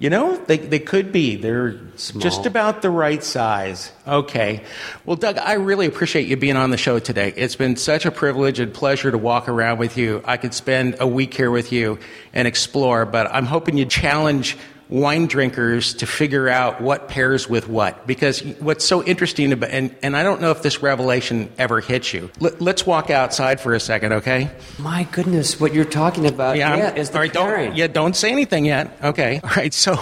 You 0.00 0.10
know, 0.10 0.36
they, 0.36 0.58
they 0.58 0.78
could 0.78 1.10
be. 1.10 1.34
They're 1.34 1.80
Small. 1.96 2.20
just 2.20 2.46
about 2.46 2.82
the 2.82 2.90
right 2.90 3.22
size. 3.22 3.90
Okay. 4.06 4.62
Well, 5.04 5.16
Doug, 5.16 5.38
I 5.38 5.54
really 5.54 5.86
appreciate 5.86 6.28
you 6.28 6.36
being 6.36 6.56
on 6.56 6.70
the 6.70 6.76
show 6.76 7.00
today. 7.00 7.32
It's 7.36 7.56
been 7.56 7.74
such 7.74 8.06
a 8.06 8.12
privilege 8.12 8.60
and 8.60 8.72
pleasure 8.72 9.10
to 9.10 9.18
walk 9.18 9.48
around 9.48 9.78
with 9.78 9.96
you. 9.96 10.22
I 10.24 10.36
could 10.36 10.54
spend 10.54 10.96
a 11.00 11.06
week 11.06 11.34
here 11.34 11.50
with 11.50 11.72
you 11.72 11.98
and 12.32 12.46
explore, 12.46 13.06
but 13.06 13.26
I'm 13.32 13.46
hoping 13.46 13.76
you 13.76 13.86
challenge 13.86 14.56
wine 14.88 15.26
drinkers 15.26 15.94
to 15.94 16.06
figure 16.06 16.48
out 16.48 16.80
what 16.80 17.08
pairs 17.08 17.48
with 17.48 17.68
what. 17.68 18.06
Because 18.06 18.40
what's 18.58 18.84
so 18.84 19.02
interesting 19.04 19.52
about, 19.52 19.70
and, 19.70 19.94
and 20.02 20.16
I 20.16 20.22
don't 20.22 20.40
know 20.40 20.50
if 20.50 20.62
this 20.62 20.82
revelation 20.82 21.50
ever 21.58 21.80
hits 21.80 22.14
you. 22.14 22.30
Let, 22.40 22.60
let's 22.60 22.86
walk 22.86 23.10
outside 23.10 23.60
for 23.60 23.74
a 23.74 23.80
second, 23.80 24.12
okay? 24.14 24.50
My 24.78 25.04
goodness, 25.12 25.60
what 25.60 25.74
you're 25.74 25.84
talking 25.84 26.26
about 26.26 26.56
Yeah, 26.56 26.72
I'm- 26.74 26.96
is 26.96 27.10
the 27.10 27.18
right, 27.18 27.32
pairing. 27.32 27.68
don't, 27.70 27.76
yeah, 27.76 27.86
don't 27.86 28.16
say 28.16 28.30
anything 28.32 28.64
yet. 28.64 28.96
Okay, 29.02 29.40
all 29.44 29.50
right. 29.56 29.74
So, 29.74 29.96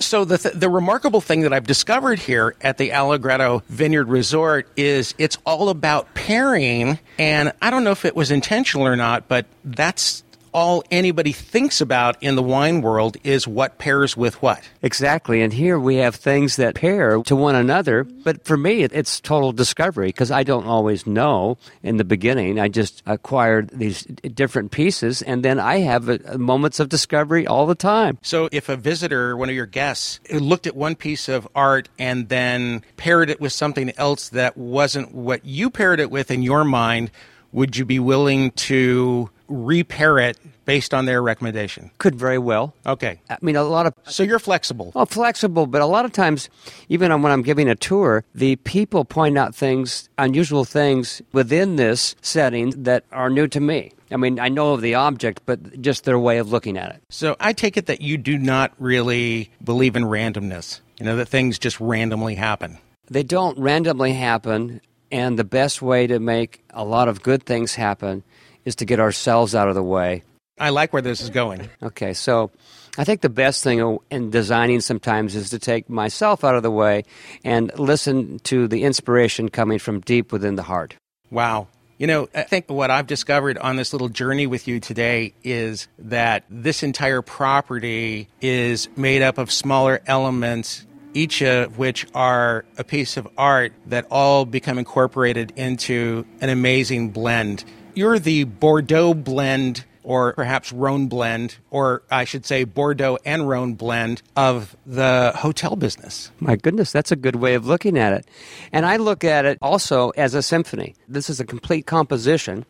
so 0.00 0.24
the 0.24 0.38
th- 0.38 0.54
the 0.54 0.68
remarkable 0.68 1.20
thing 1.20 1.42
that 1.42 1.52
I've 1.52 1.66
discovered 1.66 2.18
here 2.18 2.56
at 2.60 2.78
the 2.78 2.92
Allegretto 2.92 3.62
Vineyard 3.68 4.08
Resort 4.08 4.66
is 4.76 5.14
it's 5.18 5.38
all 5.46 5.68
about 5.68 6.14
pairing, 6.14 6.98
and 7.18 7.52
I 7.62 7.70
don't 7.70 7.84
know 7.84 7.92
if 7.92 8.04
it 8.04 8.16
was 8.16 8.30
intentional 8.30 8.86
or 8.86 8.96
not, 8.96 9.28
but 9.28 9.46
that's 9.64 10.24
all 10.54 10.84
anybody 10.90 11.32
thinks 11.32 11.80
about 11.80 12.16
in 12.22 12.36
the 12.36 12.42
wine 12.42 12.80
world 12.80 13.16
is 13.24 13.46
what 13.46 13.76
pairs 13.76 14.16
with 14.16 14.40
what. 14.40 14.62
Exactly. 14.82 15.42
And 15.42 15.52
here 15.52 15.78
we 15.78 15.96
have 15.96 16.14
things 16.14 16.56
that 16.56 16.76
pair 16.76 17.20
to 17.24 17.36
one 17.36 17.56
another. 17.56 18.04
But 18.04 18.44
for 18.44 18.56
me, 18.56 18.84
it, 18.84 18.92
it's 18.92 19.20
total 19.20 19.52
discovery 19.52 20.08
because 20.08 20.30
I 20.30 20.44
don't 20.44 20.64
always 20.64 21.06
know 21.06 21.58
in 21.82 21.96
the 21.96 22.04
beginning. 22.04 22.60
I 22.60 22.68
just 22.68 23.02
acquired 23.04 23.70
these 23.70 24.04
different 24.04 24.70
pieces, 24.70 25.22
and 25.22 25.44
then 25.44 25.58
I 25.58 25.78
have 25.78 26.08
uh, 26.08 26.38
moments 26.38 26.78
of 26.78 26.88
discovery 26.88 27.46
all 27.46 27.66
the 27.66 27.74
time. 27.74 28.18
So, 28.22 28.48
if 28.52 28.68
a 28.68 28.76
visitor, 28.76 29.36
one 29.36 29.48
of 29.48 29.54
your 29.56 29.66
guests, 29.66 30.20
looked 30.30 30.68
at 30.68 30.76
one 30.76 30.94
piece 30.94 31.28
of 31.28 31.48
art 31.54 31.88
and 31.98 32.28
then 32.28 32.82
paired 32.96 33.28
it 33.28 33.40
with 33.40 33.52
something 33.52 33.92
else 33.96 34.28
that 34.28 34.56
wasn't 34.56 35.12
what 35.12 35.44
you 35.44 35.68
paired 35.68 35.98
it 35.98 36.10
with 36.10 36.30
in 36.30 36.42
your 36.42 36.64
mind, 36.64 37.10
would 37.52 37.76
you 37.76 37.84
be 37.84 37.98
willing 37.98 38.50
to 38.52 39.30
repair 39.48 40.18
it 40.18 40.38
based 40.64 40.94
on 40.94 41.06
their 41.06 41.22
recommendation? 41.22 41.90
Could 41.98 42.14
very 42.14 42.38
well. 42.38 42.74
Okay. 42.86 43.20
I 43.28 43.36
mean, 43.40 43.56
a 43.56 43.62
lot 43.62 43.86
of 43.86 43.94
So, 44.08 44.22
you're 44.22 44.38
flexible. 44.38 44.92
Well, 44.94 45.06
flexible, 45.06 45.66
but 45.66 45.82
a 45.82 45.86
lot 45.86 46.04
of 46.04 46.12
times, 46.12 46.48
even 46.88 47.10
when 47.22 47.32
I'm 47.32 47.42
giving 47.42 47.68
a 47.68 47.74
tour, 47.74 48.24
the 48.34 48.56
people 48.56 49.04
point 49.04 49.38
out 49.38 49.54
things, 49.54 50.08
unusual 50.18 50.64
things 50.64 51.22
within 51.32 51.76
this 51.76 52.16
setting 52.22 52.70
that 52.84 53.04
are 53.12 53.30
new 53.30 53.46
to 53.48 53.60
me. 53.60 53.92
I 54.10 54.16
mean, 54.16 54.38
I 54.38 54.48
know 54.48 54.72
of 54.72 54.80
the 54.80 54.94
object, 54.94 55.42
but 55.46 55.80
just 55.80 56.04
their 56.04 56.18
way 56.18 56.38
of 56.38 56.50
looking 56.50 56.76
at 56.76 56.94
it. 56.94 57.02
So, 57.10 57.36
I 57.40 57.52
take 57.52 57.76
it 57.76 57.86
that 57.86 58.00
you 58.00 58.16
do 58.16 58.38
not 58.38 58.72
really 58.78 59.50
believe 59.62 59.96
in 59.96 60.04
randomness, 60.04 60.80
you 60.98 61.06
know, 61.06 61.16
that 61.16 61.28
things 61.28 61.58
just 61.58 61.80
randomly 61.80 62.34
happen. 62.34 62.78
They 63.10 63.22
don't 63.22 63.58
randomly 63.58 64.14
happen, 64.14 64.80
and 65.12 65.38
the 65.38 65.44
best 65.44 65.82
way 65.82 66.06
to 66.06 66.18
make 66.18 66.64
a 66.70 66.84
lot 66.84 67.08
of 67.08 67.22
good 67.22 67.44
things 67.44 67.74
happen 67.74 68.22
is 68.64 68.76
to 68.76 68.84
get 68.84 69.00
ourselves 69.00 69.54
out 69.54 69.68
of 69.68 69.74
the 69.74 69.82
way. 69.82 70.22
I 70.58 70.70
like 70.70 70.92
where 70.92 71.02
this 71.02 71.20
is 71.20 71.30
going. 71.30 71.68
Okay, 71.82 72.12
so 72.12 72.50
I 72.96 73.04
think 73.04 73.22
the 73.22 73.28
best 73.28 73.64
thing 73.64 73.98
in 74.10 74.30
designing 74.30 74.80
sometimes 74.80 75.34
is 75.34 75.50
to 75.50 75.58
take 75.58 75.90
myself 75.90 76.44
out 76.44 76.54
of 76.54 76.62
the 76.62 76.70
way 76.70 77.02
and 77.42 77.76
listen 77.78 78.38
to 78.44 78.68
the 78.68 78.84
inspiration 78.84 79.48
coming 79.48 79.78
from 79.80 80.00
deep 80.00 80.32
within 80.32 80.54
the 80.54 80.62
heart. 80.62 80.96
Wow. 81.30 81.66
You 81.98 82.06
know, 82.06 82.28
I 82.34 82.42
think 82.42 82.68
what 82.68 82.90
I've 82.90 83.06
discovered 83.06 83.56
on 83.58 83.76
this 83.76 83.92
little 83.92 84.08
journey 84.08 84.46
with 84.46 84.68
you 84.68 84.80
today 84.80 85.32
is 85.42 85.88
that 85.98 86.44
this 86.50 86.82
entire 86.82 87.22
property 87.22 88.28
is 88.40 88.88
made 88.96 89.22
up 89.22 89.38
of 89.38 89.50
smaller 89.50 90.00
elements, 90.06 90.86
each 91.14 91.42
of 91.42 91.78
which 91.78 92.06
are 92.14 92.64
a 92.78 92.84
piece 92.84 93.16
of 93.16 93.28
art 93.38 93.72
that 93.86 94.06
all 94.10 94.44
become 94.44 94.78
incorporated 94.78 95.52
into 95.56 96.26
an 96.40 96.48
amazing 96.48 97.10
blend. 97.10 97.64
You're 97.94 98.18
the 98.18 98.44
Bordeaux 98.44 99.14
blend, 99.14 99.84
or 100.02 100.32
perhaps 100.32 100.72
Rhone 100.72 101.06
blend, 101.06 101.56
or 101.70 102.02
I 102.10 102.24
should 102.24 102.44
say 102.44 102.64
Bordeaux 102.64 103.18
and 103.24 103.48
Rhone 103.48 103.74
blend 103.74 104.20
of 104.36 104.76
the 104.84 105.32
hotel 105.36 105.76
business. 105.76 106.30
My 106.40 106.56
goodness, 106.56 106.90
that's 106.92 107.12
a 107.12 107.16
good 107.16 107.36
way 107.36 107.54
of 107.54 107.66
looking 107.66 107.96
at 107.96 108.12
it. 108.12 108.26
And 108.72 108.84
I 108.84 108.96
look 108.96 109.22
at 109.24 109.44
it 109.44 109.58
also 109.62 110.10
as 110.10 110.34
a 110.34 110.42
symphony. 110.42 110.94
This 111.08 111.30
is 111.30 111.38
a 111.40 111.44
complete 111.46 111.86
composition. 111.86 112.66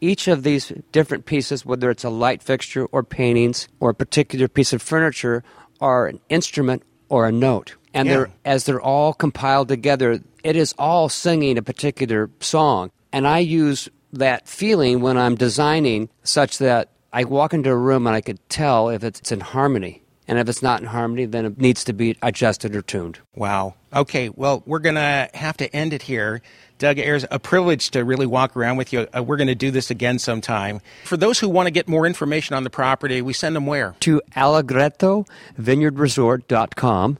Each 0.00 0.28
of 0.28 0.42
these 0.42 0.72
different 0.92 1.26
pieces, 1.26 1.64
whether 1.64 1.88
it's 1.90 2.04
a 2.04 2.10
light 2.10 2.42
fixture 2.42 2.86
or 2.86 3.02
paintings 3.02 3.68
or 3.80 3.90
a 3.90 3.94
particular 3.94 4.48
piece 4.48 4.72
of 4.72 4.82
furniture, 4.82 5.42
are 5.80 6.06
an 6.08 6.20
instrument 6.28 6.82
or 7.08 7.26
a 7.26 7.32
note. 7.32 7.76
And 7.94 8.08
Yeah. 8.08 8.14
they're, 8.14 8.30
as 8.44 8.64
they're 8.64 8.80
all 8.80 9.14
compiled 9.14 9.68
together, 9.68 10.20
it 10.44 10.56
is 10.56 10.74
all 10.78 11.08
singing 11.08 11.56
a 11.56 11.62
particular 11.62 12.28
song. 12.40 12.90
And 13.12 13.26
I 13.26 13.38
use 13.38 13.88
that 14.18 14.48
feeling 14.48 15.00
when 15.00 15.16
I'm 15.16 15.34
designing 15.34 16.08
such 16.22 16.58
that 16.58 16.90
I 17.12 17.24
walk 17.24 17.54
into 17.54 17.70
a 17.70 17.76
room 17.76 18.06
and 18.06 18.14
I 18.14 18.20
could 18.20 18.38
tell 18.48 18.88
if 18.88 19.02
it's 19.02 19.32
in 19.32 19.40
harmony. 19.40 20.02
And 20.28 20.38
if 20.40 20.48
it's 20.48 20.62
not 20.62 20.80
in 20.80 20.86
harmony, 20.86 21.24
then 21.24 21.46
it 21.46 21.58
needs 21.58 21.84
to 21.84 21.92
be 21.92 22.16
adjusted 22.20 22.74
or 22.74 22.82
tuned. 22.82 23.20
Wow. 23.34 23.74
Okay. 23.94 24.28
Well, 24.28 24.64
we're 24.66 24.80
going 24.80 24.96
to 24.96 25.30
have 25.34 25.56
to 25.58 25.72
end 25.74 25.92
it 25.92 26.02
here. 26.02 26.42
Doug 26.78 26.98
Ayres, 26.98 27.24
a 27.30 27.38
privilege 27.38 27.92
to 27.92 28.04
really 28.04 28.26
walk 28.26 28.56
around 28.56 28.76
with 28.76 28.92
you. 28.92 29.06
Uh, 29.16 29.22
we're 29.22 29.36
going 29.36 29.46
to 29.46 29.54
do 29.54 29.70
this 29.70 29.88
again 29.90 30.18
sometime. 30.18 30.80
For 31.04 31.16
those 31.16 31.38
who 31.38 31.48
want 31.48 31.68
to 31.68 31.70
get 31.70 31.86
more 31.88 32.06
information 32.06 32.56
on 32.56 32.64
the 32.64 32.70
property, 32.70 33.22
we 33.22 33.32
send 33.32 33.54
them 33.56 33.64
where? 33.66 33.94
To 34.00 34.20
allegrettovineyardresort.com. 34.34 37.18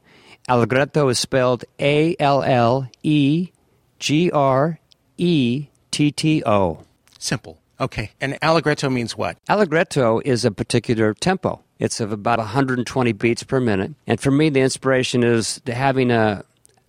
Allegretto 0.48 1.08
is 1.08 1.18
spelled 1.18 1.64
A 1.80 2.14
L 2.20 2.40
L 2.42 2.88
E 3.02 3.50
G 3.98 4.30
R 4.30 4.78
E 5.16 5.68
T 5.96 6.12
T 6.12 6.42
O. 6.44 6.80
Simple. 7.18 7.58
Okay. 7.80 8.10
And 8.20 8.36
Allegretto 8.42 8.90
means 8.90 9.16
what? 9.16 9.38
Allegretto 9.48 10.20
is 10.26 10.44
a 10.44 10.50
particular 10.50 11.14
tempo. 11.14 11.62
It's 11.78 12.00
of 12.00 12.12
about 12.12 12.38
120 12.38 13.12
beats 13.12 13.42
per 13.42 13.60
minute. 13.60 13.94
And 14.06 14.20
for 14.20 14.30
me, 14.30 14.50
the 14.50 14.60
inspiration 14.60 15.24
is 15.24 15.58
having 15.66 16.10
a, 16.10 16.44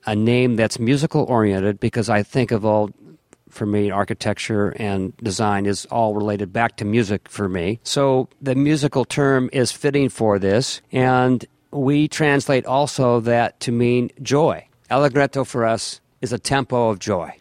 a 0.05 0.13
name 0.13 0.57
that's 0.57 0.77
musical 0.77 1.23
oriented 1.23 1.79
because 1.79 2.09
I 2.09 2.21
think 2.21 2.51
of 2.51 2.65
all, 2.65 2.89
for 3.49 3.65
me, 3.65 3.91
architecture 3.91 4.71
and 4.75 5.15
design 5.23 5.67
is 5.67 5.85
all 5.85 6.13
related 6.13 6.51
back 6.51 6.75
to 6.75 6.83
music 6.83 7.29
for 7.29 7.47
me. 7.47 7.79
So 7.83 8.27
the 8.41 8.55
musical 8.55 9.05
term 9.05 9.49
is 9.53 9.71
fitting 9.71 10.09
for 10.09 10.37
this. 10.37 10.81
And 10.91 11.45
we 11.71 12.09
translate 12.09 12.65
also 12.65 13.21
that 13.21 13.61
to 13.61 13.71
mean 13.71 14.11
joy. 14.21 14.67
Allegretto 14.91 15.45
for 15.45 15.63
us 15.63 16.01
is 16.19 16.33
a 16.33 16.37
tempo 16.39 16.89
of 16.89 16.99
joy. 16.99 17.31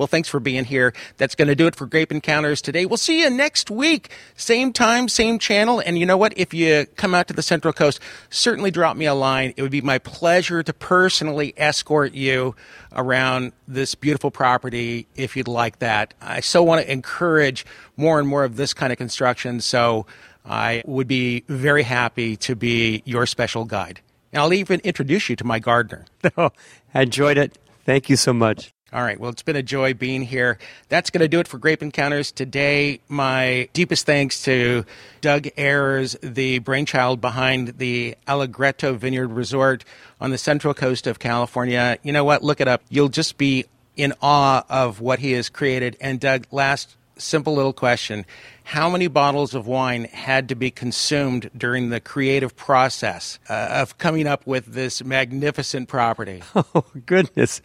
Well, 0.00 0.06
thanks 0.06 0.30
for 0.30 0.40
being 0.40 0.64
here. 0.64 0.94
That's 1.18 1.34
going 1.34 1.48
to 1.48 1.54
do 1.54 1.66
it 1.66 1.76
for 1.76 1.84
Grape 1.84 2.10
Encounters 2.10 2.62
today. 2.62 2.86
We'll 2.86 2.96
see 2.96 3.20
you 3.20 3.28
next 3.28 3.70
week. 3.70 4.08
Same 4.34 4.72
time, 4.72 5.10
same 5.10 5.38
channel. 5.38 5.82
And 5.84 5.98
you 5.98 6.06
know 6.06 6.16
what? 6.16 6.32
If 6.38 6.54
you 6.54 6.86
come 6.96 7.14
out 7.14 7.28
to 7.28 7.34
the 7.34 7.42
Central 7.42 7.74
Coast, 7.74 8.00
certainly 8.30 8.70
drop 8.70 8.96
me 8.96 9.04
a 9.04 9.12
line. 9.12 9.52
It 9.58 9.62
would 9.62 9.70
be 9.70 9.82
my 9.82 9.98
pleasure 9.98 10.62
to 10.62 10.72
personally 10.72 11.52
escort 11.58 12.14
you 12.14 12.54
around 12.92 13.52
this 13.68 13.94
beautiful 13.94 14.30
property 14.30 15.06
if 15.16 15.36
you'd 15.36 15.46
like 15.46 15.80
that. 15.80 16.14
I 16.22 16.40
so 16.40 16.62
want 16.62 16.82
to 16.82 16.90
encourage 16.90 17.66
more 17.98 18.18
and 18.18 18.26
more 18.26 18.44
of 18.44 18.56
this 18.56 18.72
kind 18.72 18.94
of 18.94 18.96
construction. 18.96 19.60
So 19.60 20.06
I 20.46 20.82
would 20.86 21.08
be 21.08 21.44
very 21.46 21.82
happy 21.82 22.38
to 22.38 22.56
be 22.56 23.02
your 23.04 23.26
special 23.26 23.66
guide. 23.66 24.00
And 24.32 24.40
I'll 24.40 24.54
even 24.54 24.80
introduce 24.80 25.28
you 25.28 25.36
to 25.36 25.44
my 25.44 25.58
gardener. 25.58 26.06
I 26.38 26.50
enjoyed 26.94 27.36
it. 27.36 27.58
Thank 27.84 28.08
you 28.08 28.16
so 28.16 28.32
much. 28.32 28.72
All 28.92 29.02
right. 29.02 29.20
Well, 29.20 29.30
it's 29.30 29.42
been 29.42 29.54
a 29.54 29.62
joy 29.62 29.94
being 29.94 30.22
here. 30.22 30.58
That's 30.88 31.10
going 31.10 31.20
to 31.20 31.28
do 31.28 31.38
it 31.38 31.46
for 31.46 31.58
Grape 31.58 31.80
Encounters 31.80 32.32
today. 32.32 33.00
My 33.08 33.68
deepest 33.72 34.04
thanks 34.04 34.42
to 34.44 34.84
Doug 35.20 35.46
Ayres, 35.56 36.16
the 36.22 36.58
brainchild 36.58 37.20
behind 37.20 37.78
the 37.78 38.16
Allegretto 38.26 38.94
Vineyard 38.94 39.28
Resort 39.28 39.84
on 40.20 40.30
the 40.30 40.38
central 40.38 40.74
coast 40.74 41.06
of 41.06 41.20
California. 41.20 41.98
You 42.02 42.12
know 42.12 42.24
what? 42.24 42.42
Look 42.42 42.60
it 42.60 42.66
up. 42.66 42.82
You'll 42.88 43.08
just 43.08 43.38
be 43.38 43.66
in 43.96 44.12
awe 44.20 44.64
of 44.68 45.00
what 45.00 45.20
he 45.20 45.32
has 45.32 45.48
created. 45.48 45.96
And 46.00 46.18
Doug, 46.18 46.46
last 46.50 46.96
simple 47.20 47.54
little 47.54 47.72
question. 47.72 48.24
How 48.64 48.88
many 48.88 49.08
bottles 49.08 49.54
of 49.54 49.66
wine 49.66 50.04
had 50.04 50.48
to 50.50 50.54
be 50.54 50.70
consumed 50.70 51.50
during 51.56 51.90
the 51.90 52.00
creative 52.00 52.56
process 52.56 53.38
uh, 53.48 53.68
of 53.70 53.98
coming 53.98 54.26
up 54.26 54.46
with 54.46 54.66
this 54.66 55.02
magnificent 55.04 55.88
property? 55.88 56.42
Oh, 56.72 56.84
goodness. 57.06 57.62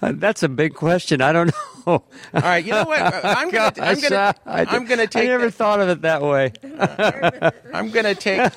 That's 0.00 0.42
a 0.42 0.48
big 0.48 0.74
question. 0.74 1.20
I 1.22 1.32
don't 1.32 1.46
know. 1.46 1.52
All 1.86 2.04
right, 2.34 2.64
you 2.64 2.72
know 2.72 2.84
what? 2.84 3.00
I'm 3.24 3.50
gonna, 3.50 3.72
I'm 3.78 4.00
gonna, 4.00 4.34
I'm 4.46 4.84
gonna 4.86 5.06
take. 5.06 5.24
I 5.24 5.26
never 5.28 5.46
that, 5.46 5.54
thought 5.54 5.80
of 5.80 5.88
it 5.88 6.02
that 6.02 6.22
way. 6.22 6.52
I'm 7.72 7.90
gonna 7.90 8.14
take. 8.14 8.52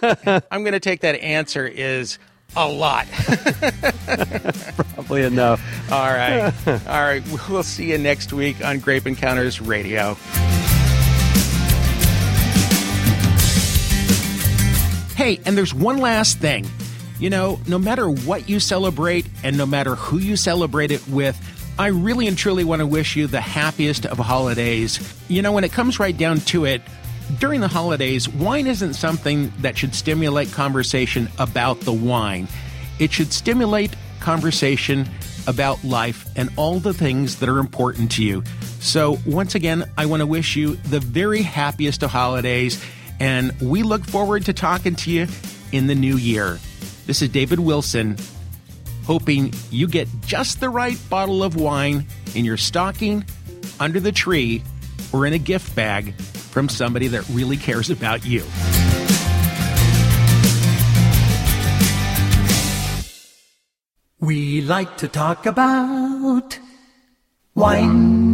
I'm 0.51 0.63
gonna 0.63 0.79
take 0.79 1.01
that 1.01 1.15
answer 1.15 1.65
is 1.65 2.19
a 2.55 2.67
lot. 2.67 3.07
Probably 4.93 5.23
enough. 5.23 5.61
All 5.91 6.07
right. 6.07 6.53
All 6.67 7.01
right. 7.01 7.23
We'll 7.49 7.63
see 7.63 7.91
you 7.91 7.97
next 7.97 8.33
week 8.33 8.63
on 8.63 8.79
Grape 8.79 9.07
Encounters 9.07 9.61
Radio. 9.61 10.15
Hey, 15.15 15.39
and 15.45 15.57
there's 15.57 15.73
one 15.73 15.97
last 15.97 16.39
thing. 16.39 16.65
You 17.19 17.29
know, 17.29 17.59
no 17.67 17.79
matter 17.79 18.09
what 18.09 18.49
you 18.49 18.59
celebrate 18.59 19.25
and 19.43 19.57
no 19.57 19.65
matter 19.65 19.95
who 19.95 20.17
you 20.17 20.35
celebrate 20.35 20.91
it 20.91 21.07
with, 21.07 21.39
I 21.79 21.87
really 21.87 22.27
and 22.27 22.37
truly 22.37 22.63
want 22.63 22.81
to 22.81 22.87
wish 22.87 23.15
you 23.15 23.27
the 23.27 23.41
happiest 23.41 24.05
of 24.05 24.17
holidays. 24.17 24.99
You 25.27 25.41
know, 25.41 25.51
when 25.51 25.63
it 25.63 25.71
comes 25.71 25.99
right 25.99 26.17
down 26.17 26.39
to 26.41 26.65
it, 26.65 26.81
during 27.39 27.61
the 27.61 27.67
holidays, 27.67 28.29
wine 28.29 28.67
isn't 28.67 28.93
something 28.93 29.51
that 29.59 29.77
should 29.77 29.95
stimulate 29.95 30.51
conversation 30.51 31.29
about 31.39 31.79
the 31.81 31.93
wine. 31.93 32.47
It 32.99 33.11
should 33.11 33.33
stimulate 33.33 33.95
conversation 34.19 35.09
about 35.47 35.83
life 35.83 36.27
and 36.35 36.49
all 36.55 36.79
the 36.79 36.93
things 36.93 37.37
that 37.37 37.49
are 37.49 37.59
important 37.59 38.11
to 38.13 38.23
you. 38.23 38.43
So, 38.79 39.17
once 39.25 39.55
again, 39.55 39.89
I 39.97 40.05
want 40.05 40.21
to 40.21 40.25
wish 40.25 40.55
you 40.55 40.75
the 40.75 40.99
very 40.99 41.41
happiest 41.41 42.03
of 42.03 42.11
holidays, 42.11 42.83
and 43.19 43.53
we 43.61 43.83
look 43.83 44.05
forward 44.05 44.45
to 44.45 44.53
talking 44.53 44.95
to 44.95 45.11
you 45.11 45.27
in 45.71 45.87
the 45.87 45.95
new 45.95 46.17
year. 46.17 46.59
This 47.05 47.21
is 47.21 47.29
David 47.29 47.59
Wilson, 47.59 48.17
hoping 49.05 49.53
you 49.71 49.87
get 49.87 50.07
just 50.21 50.59
the 50.59 50.69
right 50.69 50.97
bottle 51.09 51.43
of 51.43 51.55
wine 51.55 52.05
in 52.33 52.45
your 52.45 52.57
stocking, 52.57 53.25
under 53.79 53.99
the 53.99 54.11
tree, 54.11 54.63
or 55.11 55.25
in 55.25 55.33
a 55.33 55.39
gift 55.39 55.75
bag 55.75 56.13
from 56.55 56.69
somebody 56.69 57.09
that 57.09 57.27
really 57.31 57.57
cares 57.57 57.89
about 57.89 58.25
you. 58.25 58.41
We 64.21 64.61
like 64.61 64.95
to 64.99 65.09
talk 65.09 65.45
about 65.45 66.57
wine 67.55 68.24